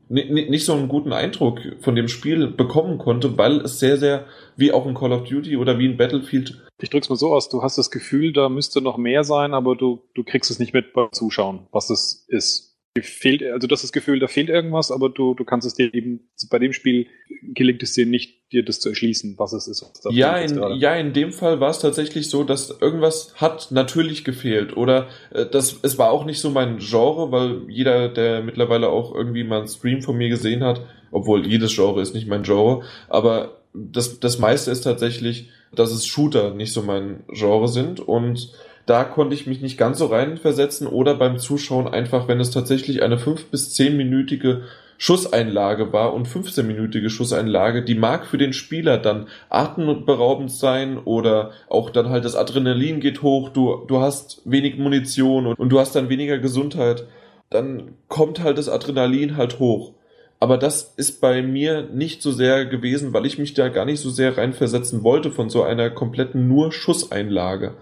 nicht 0.09 0.65
so 0.65 0.73
einen 0.73 0.89
guten 0.89 1.13
Eindruck 1.13 1.61
von 1.81 1.95
dem 1.95 2.09
Spiel 2.09 2.49
bekommen 2.49 2.99
konnte, 2.99 3.37
weil 3.37 3.61
es 3.61 3.79
sehr, 3.79 3.99
sehr, 3.99 4.25
wie 4.57 4.73
auch 4.73 4.87
in 4.87 4.95
Call 4.95 5.13
of 5.13 5.29
Duty 5.29 5.57
oder 5.57 5.79
wie 5.79 5.87
in 5.87 5.97
Battlefield. 5.97 6.61
Ich 6.81 6.91
drück's 6.91 7.09
mal 7.09 7.17
so 7.17 7.35
aus, 7.35 7.49
du 7.49 7.63
hast 7.63 7.79
das 7.79 7.91
Gefühl, 7.91 8.33
da 8.33 8.49
müsste 8.49 8.81
noch 8.81 8.97
mehr 8.97 9.25
sein, 9.25 9.53
aber 9.53 9.77
du, 9.77 10.01
du 10.15 10.25
kriegst 10.25 10.51
es 10.51 10.59
nicht 10.59 10.73
mit 10.73 10.93
beim 10.93 11.13
Zuschauen, 11.13 11.67
was 11.73 11.91
es 11.91 12.25
ist 12.29 12.68
fehlt, 13.03 13.43
also 13.43 13.67
du 13.67 13.73
hast 13.73 13.83
das 13.83 13.93
Gefühl, 13.93 14.19
da 14.19 14.27
fehlt 14.27 14.49
irgendwas, 14.49 14.91
aber 14.91 15.09
du, 15.09 15.35
du 15.35 15.45
kannst 15.45 15.67
es 15.67 15.75
dir 15.75 15.93
eben, 15.95 16.29
bei 16.51 16.59
dem 16.59 16.73
Spiel 16.73 17.07
gelingt 17.55 17.83
es 17.83 17.93
dir 17.93 18.07
nicht, 18.07 18.51
dir 18.53 18.65
das 18.65 18.81
zu 18.81 18.89
erschließen, 18.89 19.39
was 19.39 19.53
es 19.53 19.69
ist. 19.69 19.83
Was 19.83 20.15
ja, 20.15 20.37
in, 20.39 20.61
ja, 20.79 20.95
in 20.95 21.13
dem 21.13 21.33
Fall 21.33 21.61
war 21.61 21.71
es 21.71 21.79
tatsächlich 21.79 22.29
so, 22.29 22.45
dass 22.45 22.71
irgendwas 22.81 23.35
hat 23.37 23.71
natürlich 23.71 24.25
gefehlt 24.25 24.77
oder 24.77 25.09
äh, 25.33 25.47
das, 25.47 25.79
es 25.83 25.99
war 25.99 26.11
auch 26.11 26.25
nicht 26.25 26.41
so 26.41 26.51
mein 26.51 26.79
Genre, 26.79 27.31
weil 27.31 27.63
jeder, 27.69 28.09
der 28.09 28.43
mittlerweile 28.43 28.89
auch 28.89 29.15
irgendwie 29.15 29.45
mal 29.45 29.59
einen 29.59 29.69
Stream 29.69 30.03
von 30.03 30.17
mir 30.17 30.29
gesehen 30.29 30.65
hat, 30.65 30.83
obwohl 31.11 31.47
jedes 31.47 31.75
Genre 31.75 32.03
ist 32.03 32.15
nicht 32.15 32.29
mein 32.29 32.43
Genre, 32.43 32.83
aber 33.09 33.63
das, 33.75 34.21
das 34.21 34.39
meiste 34.39 34.71
ist 34.71 34.83
tatsächlich, 34.83 35.51
dass 35.75 35.93
es 35.93 36.07
Shooter 36.07 36.55
nicht 36.55 36.73
so 36.73 36.83
mein 36.83 37.25
Genre 37.29 37.69
sind 37.69 38.01
und 38.01 38.53
da 38.89 39.05
konnte 39.05 39.35
ich 39.35 39.47
mich 39.47 39.61
nicht 39.61 39.77
ganz 39.77 39.99
so 39.99 40.07
reinversetzen 40.07 40.87
oder 40.87 41.15
beim 41.15 41.39
Zuschauen 41.39 41.87
einfach, 41.87 42.27
wenn 42.27 42.41
es 42.41 42.51
tatsächlich 42.51 43.03
eine 43.03 43.19
fünf 43.19 43.47
bis 43.47 43.75
zehnminütige 43.75 44.63
Schusseinlage 44.97 45.93
war 45.93 46.15
und 46.15 46.27
15-minütige 46.27 47.11
Schusseinlage, 47.11 47.85
die 47.85 47.95
mag 47.95 48.27
für 48.27 48.39
den 48.39 48.53
Spieler 48.53 48.97
dann 48.97 49.29
atemberaubend 49.51 50.51
sein 50.51 50.99
oder 50.99 51.53
auch 51.69 51.91
dann 51.91 52.09
halt 52.09 52.25
das 52.25 52.35
Adrenalin 52.35 53.01
geht 53.01 53.23
hoch, 53.23 53.51
du, 53.51 53.85
du 53.87 54.01
hast 54.01 54.41
wenig 54.45 54.79
Munition 54.79 55.47
und, 55.47 55.59
und 55.59 55.69
du 55.69 55.79
hast 55.79 55.95
dann 55.95 56.09
weniger 56.09 56.39
Gesundheit, 56.39 57.05
dann 57.51 57.95
kommt 58.09 58.43
halt 58.43 58.57
das 58.57 58.69
Adrenalin 58.71 59.37
halt 59.37 59.59
hoch. 59.59 59.93
Aber 60.41 60.57
das 60.57 60.95
ist 60.97 61.21
bei 61.21 61.43
mir 61.43 61.83
nicht 61.93 62.23
so 62.23 62.33
sehr 62.33 62.65
gewesen, 62.65 63.13
weil 63.13 63.27
ich 63.27 63.39
mich 63.39 63.55
da 63.55 63.69
gar 63.69 63.85
nicht 63.85 64.01
so 64.01 64.09
sehr 64.09 64.39
reinversetzen 64.39 65.03
wollte 65.03 65.31
von 65.31 65.51
so 65.51 65.63
einer 65.63 65.91
kompletten 65.91 66.49
nur 66.49 66.73
Schusseinlage. 66.73 67.75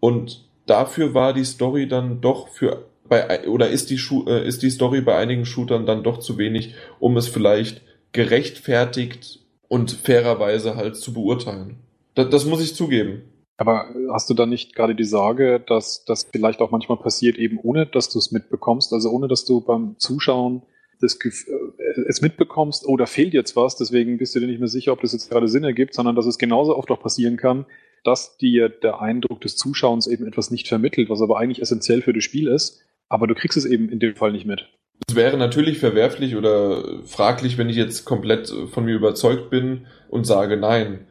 Und 0.00 0.44
dafür 0.66 1.14
war 1.14 1.32
die 1.32 1.44
Story 1.44 1.86
dann 1.86 2.20
doch 2.20 2.48
für 2.48 2.86
bei 3.08 3.48
oder 3.48 3.68
ist 3.68 3.90
die 3.90 3.98
Schu 3.98 4.24
äh, 4.26 4.46
ist 4.46 4.62
die 4.62 4.70
Story 4.70 5.00
bei 5.00 5.16
einigen 5.16 5.44
Shootern 5.44 5.84
dann 5.84 6.02
doch 6.02 6.18
zu 6.18 6.38
wenig, 6.38 6.74
um 7.00 7.16
es 7.16 7.28
vielleicht 7.28 7.82
gerechtfertigt 8.12 9.40
und 9.68 9.90
fairerweise 9.90 10.76
halt 10.76 10.96
zu 10.96 11.12
beurteilen. 11.12 11.76
Das, 12.14 12.30
das 12.30 12.44
muss 12.44 12.62
ich 12.62 12.74
zugeben. 12.74 13.22
Aber 13.56 13.86
hast 14.10 14.30
du 14.30 14.34
da 14.34 14.46
nicht 14.46 14.74
gerade 14.74 14.94
die 14.94 15.04
Sorge, 15.04 15.60
dass 15.60 16.04
das 16.06 16.26
vielleicht 16.32 16.60
auch 16.60 16.70
manchmal 16.70 16.96
passiert, 16.96 17.36
eben 17.36 17.58
ohne 17.62 17.84
dass 17.84 18.08
du 18.08 18.18
es 18.18 18.32
mitbekommst, 18.32 18.92
also 18.94 19.10
ohne 19.10 19.28
dass 19.28 19.44
du 19.44 19.60
beim 19.60 19.96
Zuschauen 19.98 20.62
das, 21.00 21.18
äh, 21.24 22.00
es 22.06 22.20
mitbekommst, 22.20 22.86
oh, 22.86 22.96
da 22.96 23.06
fehlt 23.06 23.34
jetzt 23.34 23.56
was, 23.56 23.76
deswegen 23.76 24.18
bist 24.18 24.34
du 24.34 24.40
dir 24.40 24.46
nicht 24.46 24.60
mehr 24.60 24.68
sicher, 24.68 24.92
ob 24.92 25.00
das 25.00 25.12
jetzt 25.12 25.30
gerade 25.30 25.48
Sinn 25.48 25.64
ergibt, 25.64 25.94
sondern 25.94 26.16
dass 26.16 26.26
es 26.26 26.38
genauso 26.38 26.76
oft 26.76 26.90
auch 26.90 27.00
passieren 27.00 27.36
kann, 27.36 27.66
dass 28.04 28.36
dir 28.36 28.68
der 28.68 29.00
Eindruck 29.00 29.40
des 29.40 29.56
Zuschauens 29.56 30.06
eben 30.06 30.26
etwas 30.26 30.50
nicht 30.50 30.68
vermittelt, 30.68 31.10
was 31.10 31.22
aber 31.22 31.38
eigentlich 31.38 31.60
essentiell 31.60 32.02
für 32.02 32.12
das 32.12 32.24
Spiel 32.24 32.48
ist, 32.48 32.80
aber 33.08 33.26
du 33.26 33.34
kriegst 33.34 33.58
es 33.58 33.64
eben 33.64 33.88
in 33.88 33.98
dem 33.98 34.16
Fall 34.16 34.32
nicht 34.32 34.46
mit. 34.46 34.68
Es 35.08 35.16
wäre 35.16 35.36
natürlich 35.36 35.78
verwerflich 35.78 36.36
oder 36.36 37.02
fraglich, 37.04 37.58
wenn 37.58 37.68
ich 37.68 37.76
jetzt 37.76 38.04
komplett 38.04 38.52
von 38.70 38.84
mir 38.84 38.94
überzeugt 38.94 39.50
bin 39.50 39.86
und 40.08 40.26
sage 40.26 40.56
nein. 40.56 41.06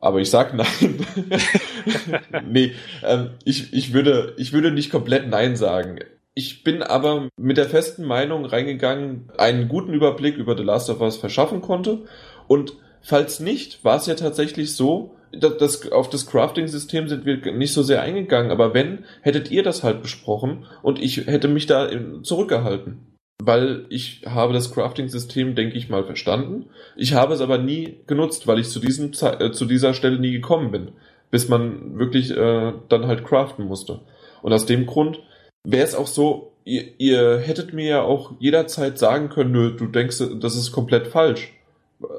Aber 0.00 0.20
ich 0.20 0.30
sag 0.30 0.54
nein. 0.54 0.96
nee, 2.48 2.72
ähm, 3.02 3.30
ich, 3.44 3.72
ich, 3.72 3.92
würde, 3.92 4.34
ich 4.36 4.52
würde 4.52 4.70
nicht 4.70 4.90
komplett 4.90 5.28
nein 5.28 5.56
sagen. 5.56 6.00
Ich 6.34 6.64
bin 6.64 6.82
aber 6.82 7.28
mit 7.36 7.56
der 7.56 7.68
festen 7.68 8.04
Meinung 8.04 8.44
reingegangen, 8.44 9.30
einen 9.38 9.68
guten 9.68 9.94
Überblick 9.94 10.36
über 10.36 10.56
The 10.56 10.64
Last 10.64 10.90
of 10.90 11.00
Us 11.00 11.16
verschaffen 11.16 11.60
konnte. 11.60 12.02
Und 12.48 12.74
falls 13.02 13.38
nicht, 13.38 13.84
war 13.84 13.96
es 13.96 14.06
ja 14.06 14.14
tatsächlich 14.14 14.74
so, 14.74 15.14
das, 15.30 15.90
auf 15.92 16.10
das 16.10 16.26
Crafting-System 16.26 17.08
sind 17.08 17.24
wir 17.24 17.52
nicht 17.52 17.72
so 17.72 17.82
sehr 17.82 18.02
eingegangen, 18.02 18.50
aber 18.50 18.74
wenn, 18.74 19.04
hättet 19.22 19.50
ihr 19.50 19.62
das 19.62 19.82
halt 19.82 20.02
besprochen 20.02 20.66
und 20.82 21.00
ich 21.00 21.26
hätte 21.26 21.48
mich 21.48 21.66
da 21.66 21.88
zurückgehalten. 22.22 23.14
Weil 23.42 23.86
ich 23.88 24.22
habe 24.26 24.52
das 24.52 24.72
Crafting-System, 24.72 25.54
denke 25.54 25.76
ich 25.76 25.88
mal, 25.88 26.04
verstanden. 26.04 26.66
Ich 26.96 27.14
habe 27.14 27.34
es 27.34 27.40
aber 27.40 27.58
nie 27.58 28.00
genutzt, 28.06 28.46
weil 28.46 28.60
ich 28.60 28.68
zu, 28.68 28.78
diesem, 28.78 29.10
äh, 29.12 29.50
zu 29.50 29.66
dieser 29.66 29.92
Stelle 29.92 30.18
nie 30.18 30.30
gekommen 30.30 30.70
bin. 30.70 30.92
Bis 31.30 31.48
man 31.48 31.98
wirklich 31.98 32.30
äh, 32.30 32.72
dann 32.88 33.06
halt 33.06 33.24
craften 33.24 33.66
musste. 33.66 34.02
Und 34.40 34.52
aus 34.52 34.66
dem 34.66 34.86
Grund 34.86 35.20
wäre 35.64 35.84
es 35.84 35.94
auch 35.94 36.06
so, 36.06 36.52
ihr, 36.64 36.84
ihr 36.98 37.38
hättet 37.38 37.72
mir 37.72 37.86
ja 37.86 38.02
auch 38.02 38.34
jederzeit 38.38 38.98
sagen 38.98 39.28
können, 39.28 39.52
nö, 39.52 39.76
du 39.76 39.86
denkst, 39.86 40.22
das 40.40 40.56
ist 40.56 40.72
komplett 40.72 41.08
falsch. 41.08 41.52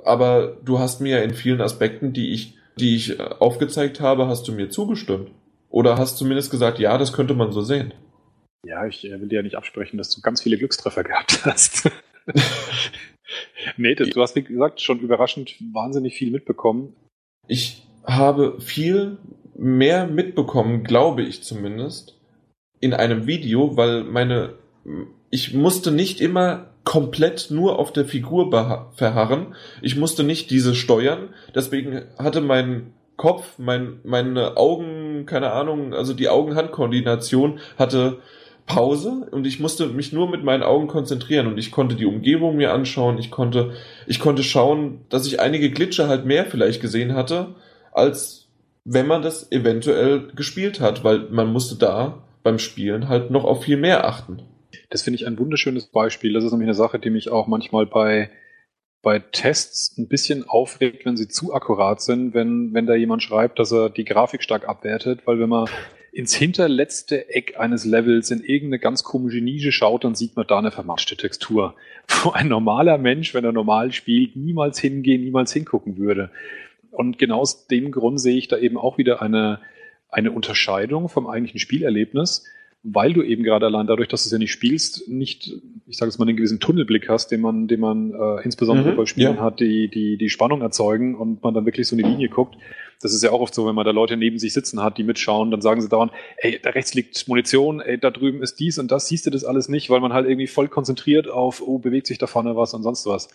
Aber 0.04 0.58
du 0.64 0.80
hast 0.80 1.02
mir 1.02 1.18
ja 1.18 1.24
in 1.24 1.34
vielen 1.34 1.62
Aspekten, 1.62 2.14
die 2.14 2.34
ich, 2.34 2.58
die 2.78 2.96
ich 2.96 3.20
aufgezeigt 3.20 4.00
habe, 4.00 4.28
hast 4.28 4.48
du 4.48 4.52
mir 4.52 4.70
zugestimmt. 4.70 5.32
Oder 5.70 5.98
hast 5.98 6.18
zumindest 6.18 6.52
gesagt, 6.52 6.80
ja, 6.80 6.98
das 6.98 7.14
könnte 7.14 7.34
man 7.34 7.52
so 7.52 7.62
sehen. 7.62 7.94
Ja, 8.66 8.86
ich 8.88 9.06
äh, 9.06 9.20
will 9.22 9.28
dir 9.28 9.38
ja 9.38 9.42
nicht 9.44 9.58
absprechen, 9.58 9.98
dass 9.98 10.10
du 10.10 10.22
ganz 10.22 10.42
viele 10.42 10.58
Glückstreffer 10.58 11.04
gehabt 11.04 11.46
hast. 11.46 11.92
nee, 13.78 13.94
das, 13.94 14.10
du 14.10 14.22
hast, 14.22 14.36
wie 14.36 14.44
gesagt, 14.44 14.82
schon 14.82 15.00
überraschend 15.00 15.56
wahnsinnig 15.74 16.16
viel 16.16 16.32
mitbekommen. 16.32 16.96
Ich 17.48 17.84
habe 18.06 18.60
viel 18.60 19.18
mehr 19.56 20.08
mitbekommen, 20.08 20.84
glaube 20.84 21.24
ich 21.24 21.44
zumindest, 21.44 22.15
in 22.80 22.94
einem 22.94 23.28
Video, 23.28 23.78
weil 23.78 24.04
meine, 24.04 24.54
ich 25.30 25.54
musste 25.54 25.92
nicht 25.92 26.22
immer 26.22 26.68
komplett 26.84 27.48
nur 27.50 27.80
auf 27.80 27.92
der 27.92 28.06
Figur 28.06 28.52
verharren. 28.96 29.56
Ich 29.82 29.96
musste 29.96 30.24
nicht 30.24 30.50
diese 30.52 30.76
steuern. 30.76 31.30
Deswegen 31.54 32.04
hatte 32.18 32.42
mein 32.42 32.94
Kopf, 33.18 33.58
mein, 33.58 34.00
meine 34.04 34.56
Augen, 34.58 35.26
keine 35.26 35.52
Ahnung, 35.52 35.94
also 35.94 36.14
die 36.14 36.30
Augen-Hand-Koordination 36.30 37.60
hatte 37.78 38.20
Pause 38.66 39.28
und 39.32 39.46
ich 39.46 39.60
musste 39.60 39.88
mich 39.88 40.12
nur 40.12 40.30
mit 40.30 40.44
meinen 40.44 40.64
Augen 40.64 40.88
konzentrieren 40.88 41.48
und 41.48 41.58
ich 41.58 41.72
konnte 41.72 41.96
die 41.96 42.06
Umgebung 42.06 42.56
mir 42.56 42.74
anschauen. 42.74 43.18
Ich 43.20 43.32
konnte, 43.32 43.74
ich 44.08 44.20
konnte 44.20 44.44
schauen, 44.44 45.02
dass 45.10 45.28
ich 45.28 45.40
einige 45.40 45.70
Glitsche 45.70 46.08
halt 46.08 46.26
mehr 46.26 46.46
vielleicht 46.46 46.82
gesehen 46.82 47.14
hatte, 47.14 47.56
als 47.92 48.48
wenn 48.84 49.08
man 49.08 49.22
das 49.22 49.52
eventuell 49.52 50.28
gespielt 50.36 50.80
hat, 50.80 51.04
weil 51.04 51.28
man 51.30 51.52
musste 51.52 51.76
da 51.76 52.25
beim 52.46 52.60
Spielen 52.60 53.10
halt 53.10 53.32
noch 53.32 53.44
auf 53.44 53.64
viel 53.64 53.76
mehr 53.76 54.06
achten. 54.06 54.44
Das 54.92 55.02
finde 55.02 55.16
ich 55.16 55.26
ein 55.26 55.40
wunderschönes 55.40 55.88
Beispiel. 55.88 56.32
Das 56.32 56.44
ist 56.44 56.52
nämlich 56.52 56.68
eine 56.68 56.76
Sache, 56.76 57.00
die 57.00 57.10
mich 57.10 57.32
auch 57.32 57.48
manchmal 57.48 57.88
bei, 57.88 58.30
bei 59.02 59.18
Tests 59.18 59.98
ein 59.98 60.08
bisschen 60.08 60.48
aufregt, 60.48 61.06
wenn 61.06 61.18
sie 61.18 61.28
zu 61.28 61.56
akkurat 61.56 62.02
sind, 62.02 62.36
wenn, 62.36 62.72
wenn 62.76 62.86
da 62.86 62.94
jemand 62.94 63.24
schreibt, 63.24 63.58
dass 63.58 63.72
er 63.72 63.90
die 63.90 64.06
Grafik 64.06 64.44
stark 64.44 64.70
abwertet, 64.70 65.22
weil 65.26 65.40
wenn 65.40 65.50
man 65.50 65.68
ins 66.12 66.36
hinterletzte 66.36 67.30
Eck 67.30 67.60
eines 67.60 67.84
Levels 67.84 68.30
in 68.30 68.42
irgendeine 68.42 68.78
ganz 68.78 69.04
komische 69.04 69.42
Nische 69.42 69.72
schaut, 69.72 70.04
dann 70.04 70.14
sieht 70.14 70.36
man 70.36 70.46
da 70.46 70.60
eine 70.60 70.70
vermatschte 70.70 71.18
Textur, 71.18 71.74
wo 72.24 72.30
ein 72.30 72.48
normaler 72.48 73.00
Mensch, 73.00 73.34
wenn 73.34 73.44
er 73.44 73.54
normal 73.54 73.92
spielt, 73.92 74.36
niemals 74.36 74.78
hingehen, 74.78 75.24
niemals 75.24 75.52
hingucken 75.52 75.98
würde. 75.98 76.30
Und 76.92 77.18
genau 77.18 77.40
aus 77.40 77.66
dem 77.66 77.92
Grund 77.92 78.22
sehe 78.22 78.38
ich 78.38 78.48
da 78.48 78.58
eben 78.58 78.78
auch 78.78 79.00
wieder 79.00 79.24
eine, 79.24 79.62
eine 80.16 80.32
Unterscheidung 80.32 81.10
vom 81.10 81.28
eigentlichen 81.28 81.60
Spielerlebnis, 81.60 82.46
weil 82.88 83.14
du 83.14 83.24
eben 83.24 83.44
gerade 83.44 83.66
allein 83.66 83.88
dadurch, 83.88 84.10
dass 84.10 84.24
du 84.24 84.28
es 84.28 84.32
ja 84.32 84.38
nicht 84.38 84.52
spielst, 84.52 85.10
nicht, 85.10 85.52
ich 85.88 85.98
sage 85.98 86.10
es 86.10 86.20
mal, 86.20 86.28
einen 86.28 86.38
gewissen 86.38 86.60
Tunnelblick 86.60 87.10
hast, 87.10 87.32
den 87.32 87.42
man, 87.42 87.68
den 87.68 87.80
man 87.80 88.12
äh, 88.12 88.44
insbesondere 88.44 88.92
mhm, 88.92 88.96
bei 88.96 89.06
Spielen 89.08 89.38
ja. 89.38 89.42
hat, 89.42 89.60
die, 89.60 89.88
die 89.88 90.18
die 90.18 90.30
Spannung 90.30 90.62
erzeugen 90.62 91.16
und 91.16 91.42
man 91.42 91.56
dann 91.56 91.66
wirklich 91.66 91.88
so 91.88 91.96
eine 91.96 92.08
Linie 92.08 92.30
guckt. 92.30 92.56
Das 93.02 93.12
ist 93.12 93.24
ja 93.24 93.32
auch 93.32 93.42
oft 93.42 93.56
so, 93.56 93.66
wenn 93.66 93.74
man 93.74 93.86
da 93.86 93.92
Leute 93.92 94.18
neben 94.18 94.38
sich 94.38 94.54
sitzen 94.54 94.84
hat, 94.84 95.00
die 95.00 95.04
mitschauen, 95.04 95.50
dann 95.50 95.62
sagen 95.62 95.82
sie 95.82 95.90
dauernd, 95.90 96.12
ey, 96.38 96.60
da 96.62 96.70
rechts 96.70 96.94
liegt 96.94 97.28
Munition, 97.28 97.82
ey, 97.82 97.98
da 97.98 98.12
drüben 98.12 98.44
ist 98.44 98.60
dies 98.60 98.78
und 98.78 98.92
das, 98.92 99.08
siehst 99.08 99.26
du 99.26 99.32
das 99.32 99.46
alles 99.46 99.68
nicht, 99.68 99.90
weil 99.90 100.00
man 100.00 100.14
halt 100.14 100.28
irgendwie 100.28 100.48
voll 100.48 100.68
konzentriert 100.68 101.28
auf, 101.28 101.64
oh, 101.66 101.80
bewegt 101.80 102.06
sich 102.06 102.20
da 102.20 102.28
vorne 102.28 102.56
was 102.56 102.76
und 102.76 102.84
sonst 102.84 103.08
was. 103.08 103.30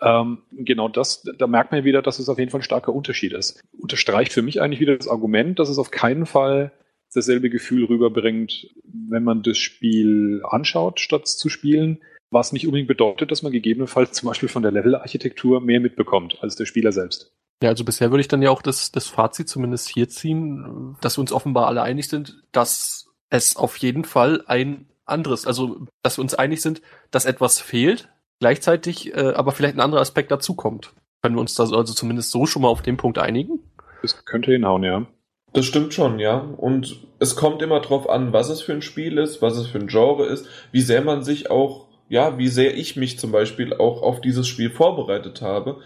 Ähm, 0.00 0.38
genau 0.52 0.88
das, 0.88 1.28
da 1.38 1.46
merkt 1.46 1.72
man 1.72 1.84
wieder, 1.84 2.00
dass 2.00 2.18
es 2.18 2.30
auf 2.30 2.38
jeden 2.38 2.50
Fall 2.50 2.60
ein 2.60 2.64
starker 2.64 2.94
Unterschied 2.94 3.34
ist. 3.34 3.62
Unterstreicht 3.78 4.32
für 4.32 4.42
mich 4.42 4.62
eigentlich 4.62 4.80
wieder 4.80 4.96
das 4.96 5.08
Argument, 5.08 5.58
dass 5.58 5.68
es 5.68 5.78
auf 5.78 5.90
keinen 5.90 6.24
Fall 6.24 6.72
dasselbe 7.14 7.50
Gefühl 7.50 7.84
rüberbringt, 7.84 8.68
wenn 8.84 9.24
man 9.24 9.42
das 9.42 9.58
Spiel 9.58 10.42
anschaut, 10.44 11.00
statt 11.00 11.26
zu 11.26 11.48
spielen, 11.48 12.00
was 12.30 12.52
nicht 12.52 12.66
unbedingt 12.66 12.88
bedeutet, 12.88 13.30
dass 13.30 13.42
man 13.42 13.52
gegebenenfalls 13.52 14.12
zum 14.12 14.28
Beispiel 14.28 14.48
von 14.48 14.62
der 14.62 14.72
Levelarchitektur 14.72 15.60
mehr 15.60 15.80
mitbekommt 15.80 16.38
als 16.40 16.56
der 16.56 16.66
Spieler 16.66 16.92
selbst. 16.92 17.32
Ja, 17.62 17.70
also 17.70 17.84
bisher 17.84 18.10
würde 18.10 18.20
ich 18.20 18.28
dann 18.28 18.42
ja 18.42 18.50
auch 18.50 18.62
das, 18.62 18.92
das 18.92 19.06
Fazit 19.06 19.48
zumindest 19.48 19.88
hier 19.88 20.08
ziehen, 20.08 20.96
dass 21.00 21.16
wir 21.16 21.20
uns 21.20 21.32
offenbar 21.32 21.68
alle 21.68 21.82
einig 21.82 22.08
sind, 22.08 22.42
dass 22.52 23.08
es 23.30 23.56
auf 23.56 23.76
jeden 23.78 24.04
Fall 24.04 24.42
ein 24.46 24.86
anderes, 25.06 25.46
also 25.46 25.86
dass 26.02 26.18
wir 26.18 26.22
uns 26.22 26.34
einig 26.34 26.60
sind, 26.60 26.82
dass 27.10 27.24
etwas 27.24 27.60
fehlt, 27.60 28.08
gleichzeitig 28.40 29.14
äh, 29.14 29.32
aber 29.34 29.52
vielleicht 29.52 29.76
ein 29.76 29.80
anderer 29.80 30.00
Aspekt 30.00 30.30
dazukommt. 30.30 30.92
Können 31.22 31.36
wir 31.36 31.40
uns 31.40 31.54
da 31.54 31.62
also 31.62 31.94
zumindest 31.94 32.30
so 32.30 32.46
schon 32.46 32.62
mal 32.62 32.68
auf 32.68 32.82
den 32.82 32.96
Punkt 32.96 33.18
einigen? 33.18 33.60
Das 34.02 34.24
könnte 34.24 34.52
hinhauen, 34.52 34.82
ja. 34.82 35.06
Das 35.54 35.66
stimmt 35.66 35.94
schon, 35.94 36.18
ja. 36.18 36.36
Und 36.56 36.98
es 37.20 37.36
kommt 37.36 37.62
immer 37.62 37.80
drauf 37.80 38.10
an, 38.10 38.32
was 38.32 38.50
es 38.50 38.60
für 38.60 38.72
ein 38.72 38.82
Spiel 38.82 39.18
ist, 39.18 39.40
was 39.40 39.56
es 39.56 39.68
für 39.68 39.78
ein 39.78 39.86
Genre 39.86 40.26
ist, 40.26 40.46
wie 40.72 40.80
sehr 40.80 41.00
man 41.00 41.22
sich 41.22 41.48
auch, 41.48 41.86
ja, 42.08 42.38
wie 42.38 42.48
sehr 42.48 42.76
ich 42.76 42.96
mich 42.96 43.20
zum 43.20 43.30
Beispiel 43.30 43.72
auch 43.72 44.02
auf 44.02 44.20
dieses 44.20 44.48
Spiel 44.48 44.70
vorbereitet 44.70 45.42
habe. 45.42 45.78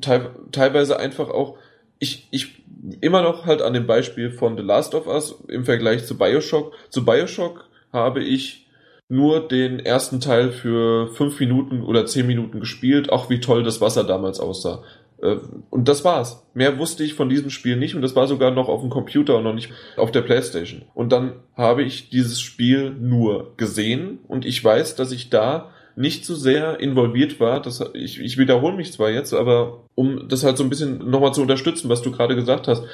Teil, 0.00 0.30
teilweise 0.52 1.00
einfach 1.00 1.30
auch, 1.30 1.58
ich, 1.98 2.28
ich 2.30 2.64
immer 3.00 3.22
noch 3.22 3.44
halt 3.44 3.60
an 3.60 3.74
dem 3.74 3.88
Beispiel 3.88 4.30
von 4.30 4.56
The 4.56 4.62
Last 4.62 4.94
of 4.94 5.08
Us 5.08 5.34
im 5.48 5.64
Vergleich 5.64 6.06
zu 6.06 6.16
Bioshock. 6.16 6.72
Zu 6.88 7.04
Bioshock 7.04 7.68
habe 7.92 8.22
ich 8.22 8.68
nur 9.08 9.48
den 9.48 9.80
ersten 9.80 10.20
Teil 10.20 10.52
für 10.52 11.08
fünf 11.08 11.40
Minuten 11.40 11.82
oder 11.82 12.06
zehn 12.06 12.26
Minuten 12.28 12.60
gespielt, 12.60 13.10
auch 13.10 13.30
wie 13.30 13.40
toll 13.40 13.64
das 13.64 13.80
Wasser 13.80 14.04
damals 14.04 14.38
aussah. 14.38 14.84
Äh, 15.22 15.36
und 15.70 15.88
das 15.88 16.04
war's. 16.04 16.44
Mehr 16.54 16.78
wusste 16.78 17.04
ich 17.04 17.14
von 17.14 17.28
diesem 17.28 17.50
Spiel 17.50 17.76
nicht 17.76 17.94
und 17.94 18.02
das 18.02 18.16
war 18.16 18.26
sogar 18.26 18.50
noch 18.50 18.68
auf 18.68 18.80
dem 18.80 18.90
Computer 18.90 19.38
und 19.38 19.44
noch 19.44 19.54
nicht 19.54 19.70
auf 19.96 20.10
der 20.10 20.22
Playstation. 20.22 20.82
Und 20.94 21.12
dann 21.12 21.34
habe 21.56 21.82
ich 21.82 22.10
dieses 22.10 22.40
Spiel 22.40 22.90
nur 22.90 23.56
gesehen 23.56 24.18
und 24.28 24.44
ich 24.44 24.62
weiß, 24.62 24.96
dass 24.96 25.12
ich 25.12 25.30
da 25.30 25.70
nicht 25.94 26.24
so 26.24 26.34
sehr 26.34 26.80
involviert 26.80 27.38
war. 27.38 27.60
Das, 27.60 27.84
ich, 27.94 28.20
ich 28.20 28.38
wiederhole 28.38 28.76
mich 28.76 28.92
zwar 28.92 29.10
jetzt, 29.10 29.34
aber 29.34 29.84
um 29.94 30.28
das 30.28 30.44
halt 30.44 30.56
so 30.56 30.64
ein 30.64 30.70
bisschen 30.70 31.10
nochmal 31.10 31.34
zu 31.34 31.42
unterstützen, 31.42 31.88
was 31.88 32.02
du 32.02 32.12
gerade 32.12 32.34
gesagt 32.34 32.68
hast, 32.68 32.84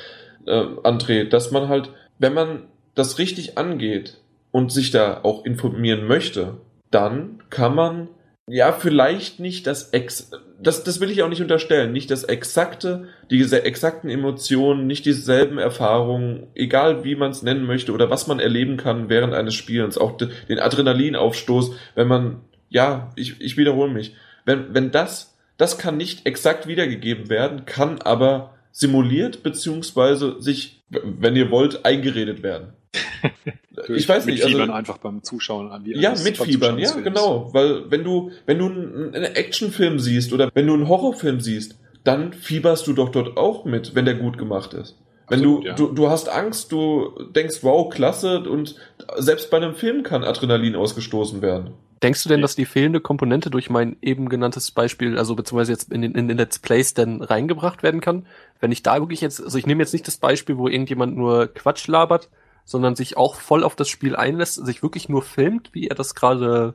äh, 0.47 0.65
André, 0.83 1.25
dass 1.29 1.51
man 1.51 1.69
halt, 1.69 1.91
wenn 2.19 2.35
man 2.35 2.65
das 2.95 3.19
richtig 3.19 3.57
angeht, 3.57 4.19
und 4.51 4.73
sich 4.73 4.91
da 4.91 5.21
auch 5.23 5.45
informieren 5.45 6.07
möchte, 6.07 6.55
dann 6.91 7.43
kann 7.51 7.75
man 7.75 8.09
ja 8.49 8.73
vielleicht 8.73 9.41
nicht 9.41 9.67
das 9.67 9.91
ex 9.91 10.31
das 10.61 10.83
das 10.83 11.01
will 11.01 11.11
ich 11.11 11.23
auch 11.23 11.29
nicht 11.29 11.43
unterstellen, 11.43 11.93
nicht 11.93 12.11
das 12.11 12.25
exakte, 12.25 13.09
diese 13.31 13.65
exakten 13.65 14.11
Emotionen, 14.11 14.87
nicht 14.87 15.07
dieselben 15.07 15.59
Erfahrungen, 15.59 16.49
egal 16.55 17.05
wie 17.05 17.15
man 17.15 17.31
es 17.31 17.43
nennen 17.43 17.65
möchte 17.65 17.93
oder 17.93 18.11
was 18.11 18.27
man 18.27 18.41
erleben 18.41 18.77
kann 18.77 19.09
während 19.09 19.35
eines 19.35 19.55
Spielens, 19.55 19.99
auch 19.99 20.17
den 20.17 20.59
Adrenalinaufstoß, 20.59 21.73
wenn 21.95 22.09
man 22.09 22.41
ja, 22.71 23.13
ich, 23.17 23.41
ich 23.41 23.57
wiederhole 23.57 23.91
mich, 23.91 24.15
wenn 24.45 24.75
wenn 24.75 24.91
das 24.91 25.37
das 25.57 25.77
kann 25.77 25.97
nicht 25.97 26.27
exakt 26.27 26.67
wiedergegeben 26.67 27.29
werden, 27.29 27.67
kann 27.67 28.01
aber 28.01 28.55
simuliert 28.71 29.43
beziehungsweise 29.43 30.41
sich, 30.41 30.85
wenn 30.89 31.35
ihr 31.35 31.51
wollt, 31.51 31.85
eingeredet 31.85 32.43
werden. 32.43 32.75
Ich 33.89 34.09
weiß 34.09 34.27
nicht. 34.27 34.39
Mitfiebern 34.39 34.71
also, 34.71 34.73
einfach 34.73 34.99
beim 34.99 35.23
Zuschauen 35.23 35.71
an. 35.71 35.85
Wie 35.85 35.97
ja, 35.97 36.15
mitfiebern, 36.23 36.79
ja, 36.79 36.93
genau. 36.93 37.53
Weil 37.53 37.91
wenn 37.91 38.05
du, 38.05 38.31
wenn 38.47 38.59
du 38.59 38.67
einen 38.67 39.25
Actionfilm 39.25 39.99
siehst 39.99 40.33
oder 40.33 40.51
wenn 40.55 40.67
du 40.67 40.75
einen 40.75 40.89
Horrorfilm 40.89 41.41
siehst, 41.41 41.79
dann 42.05 42.33
fieberst 42.33 42.87
du 42.87 42.93
doch 42.93 43.11
dort 43.11 43.37
auch 43.37 43.65
mit, 43.65 43.95
wenn 43.95 44.05
der 44.05 44.15
gut 44.15 44.39
gemacht 44.39 44.75
ist. 44.75 44.97
Wenn 45.29 45.41
Absolut, 45.41 45.65
du, 45.65 45.69
ja. 45.69 45.75
du, 45.75 45.87
du 45.89 46.09
hast 46.09 46.29
Angst, 46.31 46.73
du 46.73 47.13
denkst, 47.35 47.59
wow, 47.61 47.91
klasse, 47.91 48.41
und 48.49 48.77
selbst 49.19 49.51
bei 49.51 49.59
einem 49.59 49.75
Film 49.75 50.03
kann 50.03 50.25
Adrenalin 50.25 50.75
ausgestoßen 50.75 51.43
werden. 51.43 51.75
Denkst 52.03 52.23
du 52.23 52.29
denn, 52.29 52.41
dass 52.41 52.55
die 52.55 52.65
fehlende 52.65 53.01
Komponente 53.01 53.51
durch 53.51 53.69
mein 53.71 53.97
eben 54.01 54.29
genanntes 54.29 54.71
Beispiel, 54.71 55.19
also 55.19 55.35
beziehungsweise 55.35 55.73
jetzt 55.73 55.93
in 55.93 56.01
den, 56.01 56.15
in 56.15 56.29
den 56.29 56.39
Let's 56.39 56.61
Plays 56.61 56.95
denn 56.95 57.21
reingebracht 57.21 57.83
werden 57.83 58.01
kann? 58.01 58.25
Wenn 58.61 58.73
ich 58.73 58.83
da 58.83 59.01
wirklich 59.01 59.21
jetzt, 59.21 59.43
also 59.43 59.59
ich 59.59 59.67
nehme 59.67 59.83
jetzt 59.83 59.93
nicht 59.93 60.07
das 60.07 60.17
Beispiel, 60.17 60.57
wo 60.57 60.69
irgendjemand 60.69 61.17
nur 61.17 61.49
Quatsch 61.49 61.89
labert, 61.89 62.31
sondern 62.69 62.97
sich 62.97 63.17
auch 63.17 63.37
voll 63.37 63.65
auf 63.65 63.77
das 63.77 63.89
Spiel 63.89 64.15
einlässt, 64.15 64.65
sich 64.67 64.83
wirklich 64.83 65.09
nur 65.09 65.23
filmt, 65.23 65.71
wie 65.73 65.89
er 65.89 65.95
das 65.95 66.15
gerade 66.15 66.75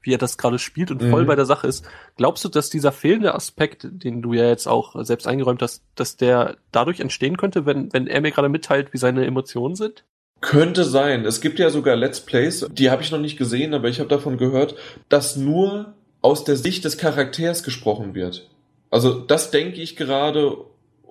wie 0.00 0.14
er 0.14 0.18
das 0.18 0.36
gerade 0.36 0.58
spielt 0.58 0.90
und 0.90 1.00
voll 1.00 1.22
mhm. 1.22 1.26
bei 1.28 1.36
der 1.36 1.44
Sache 1.44 1.68
ist. 1.68 1.84
Glaubst 2.16 2.44
du, 2.44 2.48
dass 2.48 2.70
dieser 2.70 2.90
fehlende 2.90 3.34
Aspekt, 3.36 3.86
den 3.88 4.20
du 4.20 4.32
ja 4.32 4.48
jetzt 4.48 4.66
auch 4.66 4.96
selbst 5.04 5.28
eingeräumt 5.28 5.62
hast, 5.62 5.84
dass 5.94 6.16
der 6.16 6.56
dadurch 6.72 6.98
entstehen 6.98 7.36
könnte, 7.36 7.66
wenn, 7.66 7.92
wenn 7.92 8.08
er 8.08 8.20
mir 8.20 8.32
gerade 8.32 8.48
mitteilt, 8.48 8.92
wie 8.92 8.98
seine 8.98 9.24
Emotionen 9.26 9.76
sind? 9.76 10.04
Könnte 10.40 10.82
sein. 10.82 11.24
Es 11.24 11.40
gibt 11.40 11.60
ja 11.60 11.70
sogar 11.70 11.94
Let's 11.94 12.20
Plays, 12.20 12.66
die 12.72 12.90
habe 12.90 13.02
ich 13.02 13.12
noch 13.12 13.20
nicht 13.20 13.36
gesehen, 13.38 13.74
aber 13.74 13.88
ich 13.88 14.00
habe 14.00 14.08
davon 14.08 14.38
gehört, 14.38 14.74
dass 15.08 15.36
nur 15.36 15.94
aus 16.20 16.42
der 16.42 16.56
Sicht 16.56 16.84
des 16.84 16.98
Charakters 16.98 17.62
gesprochen 17.62 18.14
wird. 18.14 18.50
Also 18.90 19.20
das 19.20 19.52
denke 19.52 19.80
ich 19.80 19.94
gerade 19.94 20.56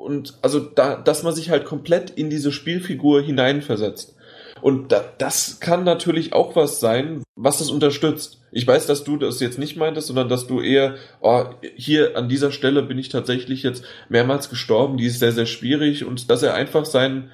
und 0.02 0.38
also 0.42 0.60
da, 0.60 0.96
dass 0.96 1.24
man 1.24 1.34
sich 1.34 1.50
halt 1.50 1.64
komplett 1.64 2.10
in 2.10 2.30
diese 2.30 2.52
Spielfigur 2.52 3.22
hineinversetzt. 3.22 4.16
Und 4.62 4.92
da, 4.92 5.04
das 5.18 5.60
kann 5.60 5.84
natürlich 5.84 6.34
auch 6.34 6.56
was 6.56 6.80
sein, 6.80 7.24
was 7.36 7.58
das 7.58 7.72
unterstützt. 7.72 8.42
Ich 8.52 8.68
weiß, 8.68 8.86
dass 8.86 9.04
du 9.04 9.18
das 9.18 9.40
jetzt 9.40 9.58
nicht 9.58 9.78
meintest, 9.78 10.08
sondern 10.08 10.30
dass 10.30 10.48
du 10.48 10.62
eher, 10.62 10.96
oh, 11.22 11.46
hier 11.76 12.18
an 12.18 12.30
dieser 12.30 12.52
Stelle 12.52 12.84
bin 12.84 12.98
ich 12.98 13.10
tatsächlich 13.10 13.64
jetzt 13.64 13.84
mehrmals 14.10 14.50
gestorben, 14.50 14.98
die 14.98 15.06
ist 15.06 15.20
sehr, 15.20 15.32
sehr 15.32 15.46
schwierig 15.46 16.06
und 16.06 16.30
dass 16.30 16.44
er 16.44 16.54
einfach 16.54 16.86
seinen, 16.86 17.32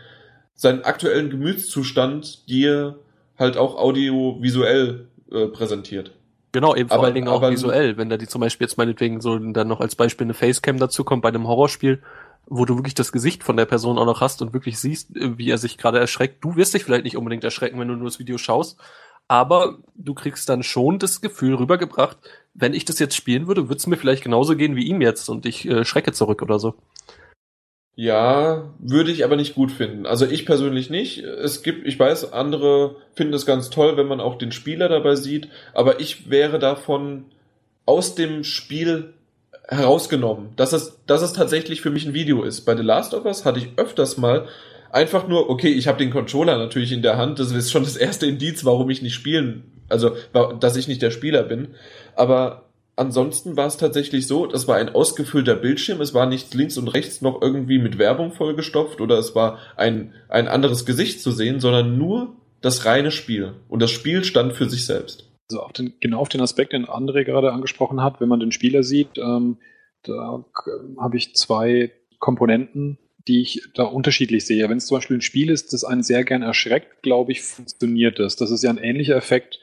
seinen 0.56 0.84
aktuellen 0.84 1.30
Gemütszustand 1.30 2.48
dir 2.48 3.00
halt 3.38 3.58
auch 3.58 3.76
audiovisuell 3.76 5.08
äh, 5.32 5.48
präsentiert. 5.48 6.12
Genau, 6.54 6.76
eben 6.76 6.90
vor 6.90 7.04
allen 7.04 7.14
Dingen 7.14 7.28
auch 7.28 7.48
visuell, 7.50 7.98
wenn 7.98 8.10
da 8.10 8.18
die 8.18 8.28
zum 8.28 8.42
Beispiel 8.42 8.66
jetzt 8.66 8.78
meinetwegen 8.78 9.22
so 9.22 9.38
dann 9.38 9.68
noch 9.68 9.82
als 9.82 9.96
Beispiel 9.96 10.26
eine 10.26 10.34
Facecam 10.34 10.80
dazu 10.80 11.04
kommt 11.04 11.22
bei 11.22 11.30
einem 11.30 11.48
Horrorspiel, 11.48 12.02
wo 12.50 12.66
du 12.66 12.76
wirklich 12.78 12.96
das 12.96 13.12
Gesicht 13.12 13.44
von 13.44 13.58
der 13.58 13.66
Person 13.66 13.98
auch 13.98 14.06
noch 14.06 14.22
hast 14.22 14.42
und 14.42 14.54
wirklich 14.54 14.80
siehst, 14.80 15.10
wie 15.14 15.50
er 15.50 15.58
sich 15.58 15.78
gerade 15.78 16.00
erschreckt. 16.00 16.44
Du 16.44 16.56
wirst 16.56 16.74
dich 16.74 16.84
vielleicht 16.84 17.04
nicht 17.04 17.18
unbedingt 17.18 17.44
erschrecken, 17.44 17.80
wenn 17.80 17.88
du 17.88 17.96
nur 17.96 18.06
das 18.06 18.20
Video 18.20 18.38
schaust, 18.38 18.78
aber 19.28 19.78
du 19.96 20.14
kriegst 20.14 20.48
dann 20.50 20.64
schon 20.64 21.00
das 21.00 21.22
Gefühl 21.22 21.56
rübergebracht, 21.56 22.18
wenn 22.54 22.74
ich 22.74 22.86
das 22.86 23.00
jetzt 23.00 23.16
spielen 23.16 23.48
würde, 23.48 23.70
würde 23.70 23.78
es 23.78 23.88
mir 23.88 23.98
vielleicht 23.98 24.24
genauso 24.24 24.56
gehen 24.56 24.76
wie 24.76 24.88
ihm 24.88 25.02
jetzt 25.02 25.30
und 25.30 25.46
ich 25.46 25.68
äh, 25.68 25.84
schrecke 25.84 26.14
zurück 26.14 26.42
oder 26.42 26.60
so. 26.60 26.76
Ja, 28.00 28.76
würde 28.78 29.12
ich 29.12 29.26
aber 29.26 29.36
nicht 29.36 29.56
gut 29.56 29.72
finden. 29.72 30.06
Also 30.06 30.28
ich 30.28 30.46
persönlich 30.46 30.92
nicht. 30.92 31.24
Es 31.24 31.64
gibt, 31.64 31.88
ich 31.88 31.98
weiß, 31.98 32.32
andere 32.32 32.98
finden 33.16 33.34
es 33.34 33.48
ganz 33.48 33.72
toll, 33.72 33.98
wenn 33.98 34.08
man 34.08 34.20
auch 34.20 34.38
den 34.38 34.52
Spieler 34.52 34.88
dabei 34.88 35.16
sieht, 35.16 35.50
aber 35.74 36.00
ich 36.00 36.30
wäre 36.30 36.60
davon 36.60 37.26
aus 37.88 38.14
dem 38.14 38.44
Spiel 38.44 39.16
herausgenommen, 39.68 40.50
dass 40.56 40.74
es, 40.74 41.00
dass 41.06 41.22
es 41.22 41.34
tatsächlich 41.34 41.82
für 41.82 41.90
mich 41.90 42.06
ein 42.06 42.14
Video 42.14 42.44
ist. 42.44 42.62
Bei 42.62 42.76
The 42.76 42.84
Last 42.84 43.14
of 43.14 43.26
Us 43.26 43.46
hatte 43.46 43.60
ich 43.60 43.70
öfters 43.78 44.18
mal 44.18 44.48
einfach 44.92 45.28
nur, 45.28 45.50
okay, 45.50 45.70
ich 45.70 45.88
habe 45.88 45.98
den 45.98 46.12
Controller 46.12 46.58
natürlich 46.58 46.92
in 46.92 47.02
der 47.02 47.18
Hand, 47.18 47.40
das 47.40 47.52
ist 47.52 47.72
schon 47.72 47.84
das 47.84 47.98
erste 47.98 48.26
Indiz, 48.26 48.64
warum 48.66 48.90
ich 48.90 49.02
nicht 49.02 49.14
spielen, 49.14 49.64
also 49.90 50.16
dass 50.60 50.78
ich 50.78 50.88
nicht 50.88 51.02
der 51.02 51.12
Spieler 51.12 51.44
bin. 51.44 51.70
Aber 52.16 52.70
ansonsten 52.96 53.58
war 53.58 53.68
es 53.68 53.78
tatsächlich 53.78 54.28
so, 54.28 54.48
das 54.48 54.68
war 54.68 54.78
ein 54.78 54.94
ausgefüllter 54.94 55.56
Bildschirm, 55.56 56.02
es 56.02 56.14
war 56.14 56.26
nicht 56.26 56.54
links 56.54 56.78
und 56.78 56.88
rechts 56.88 57.22
noch 57.22 57.42
irgendwie 57.42 57.80
mit 57.80 57.98
Werbung 57.98 58.32
vollgestopft 58.32 59.02
oder 59.02 59.18
es 59.18 59.36
war 59.36 59.60
ein, 59.76 60.14
ein 60.30 60.48
anderes 60.48 60.86
Gesicht 60.86 61.22
zu 61.22 61.32
sehen, 61.32 61.60
sondern 61.60 61.98
nur 61.98 62.36
das 62.62 62.86
reine 62.86 63.12
Spiel. 63.12 63.54
Und 63.68 63.82
das 63.82 63.92
Spiel 63.92 64.24
stand 64.24 64.54
für 64.54 64.70
sich 64.70 64.86
selbst. 64.86 65.30
Also 65.50 65.62
auf 65.62 65.74
den, 65.74 65.94
genau 66.00 66.20
auf 66.20 66.30
den 66.30 66.42
Aspekt, 66.42 66.74
den 66.74 66.86
André 66.86 67.24
gerade 67.24 67.54
angesprochen 67.54 68.02
hat, 68.02 68.20
wenn 68.20 68.30
man 68.30 68.40
den 68.40 68.52
Spieler 68.52 68.84
sieht, 68.84 69.18
ähm, 69.18 69.58
da 70.04 70.44
habe 70.98 71.18
ich 71.18 71.36
zwei 71.36 71.92
Komponenten, 72.20 72.98
die 73.28 73.42
ich 73.42 73.62
da 73.74 73.84
unterschiedlich 73.84 74.46
sehe. 74.46 74.70
Wenn 74.70 74.78
es 74.78 74.88
zum 74.88 74.98
Beispiel 74.98 75.18
ein 75.18 75.22
Spiel 75.22 75.50
ist, 75.50 75.74
das 75.74 75.84
einen 75.84 76.04
sehr 76.04 76.24
gern 76.24 76.42
erschreckt, 76.42 77.02
glaube 77.02 77.32
ich, 77.32 77.42
funktioniert 77.42 78.20
das. 78.20 78.36
Das 78.36 78.52
ist 78.52 78.64
ja 78.64 78.70
ein 78.70 78.78
ähnlicher 78.78 79.16
Effekt. 79.16 79.60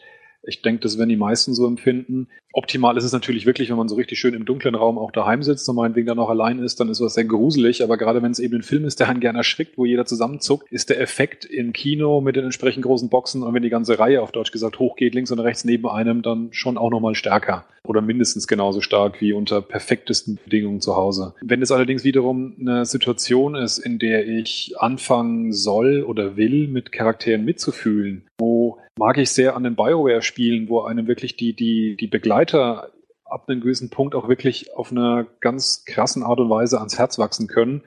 Ich 0.46 0.62
denke, 0.62 0.80
das 0.80 0.98
werden 0.98 1.08
die 1.08 1.16
meisten 1.16 1.54
so 1.54 1.66
empfinden. 1.66 2.28
Optimal 2.52 2.96
ist 2.96 3.04
es 3.04 3.12
natürlich 3.12 3.46
wirklich, 3.46 3.70
wenn 3.70 3.76
man 3.76 3.88
so 3.88 3.96
richtig 3.96 4.18
schön 4.18 4.34
im 4.34 4.44
dunklen 4.44 4.76
Raum 4.76 4.96
auch 4.96 5.10
daheim 5.10 5.42
sitzt 5.42 5.68
und 5.68 5.76
meinetwegen 5.76 6.06
dann 6.06 6.20
auch 6.20 6.30
allein 6.30 6.60
ist, 6.60 6.78
dann 6.78 6.88
ist 6.88 7.00
was 7.00 7.14
sehr 7.14 7.24
gruselig. 7.24 7.82
Aber 7.82 7.96
gerade 7.96 8.22
wenn 8.22 8.30
es 8.30 8.38
eben 8.38 8.54
ein 8.54 8.62
Film 8.62 8.84
ist, 8.84 9.00
der 9.00 9.08
einen 9.08 9.20
gerne 9.20 9.38
erschrickt, 9.38 9.76
wo 9.76 9.84
jeder 9.84 10.06
zusammenzuckt, 10.06 10.70
ist 10.70 10.90
der 10.90 11.00
Effekt 11.00 11.44
im 11.44 11.72
Kino 11.72 12.20
mit 12.20 12.36
den 12.36 12.44
entsprechend 12.44 12.84
großen 12.84 13.08
Boxen 13.08 13.42
und 13.42 13.54
wenn 13.54 13.62
die 13.62 13.70
ganze 13.70 13.98
Reihe 13.98 14.22
auf 14.22 14.30
Deutsch 14.30 14.52
gesagt 14.52 14.78
hochgeht, 14.78 15.14
links 15.14 15.32
und 15.32 15.40
rechts 15.40 15.64
neben 15.64 15.88
einem, 15.88 16.22
dann 16.22 16.48
schon 16.52 16.78
auch 16.78 16.90
nochmal 16.90 17.14
stärker. 17.14 17.64
Oder 17.82 18.00
mindestens 18.00 18.46
genauso 18.46 18.80
stark 18.80 19.20
wie 19.20 19.32
unter 19.32 19.60
perfektesten 19.60 20.38
Bedingungen 20.42 20.80
zu 20.80 20.96
Hause. 20.96 21.34
Wenn 21.42 21.60
es 21.60 21.72
allerdings 21.72 22.04
wiederum 22.04 22.54
eine 22.58 22.86
Situation 22.86 23.56
ist, 23.56 23.78
in 23.78 23.98
der 23.98 24.26
ich 24.26 24.74
anfangen 24.78 25.52
soll 25.52 26.02
oder 26.02 26.36
will, 26.36 26.68
mit 26.68 26.92
Charakteren 26.92 27.44
mitzufühlen, 27.44 28.24
wo 28.38 28.78
mag 28.98 29.18
ich 29.18 29.30
sehr 29.30 29.56
an 29.56 29.64
den 29.64 29.76
Bioware-Spielen, 29.76 30.68
wo 30.68 30.82
einem 30.82 31.06
wirklich 31.06 31.36
die, 31.36 31.54
die, 31.54 31.96
die 31.96 32.06
Begleiter 32.06 32.90
ab 33.24 33.48
einem 33.48 33.60
gewissen 33.60 33.90
Punkt 33.90 34.14
auch 34.14 34.28
wirklich 34.28 34.74
auf 34.74 34.92
einer 34.92 35.26
ganz 35.40 35.84
krassen 35.84 36.22
Art 36.22 36.40
und 36.40 36.50
Weise 36.50 36.78
ans 36.78 36.98
Herz 36.98 37.18
wachsen 37.18 37.48
können. 37.48 37.82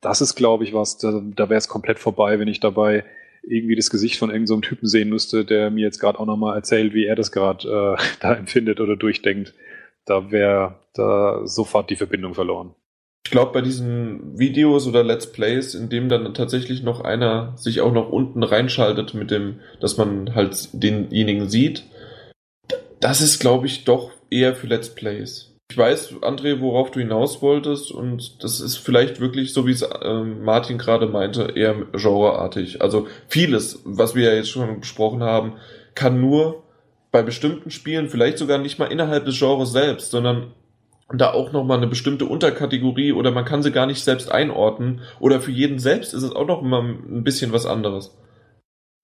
Das 0.00 0.20
ist, 0.20 0.34
glaube 0.34 0.64
ich, 0.64 0.72
was, 0.72 0.98
da, 0.98 1.20
da 1.22 1.48
wäre 1.48 1.58
es 1.58 1.68
komplett 1.68 1.98
vorbei, 1.98 2.38
wenn 2.38 2.48
ich 2.48 2.60
dabei 2.60 3.04
irgendwie 3.42 3.76
das 3.76 3.90
Gesicht 3.90 4.18
von 4.18 4.30
irgendeinem 4.30 4.62
so 4.62 4.68
Typen 4.68 4.88
sehen 4.88 5.08
müsste, 5.08 5.44
der 5.44 5.70
mir 5.70 5.82
jetzt 5.84 6.00
gerade 6.00 6.18
auch 6.18 6.26
nochmal 6.26 6.56
erzählt, 6.56 6.94
wie 6.94 7.06
er 7.06 7.16
das 7.16 7.32
gerade 7.32 7.96
äh, 7.98 8.02
da 8.20 8.34
empfindet 8.34 8.80
oder 8.80 8.96
durchdenkt. 8.96 9.54
Da 10.06 10.30
wäre 10.30 10.76
da 10.94 11.46
sofort 11.46 11.90
die 11.90 11.96
Verbindung 11.96 12.34
verloren. 12.34 12.74
Ich 13.24 13.30
glaube, 13.30 13.52
bei 13.52 13.60
diesen 13.60 14.38
Videos 14.38 14.86
oder 14.86 15.04
Let's 15.04 15.30
Plays, 15.30 15.74
in 15.74 15.88
dem 15.88 16.08
dann 16.08 16.34
tatsächlich 16.34 16.82
noch 16.82 17.00
einer 17.00 17.56
sich 17.56 17.80
auch 17.80 17.92
noch 17.92 18.10
unten 18.10 18.42
reinschaltet 18.42 19.14
mit 19.14 19.30
dem, 19.30 19.60
dass 19.80 19.96
man 19.96 20.34
halt 20.34 20.68
denjenigen 20.72 21.48
sieht, 21.48 21.84
das 23.00 23.20
ist, 23.20 23.38
glaube 23.38 23.66
ich, 23.66 23.84
doch 23.84 24.10
eher 24.30 24.54
für 24.54 24.66
Let's 24.66 24.94
Plays. 24.94 25.50
Ich 25.70 25.78
weiß, 25.78 26.14
André, 26.22 26.60
worauf 26.60 26.90
du 26.90 26.98
hinaus 26.98 27.42
wolltest 27.42 27.92
und 27.92 28.42
das 28.42 28.60
ist 28.60 28.76
vielleicht 28.76 29.20
wirklich, 29.20 29.52
so 29.52 29.68
wie 29.68 29.72
es 29.72 29.82
äh, 29.82 30.22
Martin 30.24 30.78
gerade 30.78 31.06
meinte, 31.06 31.52
eher 31.54 31.74
genreartig. 31.92 32.82
Also 32.82 33.06
vieles, 33.28 33.80
was 33.84 34.16
wir 34.16 34.30
ja 34.30 34.34
jetzt 34.34 34.50
schon 34.50 34.80
besprochen 34.80 35.22
haben, 35.22 35.52
kann 35.94 36.20
nur 36.20 36.64
bei 37.12 37.22
bestimmten 37.22 37.70
Spielen, 37.70 38.08
vielleicht 38.08 38.38
sogar 38.38 38.58
nicht 38.58 38.80
mal 38.80 38.86
innerhalb 38.86 39.24
des 39.24 39.38
Genres 39.38 39.70
selbst, 39.70 40.10
sondern 40.10 40.52
da 41.12 41.32
auch 41.32 41.52
nochmal 41.52 41.78
eine 41.78 41.86
bestimmte 41.86 42.26
Unterkategorie 42.26 43.12
oder 43.12 43.30
man 43.30 43.44
kann 43.44 43.62
sie 43.62 43.72
gar 43.72 43.86
nicht 43.86 44.04
selbst 44.04 44.30
einordnen 44.30 45.00
oder 45.18 45.40
für 45.40 45.50
jeden 45.50 45.78
selbst 45.78 46.14
ist 46.14 46.22
es 46.22 46.32
auch 46.32 46.46
noch 46.46 46.62
mal 46.62 46.82
ein 46.82 47.24
bisschen 47.24 47.52
was 47.52 47.66
anderes. 47.66 48.16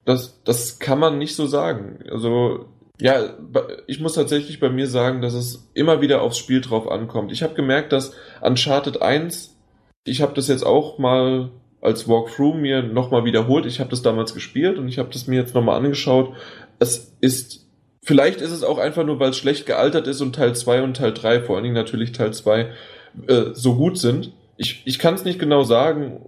Das, 0.04 0.40
das 0.44 0.78
kann 0.78 1.00
man 1.00 1.18
nicht 1.18 1.34
so 1.34 1.46
sagen. 1.46 2.04
Also, 2.10 2.66
ja, 3.00 3.34
ich 3.88 4.00
muss 4.00 4.14
tatsächlich 4.14 4.60
bei 4.60 4.70
mir 4.70 4.86
sagen, 4.86 5.20
dass 5.20 5.34
es 5.34 5.68
immer 5.74 6.00
wieder 6.00 6.22
aufs 6.22 6.38
Spiel 6.38 6.60
drauf 6.60 6.88
ankommt. 6.88 7.32
Ich 7.32 7.42
habe 7.42 7.54
gemerkt, 7.54 7.92
dass 7.92 8.14
Uncharted 8.40 9.02
1, 9.02 9.56
ich 10.04 10.22
habe 10.22 10.34
das 10.34 10.46
jetzt 10.46 10.64
auch 10.64 10.98
mal 10.98 11.50
als 11.80 12.08
Walkthrough 12.08 12.54
mir 12.54 12.82
nochmal 12.82 13.24
wiederholt. 13.24 13.66
Ich 13.66 13.80
habe 13.80 13.90
das 13.90 14.02
damals 14.02 14.32
gespielt 14.32 14.78
und 14.78 14.88
ich 14.88 14.98
habe 14.98 15.10
das 15.12 15.26
mir 15.26 15.40
jetzt 15.40 15.54
nochmal 15.54 15.76
angeschaut. 15.76 16.34
Es 16.78 17.16
ist 17.20 17.65
Vielleicht 18.06 18.40
ist 18.40 18.52
es 18.52 18.62
auch 18.62 18.78
einfach 18.78 19.04
nur, 19.04 19.18
weil 19.18 19.30
es 19.30 19.36
schlecht 19.36 19.66
gealtert 19.66 20.06
ist 20.06 20.20
und 20.20 20.36
Teil 20.36 20.54
2 20.54 20.82
und 20.82 20.96
Teil 20.96 21.12
3, 21.12 21.40
vor 21.42 21.56
allen 21.56 21.64
Dingen 21.64 21.74
natürlich 21.74 22.12
Teil 22.12 22.32
2, 22.32 22.70
äh, 23.26 23.44
so 23.52 23.74
gut 23.74 23.98
sind. 23.98 24.32
Ich, 24.56 24.82
ich 24.84 25.00
kann 25.00 25.14
es 25.14 25.24
nicht 25.24 25.40
genau 25.40 25.64
sagen, 25.64 26.24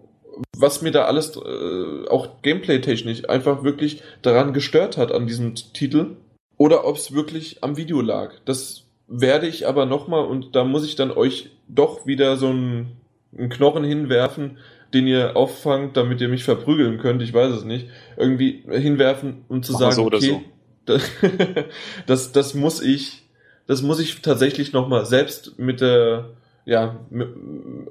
was 0.57 0.83
mir 0.83 0.91
da 0.91 1.05
alles, 1.05 1.37
äh, 1.37 2.09
auch 2.09 2.43
gameplay-technisch, 2.43 3.29
einfach 3.29 3.63
wirklich 3.63 4.03
daran 4.23 4.53
gestört 4.53 4.97
hat 4.97 5.13
an 5.13 5.29
diesem 5.29 5.55
Titel. 5.55 6.17
Oder 6.57 6.85
ob 6.85 6.97
es 6.97 7.15
wirklich 7.15 7.63
am 7.63 7.77
Video 7.77 8.01
lag. 8.01 8.33
Das 8.45 8.83
werde 9.07 9.47
ich 9.47 9.69
aber 9.69 9.87
nochmal, 9.87 10.25
und 10.25 10.57
da 10.57 10.65
muss 10.65 10.85
ich 10.85 10.97
dann 10.97 11.13
euch 11.13 11.51
doch 11.69 12.07
wieder 12.07 12.37
so 12.37 12.49
einen, 12.49 12.97
einen 13.39 13.51
Knochen 13.51 13.85
hinwerfen, 13.85 14.59
den 14.93 15.07
ihr 15.07 15.37
auffangt, 15.37 15.97
damit 15.97 16.21
ihr 16.21 16.29
mich 16.29 16.43
verprügeln 16.43 16.99
könnt, 16.99 17.23
ich 17.23 17.33
weiß 17.33 17.53
es 17.53 17.63
nicht, 17.63 17.87
irgendwie 18.17 18.65
hinwerfen, 18.69 19.45
um 19.47 19.63
zu 19.63 19.75
Mach 19.75 19.79
sagen, 19.79 19.95
so 19.95 20.07
okay, 20.07 20.19
so 20.21 20.43
das, 22.07 22.33
das 22.33 22.55
muss 22.55 22.83
ich, 22.83 23.23
das 23.67 23.83
muss 23.83 24.01
ich 24.01 24.21
tatsächlich 24.23 24.73
nochmal 24.73 25.07
selbst 25.07 25.59
mit 25.59 25.81
der, 25.81 26.31
ja, 26.65 27.01
mit, 27.11 27.29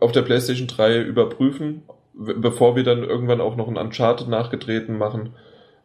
auf 0.01 0.11
der 0.11 0.23
PlayStation 0.23 0.67
3 0.67 1.01
überprüfen, 1.01 1.83
bevor 2.13 2.75
wir 2.75 2.83
dann 2.83 3.03
irgendwann 3.03 3.41
auch 3.41 3.55
noch 3.55 3.67
ein 3.67 3.77
Uncharted 3.77 4.27
nachgetreten 4.27 4.97
machen, 4.97 5.33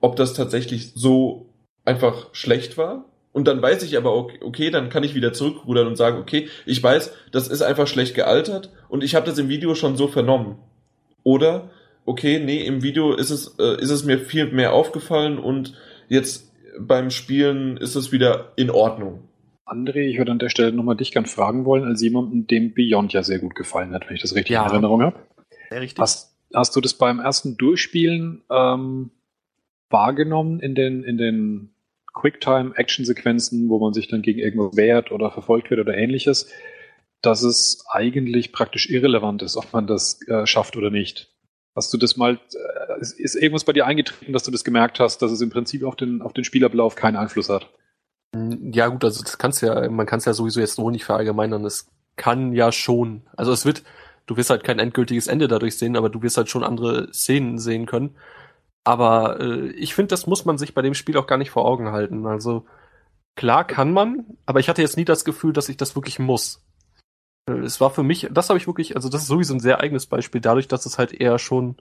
ob 0.00 0.16
das 0.16 0.34
tatsächlich 0.34 0.92
so 0.94 1.46
einfach 1.84 2.28
schlecht 2.32 2.78
war. 2.78 3.04
Und 3.32 3.48
dann 3.48 3.62
weiß 3.62 3.82
ich 3.82 3.96
aber, 3.96 4.14
okay, 4.14 4.38
okay, 4.42 4.70
dann 4.70 4.90
kann 4.90 5.04
ich 5.04 5.14
wieder 5.14 5.32
zurückrudern 5.32 5.86
und 5.86 5.96
sagen, 5.96 6.18
okay, 6.18 6.48
ich 6.66 6.82
weiß, 6.82 7.12
das 7.32 7.48
ist 7.48 7.62
einfach 7.62 7.86
schlecht 7.86 8.14
gealtert 8.14 8.70
und 8.88 9.02
ich 9.02 9.14
habe 9.14 9.26
das 9.26 9.38
im 9.38 9.48
Video 9.48 9.74
schon 9.74 9.96
so 9.96 10.06
vernommen. 10.06 10.58
Oder, 11.22 11.70
okay, 12.04 12.40
nee, 12.40 12.60
im 12.66 12.82
Video 12.82 13.14
ist 13.14 13.30
es, 13.30 13.56
äh, 13.58 13.80
ist 13.80 13.90
es 13.90 14.04
mir 14.04 14.18
viel 14.18 14.52
mehr 14.52 14.74
aufgefallen 14.74 15.38
und 15.38 15.74
jetzt 16.08 16.51
beim 16.78 17.10
Spielen 17.10 17.76
ist 17.76 17.94
es 17.94 18.12
wieder 18.12 18.52
in 18.56 18.70
Ordnung. 18.70 19.28
André, 19.64 20.00
ich 20.00 20.18
würde 20.18 20.32
an 20.32 20.38
der 20.38 20.48
Stelle 20.48 20.72
nochmal 20.72 20.96
dich 20.96 21.12
gern 21.12 21.26
fragen 21.26 21.64
wollen, 21.64 21.84
als 21.84 22.02
jemanden, 22.02 22.46
dem 22.46 22.74
Beyond 22.74 23.12
ja 23.12 23.22
sehr 23.22 23.38
gut 23.38 23.54
gefallen 23.54 23.92
hat, 23.94 24.08
wenn 24.08 24.16
ich 24.16 24.22
das 24.22 24.34
richtig 24.34 24.54
ja. 24.54 24.64
in 24.64 24.70
Erinnerung 24.70 25.02
habe. 25.02 25.16
Sehr 25.70 25.80
richtig. 25.80 26.00
Hast, 26.00 26.36
hast 26.54 26.76
du 26.76 26.80
das 26.80 26.94
beim 26.94 27.20
ersten 27.20 27.56
Durchspielen 27.56 28.42
ähm, 28.50 29.10
wahrgenommen 29.88 30.60
in 30.60 30.74
den, 30.74 31.04
in 31.04 31.16
den 31.16 31.70
Quicktime-Action-Sequenzen, 32.12 33.68
wo 33.68 33.78
man 33.78 33.94
sich 33.94 34.08
dann 34.08 34.22
gegen 34.22 34.38
irgendwas 34.38 34.76
wehrt 34.76 35.12
oder 35.12 35.30
verfolgt 35.30 35.70
wird 35.70 35.80
oder 35.80 35.96
ähnliches, 35.96 36.52
dass 37.22 37.42
es 37.42 37.84
eigentlich 37.88 38.52
praktisch 38.52 38.90
irrelevant 38.90 39.42
ist, 39.42 39.56
ob 39.56 39.72
man 39.72 39.86
das 39.86 40.20
äh, 40.28 40.46
schafft 40.46 40.76
oder 40.76 40.90
nicht? 40.90 41.31
Hast 41.74 41.92
du 41.92 41.98
das 41.98 42.16
mal, 42.16 42.34
äh, 42.34 43.00
ist 43.00 43.34
irgendwas 43.34 43.64
bei 43.64 43.72
dir 43.72 43.86
eingetreten, 43.86 44.32
dass 44.32 44.42
du 44.42 44.50
das 44.50 44.64
gemerkt 44.64 45.00
hast, 45.00 45.22
dass 45.22 45.32
es 45.32 45.40
im 45.40 45.50
Prinzip 45.50 45.84
auf 45.84 45.96
den, 45.96 46.20
auf 46.20 46.32
den 46.32 46.44
Spielablauf 46.44 46.96
keinen 46.96 47.16
Einfluss 47.16 47.48
hat? 47.48 47.70
Hm, 48.34 48.72
ja, 48.72 48.88
gut, 48.88 49.04
also 49.04 49.22
das 49.22 49.38
kannst 49.38 49.62
ja, 49.62 49.88
man 49.90 50.06
kann 50.06 50.18
es 50.18 50.24
ja 50.26 50.34
sowieso 50.34 50.60
jetzt 50.60 50.74
so 50.74 50.90
nicht 50.90 51.04
verallgemeinern. 51.04 51.64
Es 51.64 51.88
kann 52.16 52.52
ja 52.52 52.72
schon. 52.72 53.22
Also 53.36 53.52
es 53.52 53.64
wird, 53.64 53.82
du 54.26 54.36
wirst 54.36 54.50
halt 54.50 54.64
kein 54.64 54.78
endgültiges 54.78 55.26
Ende 55.26 55.48
dadurch 55.48 55.78
sehen, 55.78 55.96
aber 55.96 56.10
du 56.10 56.22
wirst 56.22 56.36
halt 56.36 56.50
schon 56.50 56.64
andere 56.64 57.12
Szenen 57.12 57.58
sehen 57.58 57.86
können. 57.86 58.16
Aber 58.84 59.40
äh, 59.40 59.68
ich 59.72 59.94
finde, 59.94 60.08
das 60.08 60.26
muss 60.26 60.44
man 60.44 60.58
sich 60.58 60.74
bei 60.74 60.82
dem 60.82 60.94
Spiel 60.94 61.16
auch 61.16 61.26
gar 61.26 61.38
nicht 61.38 61.50
vor 61.50 61.64
Augen 61.64 61.92
halten. 61.92 62.26
Also 62.26 62.66
klar 63.36 63.66
kann 63.66 63.92
man, 63.92 64.26
aber 64.44 64.60
ich 64.60 64.68
hatte 64.68 64.82
jetzt 64.82 64.96
nie 64.96 65.04
das 65.04 65.24
Gefühl, 65.24 65.52
dass 65.52 65.68
ich 65.68 65.76
das 65.76 65.94
wirklich 65.94 66.18
muss. 66.18 66.62
Äh, 67.48 67.58
es 67.58 67.80
war 67.80 67.90
für 67.90 68.02
mich, 68.02 68.28
das 68.30 68.48
habe 68.48 68.58
ich 68.58 68.66
wirklich, 68.66 68.96
also 68.96 69.08
das 69.08 69.22
ist 69.22 69.28
sowieso 69.28 69.54
ein 69.54 69.60
sehr 69.60 69.80
eigenes 69.80 70.06
Beispiel, 70.06 70.40
dadurch, 70.40 70.68
dass 70.68 70.86
es 70.86 70.98
halt 70.98 71.12
eher 71.12 71.38
schon 71.38 71.76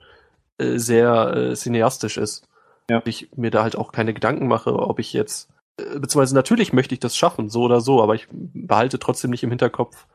äh, 0.58 0.78
sehr 0.78 1.34
äh, 1.34 1.54
cineastisch 1.54 2.16
ist. 2.16 2.48
Ja. 2.90 3.02
Ich 3.04 3.30
mir 3.36 3.50
da 3.50 3.62
halt 3.62 3.76
auch 3.76 3.92
keine 3.92 4.14
Gedanken 4.14 4.48
mache, 4.48 4.74
ob 4.74 4.98
ich 4.98 5.12
jetzt, 5.12 5.50
äh, 5.78 5.98
beziehungsweise 5.98 6.34
natürlich 6.34 6.72
möchte 6.72 6.94
ich 6.94 7.00
das 7.00 7.16
schaffen, 7.16 7.48
so 7.48 7.62
oder 7.62 7.80
so, 7.80 8.02
aber 8.02 8.14
ich 8.14 8.28
behalte 8.30 8.98
trotzdem 8.98 9.30
nicht 9.30 9.44
im 9.44 9.50
Hinterkopf, 9.50 10.06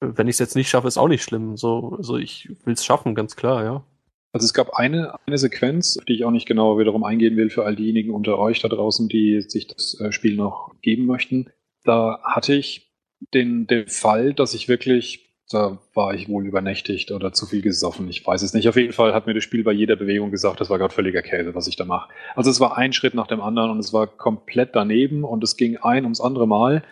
äh, 0.00 0.08
wenn 0.14 0.28
ich 0.28 0.34
es 0.34 0.40
jetzt 0.40 0.56
nicht 0.56 0.68
schaffe, 0.68 0.88
ist 0.88 0.98
auch 0.98 1.08
nicht 1.08 1.22
schlimm. 1.22 1.56
So, 1.56 1.94
also 1.96 2.16
ich 2.16 2.50
will 2.64 2.74
es 2.74 2.84
schaffen, 2.84 3.14
ganz 3.14 3.36
klar, 3.36 3.64
ja. 3.64 3.84
Also 4.32 4.46
es 4.46 4.54
gab 4.54 4.74
eine, 4.74 5.14
eine 5.26 5.38
Sequenz, 5.38 5.96
auf 5.96 6.04
die 6.06 6.14
ich 6.14 6.24
auch 6.24 6.32
nicht 6.32 6.46
genauer 6.46 6.76
wiederum 6.80 7.04
eingehen 7.04 7.36
will 7.36 7.50
für 7.50 7.64
all 7.64 7.76
diejenigen 7.76 8.12
unter 8.12 8.36
euch 8.36 8.60
da 8.60 8.66
draußen, 8.66 9.08
die 9.08 9.40
sich 9.42 9.68
das 9.68 9.98
äh, 10.00 10.10
Spiel 10.10 10.34
noch 10.34 10.74
geben 10.82 11.06
möchten. 11.06 11.50
Da 11.84 12.18
hatte 12.24 12.52
ich 12.54 12.92
den, 13.32 13.66
den 13.66 13.86
Fall, 13.88 14.34
dass 14.34 14.54
ich 14.54 14.68
wirklich, 14.68 15.30
da 15.50 15.78
war 15.94 16.14
ich 16.14 16.28
wohl 16.28 16.46
übernächtigt 16.46 17.10
oder 17.10 17.32
zu 17.32 17.46
viel 17.46 17.62
gesoffen, 17.62 18.08
ich 18.08 18.26
weiß 18.26 18.42
es 18.42 18.54
nicht. 18.54 18.68
Auf 18.68 18.76
jeden 18.76 18.92
Fall 18.92 19.14
hat 19.14 19.26
mir 19.26 19.34
das 19.34 19.44
Spiel 19.44 19.64
bei 19.64 19.72
jeder 19.72 19.96
Bewegung 19.96 20.30
gesagt, 20.30 20.60
das 20.60 20.70
war 20.70 20.78
gerade 20.78 20.94
völliger 20.94 21.22
Käse, 21.22 21.54
was 21.54 21.66
ich 21.66 21.76
da 21.76 21.84
mache. 21.84 22.10
Also 22.34 22.50
es 22.50 22.60
war 22.60 22.76
ein 22.76 22.92
Schritt 22.92 23.14
nach 23.14 23.26
dem 23.26 23.40
anderen 23.40 23.70
und 23.70 23.78
es 23.78 23.92
war 23.92 24.06
komplett 24.06 24.70
daneben 24.74 25.24
und 25.24 25.42
es 25.44 25.56
ging 25.56 25.76
ein 25.78 26.04
ums 26.04 26.20
andere 26.20 26.46
Mal. 26.46 26.82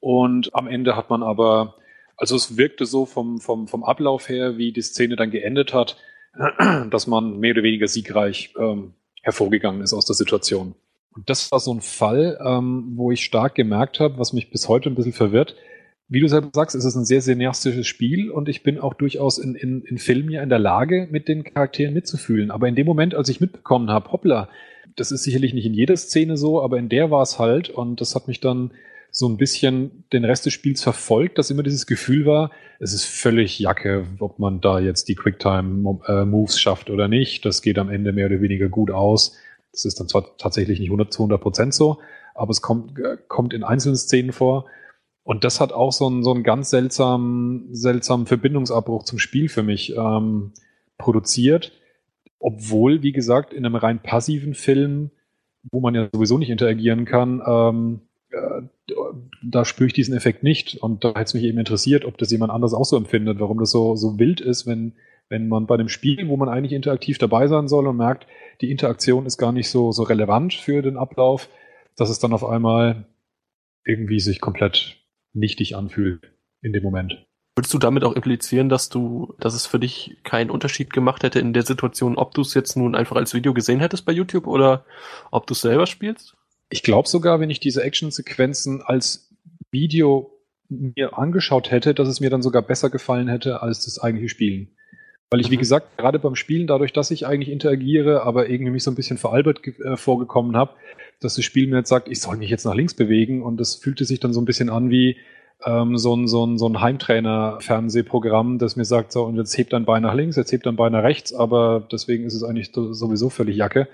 Und 0.00 0.54
am 0.54 0.66
Ende 0.66 0.96
hat 0.96 1.10
man 1.10 1.22
aber, 1.22 1.76
also 2.16 2.36
es 2.36 2.56
wirkte 2.56 2.86
so 2.86 3.06
vom, 3.06 3.40
vom, 3.40 3.66
vom 3.66 3.84
Ablauf 3.84 4.28
her, 4.28 4.56
wie 4.56 4.72
die 4.72 4.82
Szene 4.82 5.16
dann 5.16 5.30
geendet 5.30 5.74
hat, 5.74 5.96
dass 6.90 7.06
man 7.06 7.38
mehr 7.38 7.52
oder 7.52 7.62
weniger 7.62 7.88
siegreich 7.88 8.54
ähm, 8.58 8.94
hervorgegangen 9.22 9.82
ist 9.82 9.92
aus 9.92 10.06
der 10.06 10.14
Situation. 10.14 10.74
Und 11.14 11.28
das 11.28 11.50
war 11.50 11.60
so 11.60 11.74
ein 11.74 11.80
Fall, 11.80 12.38
ähm, 12.44 12.92
wo 12.94 13.10
ich 13.10 13.24
stark 13.24 13.54
gemerkt 13.54 14.00
habe, 14.00 14.18
was 14.18 14.32
mich 14.32 14.50
bis 14.50 14.68
heute 14.68 14.88
ein 14.88 14.94
bisschen 14.94 15.12
verwirrt. 15.12 15.56
Wie 16.08 16.20
du 16.20 16.28
selber 16.28 16.50
sagst, 16.52 16.74
ist 16.74 16.84
es 16.84 16.96
ein 16.96 17.04
sehr 17.04 17.20
cineastisches 17.20 17.86
Spiel 17.86 18.30
und 18.30 18.48
ich 18.48 18.62
bin 18.62 18.80
auch 18.80 18.94
durchaus 18.94 19.38
in, 19.38 19.54
in, 19.54 19.82
in 19.82 19.98
Filmen 19.98 20.30
ja 20.30 20.42
in 20.42 20.48
der 20.48 20.58
Lage, 20.58 21.08
mit 21.10 21.28
den 21.28 21.44
Charakteren 21.44 21.94
mitzufühlen. 21.94 22.50
Aber 22.50 22.68
in 22.68 22.74
dem 22.74 22.86
Moment, 22.86 23.14
als 23.14 23.28
ich 23.28 23.40
mitbekommen 23.40 23.90
habe, 23.90 24.10
hoppla, 24.10 24.48
das 24.96 25.12
ist 25.12 25.22
sicherlich 25.22 25.54
nicht 25.54 25.66
in 25.66 25.74
jeder 25.74 25.96
Szene 25.96 26.36
so, 26.36 26.62
aber 26.62 26.78
in 26.78 26.88
der 26.88 27.10
war 27.10 27.22
es 27.22 27.38
halt 27.38 27.70
und 27.70 28.00
das 28.00 28.14
hat 28.14 28.26
mich 28.26 28.40
dann 28.40 28.72
so 29.12 29.28
ein 29.28 29.36
bisschen 29.36 30.04
den 30.12 30.24
Rest 30.24 30.46
des 30.46 30.52
Spiels 30.52 30.82
verfolgt, 30.82 31.38
dass 31.38 31.50
immer 31.50 31.62
dieses 31.62 31.86
Gefühl 31.86 32.26
war, 32.26 32.50
es 32.78 32.92
ist 32.92 33.04
völlig 33.04 33.58
Jacke, 33.58 34.06
ob 34.20 34.38
man 34.38 34.60
da 34.60 34.78
jetzt 34.78 35.08
die 35.08 35.14
Quicktime-Moves 35.14 36.56
äh, 36.56 36.58
schafft 36.58 36.90
oder 36.90 37.08
nicht. 37.08 37.44
Das 37.44 37.62
geht 37.62 37.78
am 37.78 37.90
Ende 37.90 38.12
mehr 38.12 38.26
oder 38.26 38.40
weniger 38.40 38.68
gut 38.68 38.90
aus. 38.90 39.36
Das 39.72 39.84
ist 39.84 40.00
dann 40.00 40.08
zwar 40.08 40.36
tatsächlich 40.36 40.80
nicht 40.80 40.88
100 40.88 41.12
zu 41.12 41.22
100 41.22 41.40
Prozent 41.40 41.74
so, 41.74 41.98
aber 42.34 42.50
es 42.50 42.62
kommt, 42.62 42.98
äh, 42.98 43.16
kommt 43.28 43.54
in 43.54 43.64
einzelnen 43.64 43.96
Szenen 43.96 44.32
vor. 44.32 44.66
Und 45.22 45.44
das 45.44 45.60
hat 45.60 45.72
auch 45.72 45.92
so 45.92 46.06
einen, 46.06 46.22
so 46.22 46.32
einen 46.32 46.42
ganz 46.42 46.70
seltsamen, 46.70 47.68
seltsamen 47.74 48.26
Verbindungsabbruch 48.26 49.04
zum 49.04 49.18
Spiel 49.18 49.48
für 49.48 49.62
mich 49.62 49.94
ähm, 49.96 50.52
produziert. 50.98 51.72
Obwohl, 52.38 53.02
wie 53.02 53.12
gesagt, 53.12 53.52
in 53.52 53.66
einem 53.66 53.76
rein 53.76 54.02
passiven 54.02 54.54
Film, 54.54 55.10
wo 55.70 55.80
man 55.80 55.94
ja 55.94 56.08
sowieso 56.12 56.38
nicht 56.38 56.50
interagieren 56.50 57.04
kann, 57.04 57.42
ähm, 57.46 58.00
äh, 58.30 58.62
da 59.42 59.64
spüre 59.64 59.88
ich 59.88 59.92
diesen 59.92 60.16
Effekt 60.16 60.42
nicht. 60.42 60.78
Und 60.78 61.04
da 61.04 61.10
hätte 61.10 61.22
es 61.22 61.34
mich 61.34 61.44
eben 61.44 61.58
interessiert, 61.58 62.04
ob 62.04 62.18
das 62.18 62.30
jemand 62.30 62.52
anders 62.52 62.74
auch 62.74 62.84
so 62.84 62.96
empfindet, 62.96 63.40
warum 63.40 63.58
das 63.58 63.70
so, 63.70 63.96
so 63.96 64.18
wild 64.18 64.40
ist, 64.40 64.66
wenn, 64.66 64.94
wenn 65.28 65.48
man 65.48 65.66
bei 65.66 65.74
einem 65.74 65.88
Spiel, 65.88 66.28
wo 66.28 66.36
man 66.36 66.48
eigentlich 66.48 66.72
interaktiv 66.72 67.18
dabei 67.18 67.46
sein 67.46 67.68
soll 67.68 67.86
und 67.86 67.96
merkt, 67.96 68.26
die 68.60 68.70
Interaktion 68.70 69.26
ist 69.26 69.38
gar 69.38 69.52
nicht 69.52 69.68
so, 69.68 69.92
so 69.92 70.02
relevant 70.02 70.54
für 70.54 70.82
den 70.82 70.96
Ablauf, 70.96 71.48
dass 71.96 72.10
es 72.10 72.18
dann 72.18 72.32
auf 72.32 72.44
einmal 72.44 73.06
irgendwie 73.84 74.20
sich 74.20 74.40
komplett 74.40 74.96
nichtig 75.32 75.76
anfühlt 75.76 76.32
in 76.62 76.72
dem 76.72 76.82
Moment. 76.82 77.26
Würdest 77.56 77.74
du 77.74 77.78
damit 77.78 78.04
auch 78.04 78.12
implizieren, 78.14 78.68
dass 78.68 78.88
du, 78.88 79.34
dass 79.38 79.54
es 79.54 79.66
für 79.66 79.78
dich 79.78 80.18
keinen 80.22 80.50
Unterschied 80.50 80.92
gemacht 80.92 81.22
hätte 81.22 81.40
in 81.40 81.52
der 81.52 81.64
Situation, 81.64 82.16
ob 82.16 82.32
du 82.32 82.42
es 82.42 82.54
jetzt 82.54 82.76
nun 82.76 82.94
einfach 82.94 83.16
als 83.16 83.34
Video 83.34 83.52
gesehen 83.52 83.80
hättest 83.80 84.04
bei 84.04 84.12
YouTube 84.12 84.46
oder 84.46 84.84
ob 85.30 85.46
du 85.46 85.52
es 85.52 85.60
selber 85.60 85.86
spielst? 85.86 86.36
Ich 86.70 86.82
glaube 86.82 87.08
sogar, 87.08 87.40
wenn 87.40 87.50
ich 87.50 87.60
diese 87.60 87.82
Actionsequenzen 87.82 88.82
als 88.82 89.34
Video 89.70 90.30
mir 90.68 91.18
angeschaut 91.18 91.70
hätte, 91.70 91.94
dass 91.94 92.08
es 92.08 92.20
mir 92.20 92.30
dann 92.30 92.42
sogar 92.42 92.62
besser 92.62 92.90
gefallen 92.90 93.28
hätte 93.28 93.60
als 93.60 93.84
das 93.84 93.98
eigentliche 93.98 94.28
Spielen. 94.28 94.76
Weil 95.30 95.40
ich, 95.40 95.50
wie 95.50 95.56
gesagt, 95.56 95.96
gerade 95.96 96.18
beim 96.18 96.34
Spielen, 96.34 96.66
dadurch, 96.66 96.92
dass 96.92 97.12
ich 97.12 97.24
eigentlich 97.24 97.50
interagiere, 97.50 98.24
aber 98.24 98.48
irgendwie 98.48 98.72
mich 98.72 98.82
so 98.82 98.90
ein 98.90 98.96
bisschen 98.96 99.16
veralbert 99.16 99.60
äh, 99.66 99.96
vorgekommen 99.96 100.56
habe, 100.56 100.72
dass 101.20 101.36
das 101.36 101.44
Spiel 101.44 101.68
mir 101.68 101.76
jetzt 101.76 101.88
sagt, 101.88 102.08
ich 102.08 102.20
soll 102.20 102.36
mich 102.36 102.50
jetzt 102.50 102.64
nach 102.64 102.74
links 102.74 102.94
bewegen 102.94 103.42
und 103.42 103.58
das 103.58 103.76
fühlte 103.76 104.04
sich 104.04 104.18
dann 104.18 104.32
so 104.32 104.40
ein 104.40 104.44
bisschen 104.44 104.70
an 104.70 104.90
wie 104.90 105.16
ähm, 105.64 105.98
so 105.98 106.16
ein, 106.16 106.26
so 106.26 106.44
ein, 106.44 106.58
so 106.58 106.68
ein 106.68 106.80
Heimtrainer-Fernsehprogramm, 106.80 108.58
das 108.58 108.74
mir 108.74 108.84
sagt, 108.84 109.12
so, 109.12 109.24
und 109.24 109.36
jetzt 109.36 109.56
hebt 109.56 109.72
dein 109.72 109.84
Bein 109.84 110.02
nach 110.02 110.14
links, 110.14 110.36
jetzt 110.36 110.50
hebt 110.50 110.66
dein 110.66 110.76
Bein 110.76 110.92
nach 110.92 111.04
rechts, 111.04 111.32
aber 111.32 111.86
deswegen 111.92 112.24
ist 112.24 112.34
es 112.34 112.42
eigentlich 112.42 112.72
sowieso 112.72 113.30
völlig 113.30 113.56
Jacke. 113.56 113.86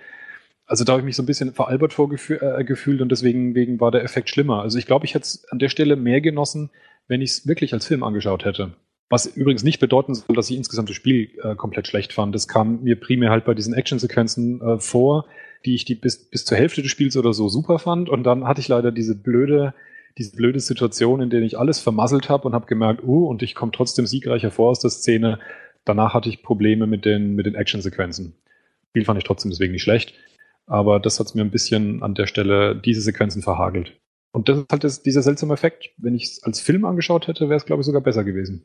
Also 0.66 0.84
da 0.84 0.92
habe 0.92 1.00
ich 1.00 1.06
mich 1.06 1.16
so 1.16 1.22
ein 1.22 1.26
bisschen 1.26 1.52
veralbert 1.52 1.92
vorgefühlt 1.92 3.00
äh, 3.00 3.02
und 3.02 3.12
deswegen 3.12 3.54
wegen 3.54 3.78
war 3.78 3.90
der 3.90 4.04
Effekt 4.04 4.30
schlimmer. 4.30 4.62
Also 4.62 4.78
ich 4.78 4.86
glaube, 4.86 5.04
ich 5.04 5.14
hätte 5.14 5.24
es 5.24 5.44
an 5.50 5.58
der 5.58 5.68
Stelle 5.68 5.96
mehr 5.96 6.20
genossen, 6.20 6.70
wenn 7.08 7.20
ich 7.20 7.30
es 7.30 7.46
wirklich 7.46 7.72
als 7.72 7.86
Film 7.86 8.02
angeschaut 8.02 8.44
hätte. 8.44 8.72
Was 9.08 9.26
übrigens 9.26 9.62
nicht 9.62 9.78
bedeuten 9.78 10.14
soll, 10.14 10.34
dass 10.34 10.50
ich 10.50 10.56
insgesamt 10.56 10.88
das 10.88 10.96
Spiel 10.96 11.30
äh, 11.42 11.54
komplett 11.54 11.86
schlecht 11.86 12.12
fand. 12.12 12.34
Das 12.34 12.48
kam 12.48 12.82
mir 12.82 12.98
primär 12.98 13.30
halt 13.30 13.44
bei 13.44 13.54
diesen 13.54 13.72
Actionsequenzen 13.72 14.60
äh, 14.60 14.78
vor, 14.78 15.26
die 15.64 15.76
ich 15.76 15.84
die 15.84 15.94
bis, 15.94 16.28
bis 16.28 16.44
zur 16.44 16.58
Hälfte 16.58 16.82
des 16.82 16.90
Spiels 16.90 17.16
oder 17.16 17.32
so 17.32 17.48
super 17.48 17.78
fand. 17.78 18.08
Und 18.08 18.24
dann 18.24 18.46
hatte 18.48 18.60
ich 18.60 18.68
leider 18.68 18.90
diese 18.90 19.14
blöde, 19.14 19.74
diese 20.18 20.34
blöde 20.34 20.58
Situation, 20.58 21.20
in 21.20 21.30
der 21.30 21.40
ich 21.42 21.56
alles 21.58 21.78
vermasselt 21.78 22.28
habe 22.28 22.48
und 22.48 22.54
habe 22.54 22.66
gemerkt, 22.66 23.04
uh, 23.04 23.28
und 23.28 23.42
ich 23.42 23.54
komme 23.54 23.70
trotzdem 23.70 24.06
siegreich 24.06 24.42
hervor 24.42 24.70
aus 24.70 24.80
der 24.80 24.90
Szene. 24.90 25.38
Danach 25.84 26.12
hatte 26.12 26.28
ich 26.28 26.42
Probleme 26.42 26.88
mit 26.88 27.04
den, 27.04 27.36
mit 27.36 27.46
den 27.46 27.54
Actionsequenzen. 27.54 28.34
Spiel 28.88 29.04
fand 29.04 29.18
ich 29.18 29.24
trotzdem 29.24 29.52
deswegen 29.52 29.72
nicht 29.72 29.82
schlecht. 29.82 30.14
Aber 30.66 30.98
das 30.98 31.20
hat 31.20 31.28
es 31.28 31.34
mir 31.34 31.42
ein 31.42 31.52
bisschen 31.52 32.02
an 32.02 32.14
der 32.14 32.26
Stelle 32.26 32.74
diese 32.74 33.00
Sequenzen 33.00 33.40
verhagelt. 33.40 33.92
Und 34.32 34.48
das 34.48 34.58
ist 34.58 34.66
halt 34.70 34.82
das, 34.82 35.02
dieser 35.02 35.22
seltsame 35.22 35.54
Effekt. 35.54 35.90
Wenn 35.96 36.16
ich 36.16 36.24
es 36.24 36.42
als 36.42 36.60
Film 36.60 36.84
angeschaut 36.84 37.28
hätte, 37.28 37.48
wäre 37.48 37.56
es, 37.56 37.66
glaube 37.66 37.82
ich, 37.82 37.86
sogar 37.86 38.02
besser 38.02 38.24
gewesen. 38.24 38.64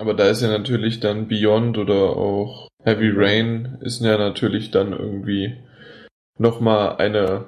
Aber 0.00 0.14
da 0.14 0.30
ist 0.30 0.40
ja 0.40 0.48
natürlich 0.48 0.98
dann 1.00 1.28
Beyond 1.28 1.76
oder 1.76 2.16
auch 2.16 2.68
Heavy 2.84 3.12
Rain 3.14 3.76
ist 3.82 4.02
ja 4.02 4.16
natürlich 4.16 4.70
dann 4.70 4.92
irgendwie 4.92 5.58
nochmal 6.38 6.96
eine, 6.96 7.44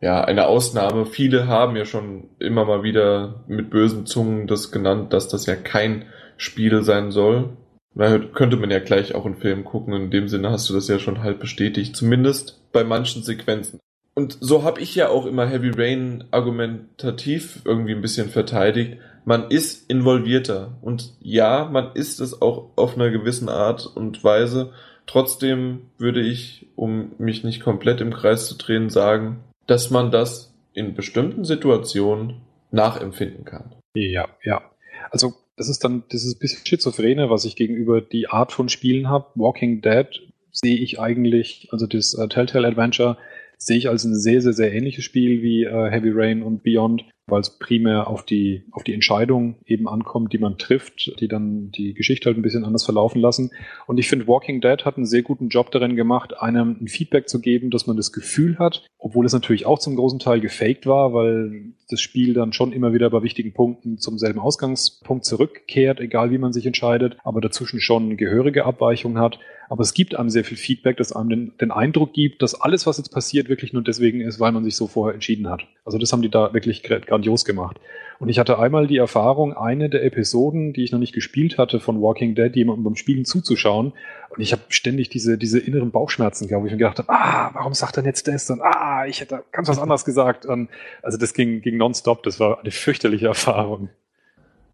ja, 0.00 0.24
eine 0.24 0.48
Ausnahme. 0.48 1.06
Viele 1.06 1.46
haben 1.46 1.76
ja 1.76 1.84
schon 1.84 2.30
immer 2.40 2.64
mal 2.64 2.82
wieder 2.82 3.44
mit 3.46 3.70
bösen 3.70 4.06
Zungen 4.06 4.48
das 4.48 4.72
genannt, 4.72 5.12
dass 5.12 5.28
das 5.28 5.46
ja 5.46 5.54
kein 5.54 6.06
Spiel 6.36 6.82
sein 6.82 7.12
soll. 7.12 7.50
Da 7.94 8.18
könnte 8.18 8.56
man 8.56 8.72
ja 8.72 8.80
gleich 8.80 9.14
auch 9.14 9.24
einen 9.24 9.36
Film 9.36 9.62
gucken. 9.62 9.94
In 9.94 10.10
dem 10.10 10.26
Sinne 10.26 10.50
hast 10.50 10.68
du 10.68 10.74
das 10.74 10.88
ja 10.88 10.98
schon 10.98 11.22
halb 11.22 11.38
bestätigt. 11.38 11.94
Zumindest 11.94 12.60
bei 12.72 12.82
manchen 12.82 13.22
Sequenzen. 13.22 13.78
Und 14.14 14.36
so 14.40 14.64
habe 14.64 14.80
ich 14.80 14.96
ja 14.96 15.10
auch 15.10 15.26
immer 15.26 15.46
Heavy 15.46 15.70
Rain 15.70 16.24
argumentativ 16.32 17.62
irgendwie 17.64 17.94
ein 17.94 18.02
bisschen 18.02 18.30
verteidigt. 18.30 18.98
Man 19.24 19.50
ist 19.50 19.88
involvierter. 19.90 20.78
Und 20.82 21.14
ja, 21.20 21.68
man 21.70 21.92
ist 21.94 22.20
es 22.20 22.40
auch 22.42 22.70
auf 22.76 22.96
einer 22.96 23.10
gewissen 23.10 23.48
Art 23.48 23.86
und 23.86 24.22
Weise. 24.24 24.72
Trotzdem 25.06 25.82
würde 25.98 26.20
ich, 26.20 26.66
um 26.76 27.12
mich 27.18 27.44
nicht 27.44 27.60
komplett 27.60 28.00
im 28.00 28.12
Kreis 28.12 28.46
zu 28.46 28.56
drehen, 28.56 28.90
sagen, 28.90 29.44
dass 29.66 29.90
man 29.90 30.10
das 30.10 30.54
in 30.74 30.94
bestimmten 30.94 31.44
Situationen 31.44 32.40
nachempfinden 32.70 33.44
kann. 33.44 33.74
Ja, 33.94 34.28
ja. 34.42 34.62
Also 35.10 35.34
das 35.56 35.68
ist 35.68 35.84
dann 35.84 36.04
dieses 36.10 36.34
bisschen 36.34 36.64
Schizophrene, 36.66 37.30
was 37.30 37.44
ich 37.44 37.56
gegenüber 37.56 38.00
die 38.00 38.28
Art 38.28 38.52
von 38.52 38.68
Spielen 38.68 39.08
habe. 39.08 39.26
Walking 39.34 39.82
Dead 39.82 40.06
sehe 40.50 40.76
ich 40.76 40.98
eigentlich, 40.98 41.68
also 41.72 41.86
das 41.86 42.16
uh, 42.16 42.26
Telltale 42.26 42.68
Adventure 42.68 43.16
sehe 43.64 43.78
ich 43.78 43.88
als 43.88 44.04
ein 44.04 44.14
sehr, 44.14 44.40
sehr, 44.40 44.52
sehr 44.52 44.72
ähnliches 44.72 45.04
Spiel 45.04 45.42
wie 45.42 45.66
uh, 45.66 45.86
Heavy 45.86 46.10
Rain 46.12 46.42
und 46.42 46.62
Beyond 46.62 47.04
weil 47.26 47.40
es 47.40 47.58
primär 47.58 48.08
auf 48.08 48.24
die, 48.24 48.64
auf 48.72 48.82
die 48.82 48.94
Entscheidung 48.94 49.56
eben 49.64 49.88
ankommt, 49.88 50.32
die 50.32 50.38
man 50.38 50.58
trifft, 50.58 51.12
die 51.20 51.28
dann 51.28 51.70
die 51.70 51.94
Geschichte 51.94 52.26
halt 52.26 52.36
ein 52.36 52.42
bisschen 52.42 52.64
anders 52.64 52.84
verlaufen 52.84 53.20
lassen. 53.20 53.50
Und 53.86 53.98
ich 53.98 54.08
finde, 54.08 54.26
Walking 54.26 54.60
Dead 54.60 54.84
hat 54.84 54.96
einen 54.96 55.06
sehr 55.06 55.22
guten 55.22 55.48
Job 55.48 55.70
darin 55.70 55.94
gemacht, 55.94 56.36
einem 56.40 56.76
ein 56.80 56.88
Feedback 56.88 57.28
zu 57.28 57.40
geben, 57.40 57.70
dass 57.70 57.86
man 57.86 57.96
das 57.96 58.12
Gefühl 58.12 58.58
hat, 58.58 58.86
obwohl 58.98 59.24
es 59.24 59.32
natürlich 59.32 59.66
auch 59.66 59.78
zum 59.78 59.96
großen 59.96 60.18
Teil 60.18 60.40
gefaked 60.40 60.86
war, 60.86 61.14
weil 61.14 61.72
das 61.88 62.00
Spiel 62.00 62.34
dann 62.34 62.52
schon 62.52 62.72
immer 62.72 62.92
wieder 62.92 63.08
bei 63.10 63.22
wichtigen 63.22 63.54
Punkten 63.54 63.98
zum 63.98 64.18
selben 64.18 64.40
Ausgangspunkt 64.40 65.24
zurückkehrt, 65.24 66.00
egal 66.00 66.30
wie 66.32 66.38
man 66.38 66.52
sich 66.52 66.66
entscheidet, 66.66 67.16
aber 67.22 67.40
dazwischen 67.40 67.80
schon 67.80 68.16
gehörige 68.16 68.64
Abweichungen 68.64 69.22
hat. 69.22 69.38
Aber 69.72 69.80
es 69.80 69.94
gibt 69.94 70.14
einem 70.14 70.28
sehr 70.28 70.44
viel 70.44 70.58
Feedback, 70.58 70.98
das 70.98 71.12
einem 71.12 71.30
den, 71.30 71.52
den 71.58 71.70
Eindruck 71.70 72.12
gibt, 72.12 72.42
dass 72.42 72.54
alles, 72.54 72.86
was 72.86 72.98
jetzt 72.98 73.08
passiert, 73.08 73.48
wirklich 73.48 73.72
nur 73.72 73.82
deswegen 73.82 74.20
ist, 74.20 74.38
weil 74.38 74.52
man 74.52 74.64
sich 74.64 74.76
so 74.76 74.86
vorher 74.86 75.14
entschieden 75.14 75.48
hat. 75.48 75.62
Also 75.86 75.96
das 75.96 76.12
haben 76.12 76.20
die 76.20 76.28
da 76.28 76.52
wirklich 76.52 76.82
grandios 76.82 77.46
gemacht. 77.46 77.80
Und 78.18 78.28
ich 78.28 78.38
hatte 78.38 78.58
einmal 78.58 78.86
die 78.86 78.98
Erfahrung, 78.98 79.54
eine 79.54 79.88
der 79.88 80.04
Episoden, 80.04 80.74
die 80.74 80.84
ich 80.84 80.92
noch 80.92 80.98
nicht 80.98 81.14
gespielt 81.14 81.56
hatte 81.56 81.80
von 81.80 82.02
Walking 82.02 82.34
Dead, 82.34 82.54
jemandem 82.54 82.84
beim 82.84 82.96
Spielen 82.96 83.24
zuzuschauen. 83.24 83.94
Und 84.28 84.42
ich 84.42 84.52
habe 84.52 84.60
ständig 84.68 85.08
diese, 85.08 85.38
diese 85.38 85.58
inneren 85.58 85.90
Bauchschmerzen, 85.90 86.48
glaube 86.48 86.66
ich, 86.66 86.74
und 86.74 86.78
gedacht 86.78 86.98
habe, 86.98 87.08
ah, 87.08 87.52
warum 87.54 87.72
sagt 87.72 87.96
er 87.96 88.04
jetzt 88.04 88.28
das? 88.28 88.50
Und 88.50 88.60
ah, 88.60 89.06
ich 89.06 89.22
hätte 89.22 89.42
ganz 89.52 89.68
was 89.70 89.78
anderes 89.78 90.04
gesagt. 90.04 90.44
Und 90.44 90.68
also 91.02 91.16
das 91.16 91.32
ging, 91.32 91.62
ging 91.62 91.78
nonstop. 91.78 92.24
Das 92.24 92.38
war 92.38 92.60
eine 92.60 92.72
fürchterliche 92.72 93.28
Erfahrung. 93.28 93.88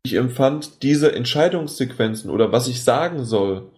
Ich 0.02 0.14
empfand 0.14 0.82
diese 0.82 1.14
Entscheidungssequenzen 1.14 2.30
oder 2.30 2.50
was 2.50 2.66
ich 2.66 2.82
sagen 2.82 3.24
soll, 3.24 3.70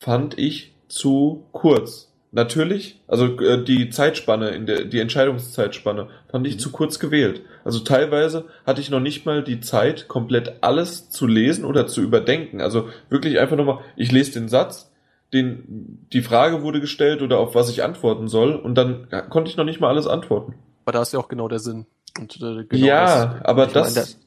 fand 0.00 0.38
ich 0.38 0.74
zu 0.88 1.44
kurz. 1.52 2.08
Natürlich, 2.32 3.00
also 3.08 3.40
äh, 3.40 3.62
die 3.62 3.90
Zeitspanne, 3.90 4.50
in 4.50 4.66
der, 4.66 4.84
die 4.84 5.00
Entscheidungszeitspanne 5.00 6.08
fand 6.30 6.46
ich 6.46 6.54
mhm. 6.54 6.58
zu 6.60 6.70
kurz 6.70 6.98
gewählt. 7.00 7.42
Also 7.64 7.80
teilweise 7.80 8.44
hatte 8.64 8.80
ich 8.80 8.90
noch 8.90 9.00
nicht 9.00 9.26
mal 9.26 9.42
die 9.42 9.60
Zeit, 9.60 10.06
komplett 10.06 10.62
alles 10.62 11.10
zu 11.10 11.26
lesen 11.26 11.64
oder 11.64 11.88
zu 11.88 12.00
überdenken. 12.02 12.60
Also 12.60 12.88
wirklich 13.08 13.40
einfach 13.40 13.56
nochmal, 13.56 13.80
ich 13.96 14.12
lese 14.12 14.32
den 14.32 14.48
Satz, 14.48 14.92
den, 15.32 16.06
die 16.12 16.22
Frage 16.22 16.62
wurde 16.62 16.80
gestellt 16.80 17.20
oder 17.22 17.38
auf 17.38 17.54
was 17.54 17.68
ich 17.68 17.82
antworten 17.82 18.28
soll 18.28 18.54
und 18.54 18.76
dann 18.76 19.08
konnte 19.28 19.50
ich 19.50 19.56
noch 19.56 19.64
nicht 19.64 19.80
mal 19.80 19.88
alles 19.88 20.06
antworten. 20.06 20.54
Aber 20.84 20.92
da 20.92 21.02
ist 21.02 21.12
ja 21.12 21.18
auch 21.18 21.28
genau 21.28 21.48
der 21.48 21.58
Sinn. 21.58 21.86
Und, 22.18 22.36
äh, 22.36 22.64
genau 22.64 22.86
ja, 22.86 23.26
das, 23.26 23.44
aber 23.44 23.66
das 23.66 24.18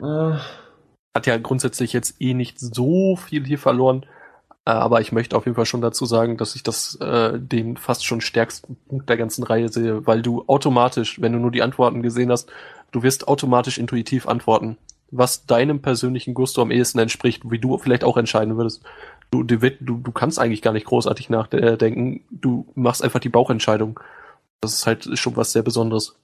meine, 0.00 0.34
äh, 0.34 0.38
hat 1.14 1.26
ja 1.26 1.36
grundsätzlich 1.38 1.92
jetzt 1.92 2.20
eh 2.20 2.34
nicht 2.34 2.58
so 2.58 3.16
viel 3.16 3.44
hier 3.44 3.58
verloren. 3.58 4.06
Äh, 4.70 4.74
aber 4.74 5.00
ich 5.00 5.10
möchte 5.10 5.36
auf 5.36 5.46
jeden 5.46 5.56
Fall 5.56 5.66
schon 5.66 5.80
dazu 5.80 6.06
sagen, 6.06 6.36
dass 6.36 6.54
ich 6.54 6.62
das 6.62 6.94
äh, 6.96 7.38
den 7.38 7.76
fast 7.76 8.06
schon 8.06 8.20
stärksten 8.20 8.76
Punkt 8.88 9.08
der 9.08 9.16
ganzen 9.16 9.42
Reihe 9.42 9.68
sehe, 9.68 10.06
weil 10.06 10.22
du 10.22 10.44
automatisch, 10.46 11.20
wenn 11.20 11.32
du 11.32 11.38
nur 11.38 11.50
die 11.50 11.62
Antworten 11.62 12.02
gesehen 12.02 12.30
hast, 12.30 12.50
du 12.92 13.02
wirst 13.02 13.26
automatisch 13.26 13.78
intuitiv 13.78 14.28
antworten, 14.28 14.76
was 15.10 15.46
deinem 15.46 15.82
persönlichen 15.82 16.34
Gusto 16.34 16.62
am 16.62 16.70
ehesten 16.70 17.00
entspricht, 17.00 17.50
wie 17.50 17.58
du 17.58 17.78
vielleicht 17.78 18.04
auch 18.04 18.16
entscheiden 18.16 18.56
würdest. 18.56 18.82
Du, 19.32 19.42
du, 19.42 19.58
du 19.58 20.12
kannst 20.12 20.38
eigentlich 20.38 20.62
gar 20.62 20.72
nicht 20.72 20.86
großartig 20.86 21.30
nachdenken, 21.30 22.22
du 22.30 22.66
machst 22.74 23.02
einfach 23.02 23.20
die 23.20 23.28
Bauchentscheidung. 23.28 23.98
Das 24.60 24.74
ist 24.74 24.86
halt 24.86 25.18
schon 25.18 25.36
was 25.36 25.52
sehr 25.52 25.62
Besonderes. 25.62 26.16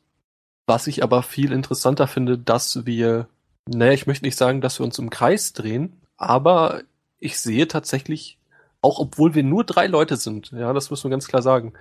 Was 0.66 0.86
ich 0.86 1.02
aber 1.02 1.22
viel 1.22 1.52
interessanter 1.52 2.06
finde, 2.06 2.38
dass 2.38 2.84
wir, 2.86 3.28
naja, 3.68 3.92
ich 3.92 4.06
möchte 4.06 4.24
nicht 4.24 4.36
sagen, 4.36 4.60
dass 4.60 4.78
wir 4.78 4.84
uns 4.84 4.98
im 4.98 5.10
Kreis 5.10 5.52
drehen, 5.52 6.00
aber 6.16 6.82
ich 7.26 7.38
sehe 7.38 7.68
tatsächlich, 7.68 8.38
auch 8.82 8.98
obwohl 8.98 9.34
wir 9.34 9.42
nur 9.42 9.64
drei 9.64 9.86
Leute 9.86 10.16
sind, 10.16 10.52
ja, 10.52 10.72
das 10.72 10.90
muss 10.90 11.04
man 11.04 11.10
ganz 11.10 11.28
klar 11.28 11.42
sagen, 11.42 11.74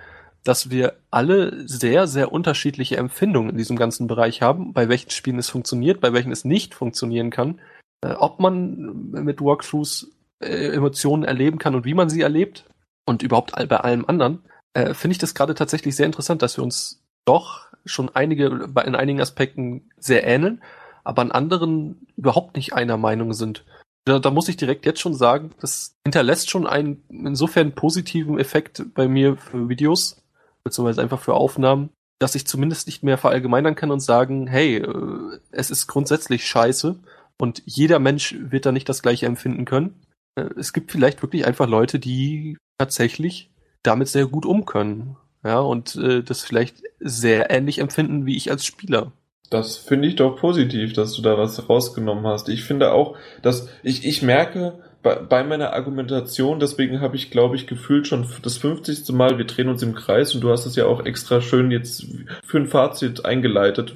dass 0.44 0.70
wir 0.70 0.94
alle 1.10 1.66
sehr, 1.66 2.06
sehr 2.06 2.30
unterschiedliche 2.32 2.96
Empfindungen 2.96 3.50
in 3.50 3.56
diesem 3.56 3.76
ganzen 3.76 4.06
Bereich 4.06 4.42
haben, 4.42 4.72
bei 4.72 4.88
welchen 4.88 5.10
Spielen 5.10 5.38
es 5.38 5.50
funktioniert, 5.50 6.00
bei 6.00 6.12
welchen 6.12 6.30
es 6.30 6.44
nicht 6.44 6.74
funktionieren 6.74 7.30
kann, 7.30 7.60
äh, 8.02 8.12
ob 8.12 8.38
man 8.38 9.10
mit 9.10 9.40
Walkthroughs 9.40 10.10
äh, 10.40 10.68
Emotionen 10.68 11.24
erleben 11.24 11.58
kann 11.58 11.74
und 11.74 11.84
wie 11.84 11.94
man 11.94 12.08
sie 12.08 12.20
erlebt 12.20 12.64
und 13.06 13.22
überhaupt 13.22 13.52
bei 13.52 13.76
allem 13.76 14.04
anderen, 14.06 14.44
äh, 14.74 14.94
finde 14.94 15.12
ich 15.12 15.18
das 15.18 15.34
gerade 15.34 15.54
tatsächlich 15.54 15.96
sehr 15.96 16.06
interessant, 16.06 16.42
dass 16.42 16.56
wir 16.56 16.64
uns 16.64 17.02
doch 17.24 17.66
schon 17.84 18.14
einige, 18.14 18.46
in 18.84 18.94
einigen 18.94 19.20
Aspekten 19.20 19.90
sehr 19.96 20.26
ähneln, 20.26 20.62
aber 21.04 21.22
an 21.22 21.32
anderen 21.32 22.06
überhaupt 22.16 22.56
nicht 22.56 22.72
einer 22.72 22.96
Meinung 22.96 23.32
sind. 23.32 23.64
Da, 24.06 24.20
da 24.20 24.30
muss 24.30 24.48
ich 24.48 24.56
direkt 24.56 24.86
jetzt 24.86 25.00
schon 25.00 25.14
sagen, 25.14 25.50
das 25.60 25.96
hinterlässt 26.04 26.48
schon 26.48 26.66
einen 26.66 27.02
insofern 27.10 27.72
positiven 27.72 28.38
Effekt 28.38 28.94
bei 28.94 29.08
mir 29.08 29.36
für 29.36 29.68
Videos, 29.68 30.22
beziehungsweise 30.62 31.02
einfach 31.02 31.20
für 31.20 31.34
Aufnahmen, 31.34 31.90
dass 32.20 32.36
ich 32.36 32.46
zumindest 32.46 32.86
nicht 32.86 33.02
mehr 33.02 33.18
verallgemeinern 33.18 33.74
kann 33.74 33.90
und 33.90 34.00
sagen, 34.00 34.46
hey, 34.46 34.76
äh, 34.76 35.38
es 35.50 35.70
ist 35.70 35.88
grundsätzlich 35.88 36.46
scheiße 36.46 36.98
und 37.38 37.62
jeder 37.66 37.98
Mensch 37.98 38.36
wird 38.38 38.64
da 38.64 38.72
nicht 38.72 38.88
das 38.88 39.02
gleiche 39.02 39.26
empfinden 39.26 39.64
können. 39.64 40.00
Äh, 40.36 40.50
es 40.56 40.72
gibt 40.72 40.92
vielleicht 40.92 41.22
wirklich 41.22 41.44
einfach 41.44 41.68
Leute, 41.68 41.98
die 41.98 42.56
tatsächlich 42.78 43.50
damit 43.82 44.08
sehr 44.08 44.26
gut 44.26 44.46
um 44.46 44.66
können. 44.66 45.16
Ja, 45.44 45.58
und 45.58 45.96
äh, 45.96 46.22
das 46.22 46.42
vielleicht 46.42 46.82
sehr 47.00 47.50
ähnlich 47.50 47.78
empfinden 47.78 48.24
wie 48.24 48.36
ich 48.36 48.50
als 48.50 48.64
Spieler. 48.64 49.12
Das 49.50 49.76
finde 49.76 50.08
ich 50.08 50.16
doch 50.16 50.36
positiv, 50.36 50.92
dass 50.92 51.14
du 51.14 51.22
da 51.22 51.38
was 51.38 51.68
rausgenommen 51.68 52.26
hast. 52.26 52.48
Ich 52.48 52.64
finde 52.64 52.92
auch, 52.92 53.16
dass 53.42 53.68
ich, 53.82 54.04
ich 54.04 54.22
merke 54.22 54.80
bei, 55.02 55.14
bei 55.16 55.44
meiner 55.44 55.72
Argumentation, 55.72 56.58
deswegen 56.58 57.00
habe 57.00 57.14
ich, 57.14 57.30
glaube 57.30 57.54
ich, 57.54 57.68
gefühlt 57.68 58.08
schon 58.08 58.26
das 58.42 58.58
50. 58.58 59.08
Mal, 59.12 59.38
wir 59.38 59.44
drehen 59.44 59.68
uns 59.68 59.82
im 59.82 59.94
Kreis 59.94 60.34
und 60.34 60.40
du 60.40 60.50
hast 60.50 60.66
es 60.66 60.74
ja 60.74 60.86
auch 60.86 61.04
extra 61.04 61.40
schön 61.40 61.70
jetzt 61.70 62.06
für 62.44 62.58
ein 62.58 62.66
Fazit 62.66 63.24
eingeleitet. 63.24 63.94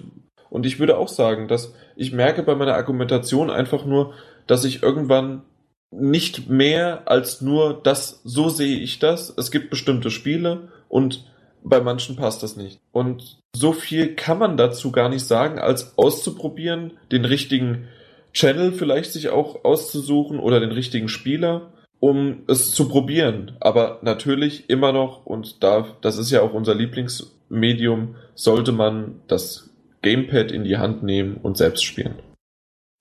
Und 0.51 0.67
ich 0.67 0.79
würde 0.79 0.99
auch 0.99 1.09
sagen, 1.09 1.49
dass 1.49 1.75
ich 1.97 2.13
merke 2.13 2.43
bei 2.43 2.55
meiner 2.55 2.75
Argumentation 2.75 3.51
einfach 3.51 3.85
nur, 3.85 4.15
dass 4.47 4.65
ich 4.65 4.83
irgendwann 4.83 5.43
nicht 5.91 6.49
mehr 6.49 7.03
als 7.07 7.41
nur 7.41 7.81
das, 7.83 8.21
so 8.25 8.49
sehe 8.49 8.79
ich 8.79 9.01
das. 9.01 9.35
Es 9.37 9.51
gibt 9.51 9.71
bestimmte 9.71 10.11
Spiele 10.11 10.69
und 10.89 11.30
bei 11.63 11.81
manchen 11.81 12.17
passt 12.17 12.43
das 12.43 12.57
nicht. 12.57 12.81
Und 12.93 13.39
so 13.55 13.73
viel 13.73 14.15
kann 14.15 14.39
man 14.39 14.57
dazu 14.57 14.93
gar 14.93 15.09
nicht 15.09 15.25
sagen, 15.25 15.59
als 15.59 15.97
auszuprobieren, 15.99 16.99
den 17.11 17.25
richtigen 17.25 17.89
Channel 18.33 18.73
vielleicht 18.73 19.13
sich 19.13 19.29
auch 19.31 19.65
auszusuchen 19.65 20.39
oder 20.39 20.61
den 20.61 20.73
richtigen 20.73 21.09
Spieler, 21.09 21.73
um 21.99 22.45
es 22.47 22.71
zu 22.71 22.89
probieren. 22.89 23.57
Aber 23.61 23.99
natürlich 24.03 24.71
immer 24.71 24.93
noch, 24.93 25.27
und 25.27 25.63
da, 25.63 25.97
das 26.01 26.17
ist 26.17 26.31
ja 26.31 26.43
auch 26.43 26.55
unser 26.55 26.75
Lieblingsmedium, 26.75 28.17
sollte 28.35 28.73
man 28.73 29.21
das 29.27 29.71
Gamepad 30.03 30.51
in 30.53 30.65
die 30.65 30.79
Hand 30.79 31.03
nehmen 31.03 31.37
und 31.43 31.57
selbst 31.57 31.85
spielen. 31.85 32.15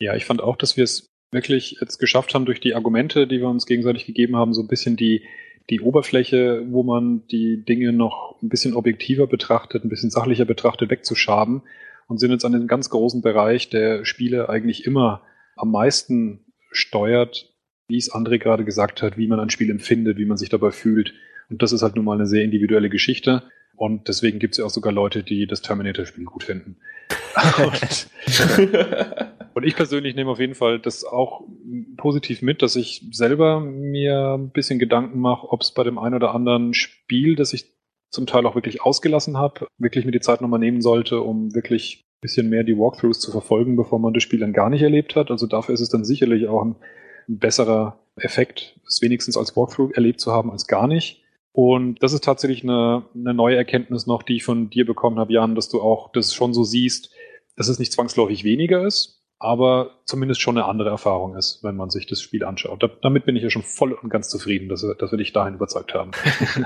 Ja, 0.01 0.15
ich 0.15 0.25
fand 0.25 0.41
auch, 0.41 0.55
dass 0.55 0.77
wir 0.77 0.83
es 0.83 1.07
wirklich 1.31 1.77
jetzt 1.79 1.99
geschafft 1.99 2.33
haben, 2.33 2.45
durch 2.45 2.59
die 2.59 2.73
Argumente, 2.73 3.27
die 3.27 3.39
wir 3.39 3.49
uns 3.49 3.65
gegenseitig 3.65 4.05
gegeben 4.05 4.35
haben, 4.35 4.53
so 4.53 4.61
ein 4.61 4.67
bisschen 4.67 4.95
die, 4.95 5.23
die 5.69 5.81
Oberfläche, 5.81 6.65
wo 6.69 6.83
man 6.83 7.27
die 7.27 7.63
Dinge 7.63 7.93
noch 7.93 8.35
ein 8.41 8.49
bisschen 8.49 8.73
objektiver 8.73 9.27
betrachtet, 9.27 9.83
ein 9.83 9.89
bisschen 9.89 10.09
sachlicher 10.09 10.45
betrachtet, 10.45 10.89
wegzuschaben 10.89 11.61
und 12.07 12.19
sind 12.19 12.31
jetzt 12.31 12.45
an 12.45 12.53
dem 12.53 12.67
ganz 12.67 12.89
großen 12.89 13.21
Bereich, 13.21 13.69
der 13.69 14.03
Spiele 14.05 14.49
eigentlich 14.49 14.85
immer 14.85 15.21
am 15.55 15.71
meisten 15.71 16.39
steuert, 16.71 17.53
wie 17.87 17.97
es 17.97 18.11
André 18.11 18.39
gerade 18.39 18.65
gesagt 18.65 19.01
hat, 19.01 19.17
wie 19.17 19.27
man 19.27 19.39
ein 19.39 19.49
Spiel 19.49 19.69
empfindet, 19.69 20.17
wie 20.17 20.25
man 20.25 20.37
sich 20.37 20.49
dabei 20.49 20.71
fühlt. 20.71 21.13
Und 21.49 21.61
das 21.61 21.71
ist 21.71 21.81
halt 21.81 21.95
nun 21.95 22.05
mal 22.05 22.13
eine 22.13 22.27
sehr 22.27 22.43
individuelle 22.43 22.89
Geschichte. 22.89 23.43
Und 23.75 24.07
deswegen 24.07 24.39
gibt 24.39 24.53
es 24.53 24.57
ja 24.59 24.65
auch 24.65 24.69
sogar 24.69 24.91
Leute, 24.91 25.23
die 25.23 25.47
das 25.47 25.61
Terminator-Spiel 25.61 26.25
gut 26.25 26.43
finden. 26.43 26.77
und, 29.59 29.67
ich 29.67 29.75
persönlich 29.75 30.15
nehme 30.15 30.31
auf 30.31 30.39
jeden 30.39 30.55
Fall 30.55 30.79
das 30.79 31.03
auch 31.03 31.43
positiv 31.97 32.41
mit, 32.41 32.61
dass 32.61 32.75
ich 32.75 33.05
selber 33.11 33.59
mir 33.59 34.35
ein 34.37 34.51
bisschen 34.51 34.79
Gedanken 34.79 35.19
mache, 35.19 35.47
ob 35.49 35.61
es 35.61 35.73
bei 35.73 35.83
dem 35.83 35.99
einen 35.99 36.15
oder 36.15 36.33
anderen 36.33 36.73
Spiel, 36.73 37.35
das 37.35 37.53
ich 37.53 37.73
zum 38.09 38.25
Teil 38.25 38.45
auch 38.45 38.55
wirklich 38.55 38.81
ausgelassen 38.81 39.37
habe, 39.37 39.67
wirklich 39.77 40.05
mir 40.05 40.11
die 40.11 40.19
Zeit 40.19 40.41
nochmal 40.41 40.59
nehmen 40.59 40.81
sollte, 40.81 41.21
um 41.21 41.53
wirklich 41.53 42.05
ein 42.05 42.21
bisschen 42.21 42.49
mehr 42.49 42.63
die 42.63 42.77
Walkthroughs 42.77 43.19
zu 43.19 43.31
verfolgen, 43.31 43.75
bevor 43.75 43.99
man 43.99 44.13
das 44.13 44.23
Spiel 44.23 44.39
dann 44.39 44.53
gar 44.53 44.69
nicht 44.69 44.81
erlebt 44.81 45.15
hat. 45.15 45.29
Also 45.29 45.45
dafür 45.45 45.73
ist 45.73 45.81
es 45.81 45.89
dann 45.89 46.03
sicherlich 46.03 46.47
auch 46.47 46.63
ein, 46.63 46.75
ein 47.27 47.37
besserer 47.37 47.99
Effekt, 48.17 48.79
es 48.87 49.01
wenigstens 49.01 49.37
als 49.37 49.55
Walkthrough 49.55 49.91
erlebt 49.93 50.19
zu 50.19 50.31
haben 50.31 50.51
als 50.51 50.67
gar 50.67 50.87
nicht. 50.87 51.23
Und 51.51 52.01
das 52.01 52.13
ist 52.13 52.23
tatsächlich 52.23 52.63
eine, 52.63 53.05
eine 53.13 53.33
neue 53.33 53.55
Erkenntnis 53.55 54.07
noch, 54.07 54.23
die 54.23 54.37
ich 54.37 54.43
von 54.43 54.69
dir 54.69 54.85
bekommen 54.85 55.19
habe, 55.19 55.33
Jan, 55.33 55.55
dass 55.55 55.69
du 55.69 55.81
auch 55.81 56.11
das 56.11 56.33
schon 56.33 56.53
so 56.53 56.63
siehst, 56.63 57.11
dass 57.55 57.67
es 57.67 57.79
nicht 57.79 57.91
zwangsläufig 57.91 58.43
weniger 58.43 58.85
ist, 58.85 59.18
aber 59.39 59.91
zumindest 60.05 60.41
schon 60.41 60.57
eine 60.57 60.67
andere 60.67 60.89
Erfahrung 60.89 61.35
ist, 61.35 61.63
wenn 61.63 61.75
man 61.75 61.89
sich 61.89 62.05
das 62.05 62.21
Spiel 62.21 62.43
anschaut. 62.43 62.83
Da, 62.83 62.89
damit 63.01 63.25
bin 63.25 63.35
ich 63.35 63.43
ja 63.43 63.49
schon 63.49 63.63
voll 63.63 63.93
und 63.93 64.09
ganz 64.09 64.29
zufrieden, 64.29 64.67
dass, 64.69 64.85
dass 64.99 65.11
wir 65.11 65.17
dich 65.17 65.33
dahin 65.33 65.55
überzeugt 65.55 65.93
haben. 65.93 66.11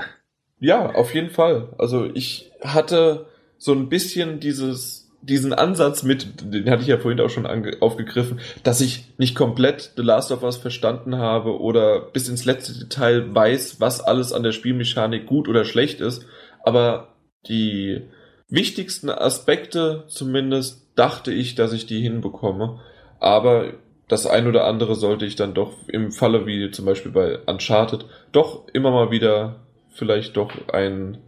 ja, 0.58 0.94
auf 0.94 1.14
jeden 1.14 1.30
Fall. 1.30 1.68
Also 1.78 2.06
ich 2.12 2.50
hatte 2.62 3.26
so 3.58 3.72
ein 3.72 3.88
bisschen 3.88 4.40
dieses 4.40 5.04
diesen 5.26 5.54
Ansatz 5.54 6.02
mit, 6.02 6.52
den 6.52 6.68
hatte 6.68 6.82
ich 6.82 6.88
ja 6.88 6.98
vorhin 6.98 7.20
auch 7.20 7.30
schon 7.30 7.46
aufgegriffen, 7.80 8.40
dass 8.62 8.82
ich 8.82 9.06
nicht 9.16 9.34
komplett 9.34 9.92
The 9.96 10.02
Last 10.02 10.30
of 10.32 10.42
Us 10.42 10.58
verstanden 10.58 11.16
habe 11.16 11.58
oder 11.60 12.00
bis 12.00 12.28
ins 12.28 12.44
letzte 12.44 12.78
Detail 12.78 13.34
weiß, 13.34 13.80
was 13.80 14.02
alles 14.02 14.34
an 14.34 14.42
der 14.42 14.52
Spielmechanik 14.52 15.26
gut 15.26 15.48
oder 15.48 15.64
schlecht 15.64 16.00
ist. 16.00 16.26
Aber 16.62 17.14
die 17.48 18.02
wichtigsten 18.48 19.10
Aspekte 19.10 20.04
zumindest 20.08 20.86
dachte 20.94 21.32
ich, 21.32 21.54
dass 21.54 21.72
ich 21.72 21.86
die 21.86 22.00
hinbekomme. 22.00 22.80
Aber 23.20 23.74
das 24.08 24.26
ein 24.26 24.46
oder 24.46 24.66
andere 24.66 24.94
sollte 24.94 25.24
ich 25.24 25.36
dann 25.36 25.54
doch 25.54 25.72
im 25.88 26.12
Falle 26.12 26.46
wie 26.46 26.70
zum 26.70 26.84
Beispiel 26.84 27.12
bei 27.12 27.38
Uncharted 27.38 28.04
doch 28.32 28.68
immer 28.72 28.90
mal 28.90 29.10
wieder 29.10 29.60
vielleicht 29.90 30.36
doch 30.36 30.50
ein 30.68 31.18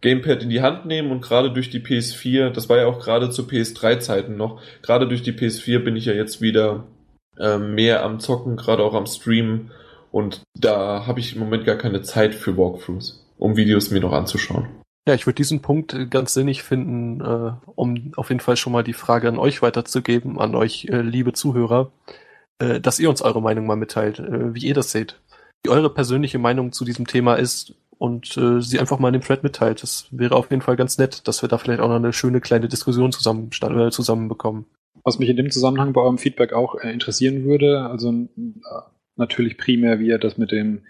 Gamepad 0.00 0.42
in 0.42 0.50
die 0.50 0.62
Hand 0.62 0.84
nehmen 0.86 1.10
und 1.10 1.22
gerade 1.22 1.52
durch 1.52 1.70
die 1.70 1.80
PS4, 1.80 2.50
das 2.50 2.68
war 2.68 2.78
ja 2.78 2.86
auch 2.86 3.00
gerade 3.00 3.30
zu 3.30 3.42
PS3-Zeiten 3.42 4.36
noch, 4.36 4.60
gerade 4.82 5.06
durch 5.06 5.22
die 5.22 5.32
PS4 5.32 5.78
bin 5.78 5.96
ich 5.96 6.06
ja 6.06 6.12
jetzt 6.12 6.40
wieder 6.40 6.84
äh, 7.38 7.58
mehr 7.58 8.04
am 8.04 8.18
Zocken, 8.18 8.56
gerade 8.56 8.82
auch 8.82 8.94
am 8.94 9.06
Streamen 9.06 9.70
Und 10.10 10.42
da 10.54 11.06
habe 11.06 11.20
ich 11.20 11.34
im 11.34 11.40
Moment 11.40 11.64
gar 11.64 11.76
keine 11.76 12.02
Zeit 12.02 12.34
für 12.34 12.56
Walkthroughs, 12.56 13.24
um 13.38 13.56
Videos 13.56 13.90
mir 13.90 14.00
noch 14.00 14.12
anzuschauen. 14.12 14.81
Ja, 15.06 15.14
ich 15.14 15.26
würde 15.26 15.34
diesen 15.34 15.62
Punkt 15.62 16.10
ganz 16.10 16.32
sinnig 16.32 16.62
finden, 16.62 17.20
äh, 17.20 17.52
um 17.74 18.12
auf 18.16 18.28
jeden 18.28 18.40
Fall 18.40 18.56
schon 18.56 18.72
mal 18.72 18.84
die 18.84 18.92
Frage 18.92 19.28
an 19.28 19.38
euch 19.38 19.60
weiterzugeben, 19.60 20.38
an 20.38 20.54
euch, 20.54 20.86
äh, 20.90 21.00
liebe 21.00 21.32
Zuhörer, 21.32 21.90
äh, 22.60 22.80
dass 22.80 23.00
ihr 23.00 23.10
uns 23.10 23.20
eure 23.20 23.42
Meinung 23.42 23.66
mal 23.66 23.76
mitteilt, 23.76 24.20
äh, 24.20 24.54
wie 24.54 24.64
ihr 24.66 24.74
das 24.74 24.92
seht. 24.92 25.20
Wie 25.64 25.70
eure 25.70 25.90
persönliche 25.90 26.38
Meinung 26.38 26.70
zu 26.70 26.84
diesem 26.84 27.06
Thema 27.08 27.34
ist 27.34 27.74
und 27.98 28.36
äh, 28.36 28.60
sie 28.60 28.78
einfach 28.78 29.00
mal 29.00 29.08
in 29.08 29.14
dem 29.14 29.22
Thread 29.22 29.42
mitteilt. 29.42 29.82
Das 29.82 30.06
wäre 30.12 30.36
auf 30.36 30.50
jeden 30.50 30.62
Fall 30.62 30.76
ganz 30.76 30.98
nett, 30.98 31.26
dass 31.26 31.42
wir 31.42 31.48
da 31.48 31.58
vielleicht 31.58 31.80
auch 31.80 31.88
noch 31.88 31.96
eine 31.96 32.12
schöne 32.12 32.40
kleine 32.40 32.68
Diskussion 32.68 33.10
zusammen, 33.10 33.50
äh, 33.60 33.90
zusammenbekommen. 33.90 34.66
Was 35.02 35.18
mich 35.18 35.28
in 35.28 35.36
dem 35.36 35.50
Zusammenhang 35.50 35.92
bei 35.92 36.00
eurem 36.00 36.18
Feedback 36.18 36.52
auch 36.52 36.76
äh, 36.76 36.92
interessieren 36.92 37.44
würde, 37.44 37.80
also 37.80 38.10
äh, 38.10 38.26
natürlich 39.16 39.58
primär, 39.58 39.98
wie 39.98 40.08
ihr 40.08 40.18
das 40.18 40.38
mit 40.38 40.52
dem 40.52 40.82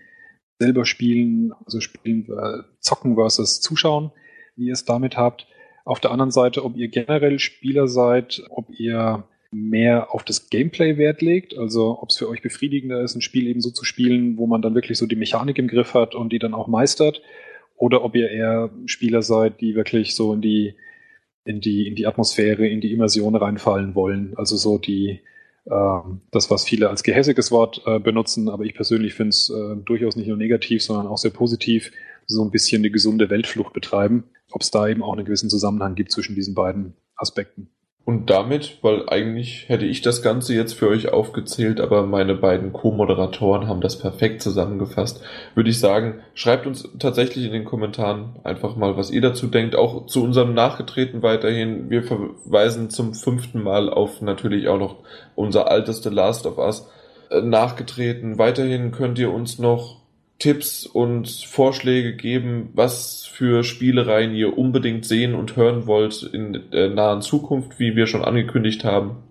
selber 0.63 0.87
spielen, 0.87 1.53
also 1.65 1.81
spielen, 1.81 2.27
äh, 2.29 2.63
zocken 2.79 3.17
versus 3.17 3.61
zuschauen, 3.61 4.13
wie 4.57 4.67
ihr 4.67 4.73
es 4.73 4.85
damit 4.85 5.17
habt. 5.17 5.47
Auf 5.85 5.99
der 5.99 6.13
anderen 6.13 6.31
Seite, 6.31 6.65
ob 6.65 6.77
ihr 6.77 6.89
generell 6.89 7.39
Spieler 7.41 7.89
seid, 7.89 8.43
ob 8.51 8.69
ihr 8.79 9.25
mehr 9.51 10.15
auf 10.15 10.25
das 10.25 10.49
Gameplay 10.49 10.97
Wert 10.97 11.21
legt, 11.21 11.59
also 11.59 11.99
ob 12.01 12.09
es 12.09 12.17
für 12.17 12.29
euch 12.29 12.41
befriedigender 12.41 13.03
ist, 13.03 13.15
ein 13.15 13.21
Spiel 13.21 13.47
eben 13.47 13.61
so 13.61 13.71
zu 13.71 13.85
spielen, 13.85 14.39
wo 14.39 14.47
man 14.47 14.63
dann 14.63 14.75
wirklich 14.75 14.99
so 14.99 15.07
die 15.07 15.17
Mechanik 15.17 15.59
im 15.59 15.69
Griff 15.69 15.95
hat 15.95 16.15
und 16.15 16.33
die 16.33 16.39
dann 16.39 16.55
auch 16.55 16.69
meistert, 16.69 17.21
oder 17.77 18.05
ob 18.05 18.15
ihr 18.15 18.31
eher 18.31 18.71
Spieler 18.87 19.23
seid, 19.23 19.61
die 19.61 19.75
wirklich 19.75 20.15
so 20.15 20.33
in 20.33 20.41
die 20.41 20.75
in 21.45 21.61
die 21.61 21.89
in 21.89 21.97
die 21.97 22.07
Atmosphäre, 22.07 22.67
in 22.69 22.81
die 22.81 22.93
Immersion 22.93 23.35
reinfallen 23.35 23.95
wollen, 23.95 24.35
also 24.37 24.57
so 24.57 24.79
die 24.79 25.21
das, 25.65 26.51
was 26.51 26.65
viele 26.65 26.91
als 26.91 27.03
gehässiges 27.03 27.53
Wort 27.53 27.83
äh, 27.87 28.01
benutzen, 28.01 28.49
aber 28.49 28.65
ich 28.65 28.75
persönlich 28.75 29.15
finde 29.15 29.31
es 29.31 29.49
äh, 29.49 29.77
durchaus 29.77 30.17
nicht 30.17 30.27
nur 30.27 30.37
negativ, 30.37 30.83
sondern 30.83 31.07
auch 31.07 31.19
sehr 31.19 31.31
positiv, 31.31 31.93
so 32.27 32.43
ein 32.43 32.51
bisschen 32.51 32.81
eine 32.81 32.91
gesunde 32.91 33.31
Weltflucht 33.31 33.73
betreiben, 33.73 34.25
ob 34.51 34.63
es 34.63 34.71
da 34.71 34.89
eben 34.89 35.03
auch 35.03 35.13
einen 35.13 35.25
gewissen 35.25 35.51
Zusammenhang 35.51 35.95
gibt 35.95 36.11
zwischen 36.11 36.35
diesen 36.35 36.55
beiden 36.55 36.95
Aspekten. 37.17 37.71
Und 38.05 38.31
damit, 38.31 38.79
weil 38.83 39.09
eigentlich 39.09 39.69
hätte 39.69 39.85
ich 39.85 40.03
das 40.03 40.23
Ganze 40.23 40.55
jetzt 40.55 40.73
für 40.73 40.89
euch 40.89 41.13
aufgezählt, 41.13 41.81
aber 41.81 42.05
meine 42.05 42.35
beiden 42.35 42.73
Co-Moderatoren 42.73 43.69
haben 43.69 43.81
das 43.81 43.97
perfekt 43.97 44.43
zusammengefasst, 44.43 45.23
würde 45.55 45.71
ich 45.71 45.79
sagen, 45.79 46.21
schreibt 46.35 46.67
uns 46.67 46.89
tatsächlich 46.99 47.45
in 47.45 47.53
den 47.53 47.65
Kommentaren 47.65 48.37
einfach 48.43 48.75
mal, 48.75 48.97
was 48.97 49.13
ihr 49.13 49.21
dazu 49.21 49.47
denkt. 49.47 49.77
Auch 49.77 50.07
zu 50.07 50.25
unserem 50.25 50.53
Nachgetreten 50.53 51.23
weiterhin. 51.23 51.91
Wir 51.91 52.03
verweisen 52.03 52.91
zum 52.91 53.15
fünften 53.15 53.63
Mal 53.63 53.89
auf 53.89 54.21
natürlich 54.21 54.67
auch 54.67 54.79
noch 54.79 54.97
unser 55.37 55.71
alteste 55.71 56.11
Last 56.11 56.45
of 56.47 56.59
Us 56.59 56.89
äh, 57.31 57.41
nachgetreten. 57.41 58.37
Weiterhin 58.37 58.91
könnt 58.91 59.21
ihr 59.21 59.33
uns 59.33 59.61
noch 59.61 60.02
Tipps 60.43 60.87
und 60.87 61.31
Vorschläge 61.31 62.17
geben, 62.17 62.71
was 62.75 63.25
für 63.27 63.63
Spielereien 63.63 64.35
ihr 64.35 64.59
unbedingt 64.59 65.05
sehen 65.07 65.37
und 65.37 65.55
hören 65.55 65.87
wollt 65.87 66.25
in 66.25 66.69
der 66.73 66.91
nahen 66.91 67.23
Zukunft, 67.23 67.79
wie 67.79 67.95
wir 67.95 68.09
schon 68.09 68.25
angekündigt 68.25 68.83
haben. 68.83 69.23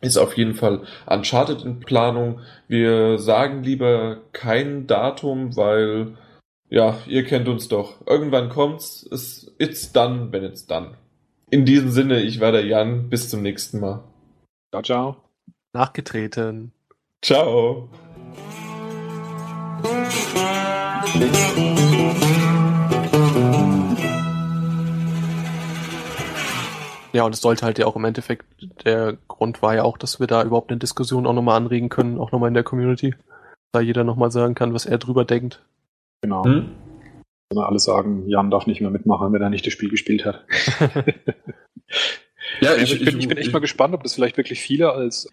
Ist 0.00 0.16
auf 0.16 0.36
jeden 0.36 0.54
Fall 0.54 0.82
Uncharted 1.06 1.64
in 1.64 1.78
Planung. 1.78 2.40
Wir 2.66 3.20
sagen 3.20 3.62
lieber 3.62 4.22
kein 4.32 4.88
Datum, 4.88 5.56
weil, 5.56 6.16
ja, 6.68 6.98
ihr 7.06 7.22
kennt 7.22 7.46
uns 7.46 7.68
doch. 7.68 8.04
Irgendwann 8.04 8.48
kommt's. 8.48 9.08
Es, 9.12 9.54
it's 9.58 9.92
done, 9.92 10.32
wenn 10.32 10.42
it's 10.42 10.66
done. 10.66 10.96
In 11.48 11.64
diesem 11.64 11.92
Sinne, 11.92 12.22
ich 12.22 12.40
war 12.40 12.50
der 12.50 12.66
Jan. 12.66 13.08
Bis 13.08 13.28
zum 13.28 13.42
nächsten 13.42 13.78
Mal. 13.78 14.02
Ciao, 14.72 14.82
ciao. 14.82 15.16
Nachgetreten. 15.72 16.72
Ciao. 17.22 17.88
Ja, 27.16 27.24
und 27.24 27.34
es 27.34 27.40
sollte 27.40 27.64
halt 27.64 27.78
ja 27.78 27.86
auch 27.86 27.96
im 27.96 28.04
Endeffekt, 28.04 28.44
der 28.84 29.16
Grund 29.26 29.62
war 29.62 29.74
ja 29.74 29.84
auch, 29.84 29.96
dass 29.96 30.20
wir 30.20 30.26
da 30.26 30.42
überhaupt 30.44 30.70
eine 30.70 30.78
Diskussion 30.78 31.26
auch 31.26 31.32
nochmal 31.32 31.56
anregen 31.56 31.88
können, 31.88 32.18
auch 32.18 32.30
nochmal 32.30 32.48
in 32.48 32.54
der 32.54 32.62
Community. 32.62 33.14
Da 33.72 33.80
jeder 33.80 34.04
nochmal 34.04 34.30
sagen 34.30 34.54
kann, 34.54 34.74
was 34.74 34.84
er 34.84 34.98
drüber 34.98 35.24
denkt. 35.24 35.64
Genau. 36.20 36.44
Hm? 36.44 36.72
Sondern 37.50 37.70
alle 37.70 37.78
sagen, 37.78 38.28
Jan 38.28 38.50
darf 38.50 38.66
nicht 38.66 38.82
mehr 38.82 38.90
mitmachen, 38.90 39.32
wenn 39.32 39.40
er 39.40 39.48
nicht 39.48 39.64
das 39.64 39.72
Spiel 39.72 39.88
gespielt 39.88 40.26
hat. 40.26 40.44
ja, 42.60 42.74
ich, 42.74 42.92
ich, 42.92 43.04
bin, 43.04 43.18
ich, 43.18 43.28
bin, 43.28 43.38
echt 43.38 43.52
mal 43.52 43.60
gespannt, 43.60 43.94
ob 43.94 44.02
das 44.02 44.12
vielleicht 44.12 44.36
wirklich 44.36 44.60
viele 44.60 44.92
als 44.92 45.32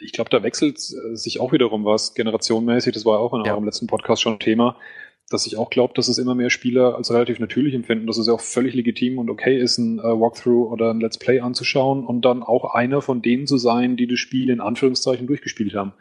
ich 0.00 0.12
glaube, 0.12 0.30
da 0.30 0.42
wechselt 0.42 0.80
sich 0.80 1.40
auch 1.40 1.52
wiederum 1.52 1.84
was 1.84 2.14
generationenmäßig. 2.14 2.92
Das 2.92 3.04
war 3.04 3.20
auch 3.20 3.32
in 3.34 3.44
ja. 3.44 3.52
eurem 3.52 3.64
letzten 3.64 3.86
Podcast 3.86 4.22
schon 4.22 4.40
Thema, 4.40 4.76
dass 5.32 5.46
ich 5.46 5.56
auch 5.56 5.70
glaube, 5.70 5.94
dass 5.94 6.08
es 6.08 6.18
immer 6.18 6.34
mehr 6.34 6.50
Spieler 6.50 6.96
als 6.96 7.12
relativ 7.12 7.38
natürlich 7.38 7.74
empfinden, 7.74 8.06
dass 8.06 8.18
es 8.18 8.26
ja 8.26 8.32
auch 8.32 8.40
völlig 8.40 8.74
legitim 8.74 9.18
und 9.18 9.30
okay 9.30 9.58
ist, 9.58 9.78
ein 9.78 9.98
äh, 9.98 10.02
Walkthrough 10.02 10.70
oder 10.70 10.90
ein 10.90 11.00
Let's 11.00 11.18
Play 11.18 11.40
anzuschauen 11.40 12.06
und 12.06 12.24
dann 12.24 12.42
auch 12.42 12.74
einer 12.74 13.02
von 13.02 13.22
denen 13.22 13.46
zu 13.46 13.58
sein, 13.58 13.96
die 13.96 14.06
das 14.06 14.18
Spiel 14.18 14.50
in 14.50 14.60
Anführungszeichen 14.60 15.26
durchgespielt 15.26 15.74
haben. 15.74 15.92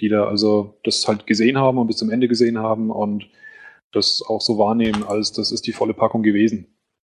Die 0.00 0.08
da 0.08 0.26
also 0.26 0.76
das 0.82 1.06
halt 1.06 1.26
gesehen 1.26 1.58
haben 1.58 1.78
und 1.78 1.86
bis 1.86 1.96
zum 1.96 2.10
Ende 2.10 2.28
gesehen 2.28 2.58
haben 2.58 2.90
und 2.90 3.28
das 3.92 4.22
auch 4.26 4.40
so 4.40 4.58
wahrnehmen, 4.58 5.04
als 5.04 5.32
das 5.32 5.52
ist 5.52 5.66
die 5.66 5.72
volle 5.72 5.94
Packung 5.94 6.22
gewesen. 6.22 6.66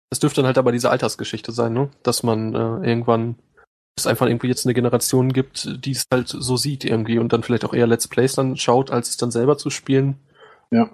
Das 0.10 0.20
dürfte 0.20 0.42
dann 0.42 0.48
halt 0.48 0.58
aber 0.58 0.72
diese 0.72 0.90
Altersgeschichte 0.90 1.52
sein, 1.52 1.74
ne? 1.74 1.90
Dass 2.04 2.24
man 2.24 2.56
äh, 2.56 2.90
irgendwann 2.90 3.36
es 3.98 4.08
einfach 4.08 4.28
irgendwie 4.28 4.48
jetzt 4.48 4.66
eine 4.66 4.74
Generation 4.74 5.34
gibt, 5.34 5.84
die 5.86 5.92
es 5.92 6.06
halt 6.12 6.30
so 6.30 6.56
sieht 6.56 6.86
irgendwie 6.86 7.20
und 7.20 7.34
dann 7.34 7.44
vielleicht 7.44 7.66
auch 7.66 7.74
eher 7.74 7.88
Let's 7.88 8.08
Plays 8.08 8.36
dann 8.36 8.56
schaut, 8.56 8.92
als 8.92 9.10
es 9.10 9.18
dann 9.18 9.32
selber 9.32 9.58
zu 9.58 9.70
spielen. 9.70 10.18
Ja. 10.72 10.90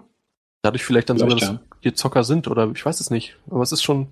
Dadurch 0.64 0.84
vielleicht 0.84 1.10
dann 1.10 1.18
vielleicht, 1.18 1.42
sogar, 1.42 1.56
dass 1.56 1.66
ja. 1.66 1.80
die 1.84 1.94
Zocker 1.94 2.24
sind 2.24 2.48
oder 2.48 2.72
ich 2.74 2.84
weiß 2.84 3.00
es 3.00 3.12
nicht. 3.12 3.38
Aber 3.52 3.62
es 3.62 3.72
ist 3.72 3.84
schon, 3.84 4.08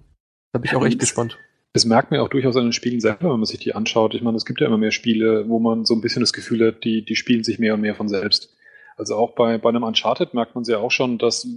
da 0.51 0.59
bin 0.59 0.69
ich 0.69 0.75
auch 0.75 0.85
echt 0.85 0.99
gespannt. 0.99 1.37
Das 1.73 1.85
merkt 1.85 2.11
man 2.11 2.19
auch 2.19 2.27
durchaus 2.27 2.57
an 2.57 2.65
den 2.65 2.73
Spielen 2.73 2.99
selber, 2.99 3.31
wenn 3.31 3.39
man 3.39 3.45
sich 3.45 3.59
die 3.59 3.73
anschaut. 3.73 4.13
Ich 4.13 4.21
meine, 4.21 4.35
es 4.35 4.45
gibt 4.45 4.59
ja 4.59 4.67
immer 4.67 4.77
mehr 4.77 4.91
Spiele, 4.91 5.47
wo 5.47 5.59
man 5.59 5.85
so 5.85 5.95
ein 5.95 6.01
bisschen 6.01 6.19
das 6.19 6.33
Gefühl 6.33 6.67
hat, 6.67 6.83
die, 6.83 7.05
die 7.05 7.15
spielen 7.15 7.45
sich 7.45 7.57
mehr 7.57 7.73
und 7.73 7.81
mehr 7.81 7.95
von 7.95 8.09
selbst. 8.09 8.53
Also 8.97 9.15
auch 9.15 9.31
bei, 9.31 9.57
bei 9.57 9.69
einem 9.69 9.83
Uncharted 9.83 10.33
merkt 10.33 10.53
man 10.53 10.63
es 10.63 10.67
ja 10.67 10.79
auch 10.79 10.91
schon, 10.91 11.17
dass 11.17 11.47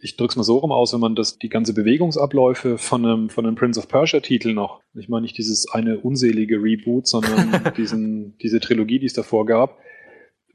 ich 0.00 0.16
drück's 0.16 0.36
mal 0.36 0.44
so 0.44 0.58
rum 0.58 0.72
aus, 0.72 0.92
wenn 0.92 1.00
man 1.00 1.16
das, 1.16 1.38
die 1.38 1.48
ganze 1.48 1.74
Bewegungsabläufe 1.74 2.78
von 2.78 3.04
einem, 3.04 3.30
von 3.30 3.46
einem 3.46 3.56
Prince 3.56 3.80
of 3.80 3.88
Persia 3.88 4.20
Titel 4.20 4.52
noch, 4.52 4.80
ich 4.94 5.08
meine 5.08 5.22
nicht 5.22 5.38
dieses 5.38 5.68
eine 5.68 5.98
unselige 5.98 6.62
Reboot, 6.62 7.08
sondern 7.08 7.72
diesen, 7.76 8.38
diese 8.38 8.60
Trilogie, 8.60 8.98
die 8.98 9.06
es 9.06 9.14
davor 9.14 9.46
gab, 9.46 9.78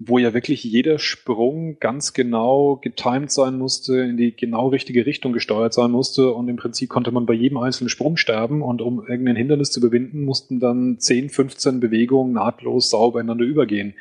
wo 0.03 0.17
ja 0.17 0.33
wirklich 0.33 0.63
jeder 0.63 0.97
Sprung 0.97 1.77
ganz 1.79 2.13
genau 2.13 2.77
getimed 2.77 3.31
sein 3.31 3.57
musste, 3.59 3.97
in 3.97 4.17
die 4.17 4.35
genau 4.35 4.69
richtige 4.69 5.05
Richtung 5.05 5.31
gesteuert 5.31 5.73
sein 5.73 5.91
musste 5.91 6.31
und 6.31 6.47
im 6.47 6.55
Prinzip 6.55 6.89
konnte 6.89 7.11
man 7.11 7.27
bei 7.27 7.33
jedem 7.33 7.59
einzelnen 7.59 7.89
Sprung 7.89 8.17
sterben 8.17 8.63
und 8.63 8.81
um 8.81 9.05
irgendein 9.07 9.35
Hindernis 9.35 9.71
zu 9.71 9.79
überwinden, 9.79 10.23
mussten 10.23 10.59
dann 10.59 10.97
10, 10.99 11.29
15 11.29 11.79
Bewegungen 11.79 12.33
nahtlos 12.33 12.89
sauber 12.89 13.19
ineinander 13.19 13.45
übergehen. 13.45 13.93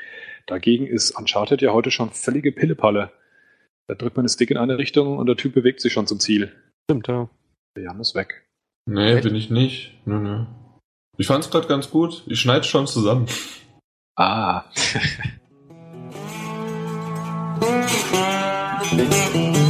Dagegen 0.46 0.86
ist 0.86 1.10
Uncharted 1.10 1.60
ja 1.60 1.74
heute 1.74 1.90
schon 1.90 2.10
völlige 2.10 2.52
Pillepalle. 2.52 3.10
Da 3.86 3.94
drückt 3.94 4.16
man 4.16 4.24
den 4.24 4.30
Stick 4.30 4.50
in 4.50 4.56
eine 4.56 4.78
Richtung 4.78 5.18
und 5.18 5.26
der 5.26 5.36
Typ 5.36 5.52
bewegt 5.52 5.80
sich 5.80 5.92
schon 5.92 6.06
zum 6.06 6.18
Ziel. 6.18 6.50
Stimmt, 6.88 7.08
ja. 7.08 7.28
Der 7.76 7.84
Jan 7.84 8.00
ist 8.00 8.14
weg. 8.14 8.46
Nee, 8.86 9.12
Echt? 9.12 9.24
bin 9.24 9.34
ich 9.34 9.50
nicht. 9.50 10.00
Nö, 10.06 10.18
nö. 10.18 10.46
Ich 11.18 11.26
fand's 11.26 11.50
gerade 11.50 11.68
ganz 11.68 11.90
gut. 11.90 12.24
Ich 12.26 12.40
schneide 12.40 12.64
schon 12.64 12.86
zusammen. 12.86 13.26
Ah. 14.16 14.64
Thank 17.60 19.58
you. 19.58 19.69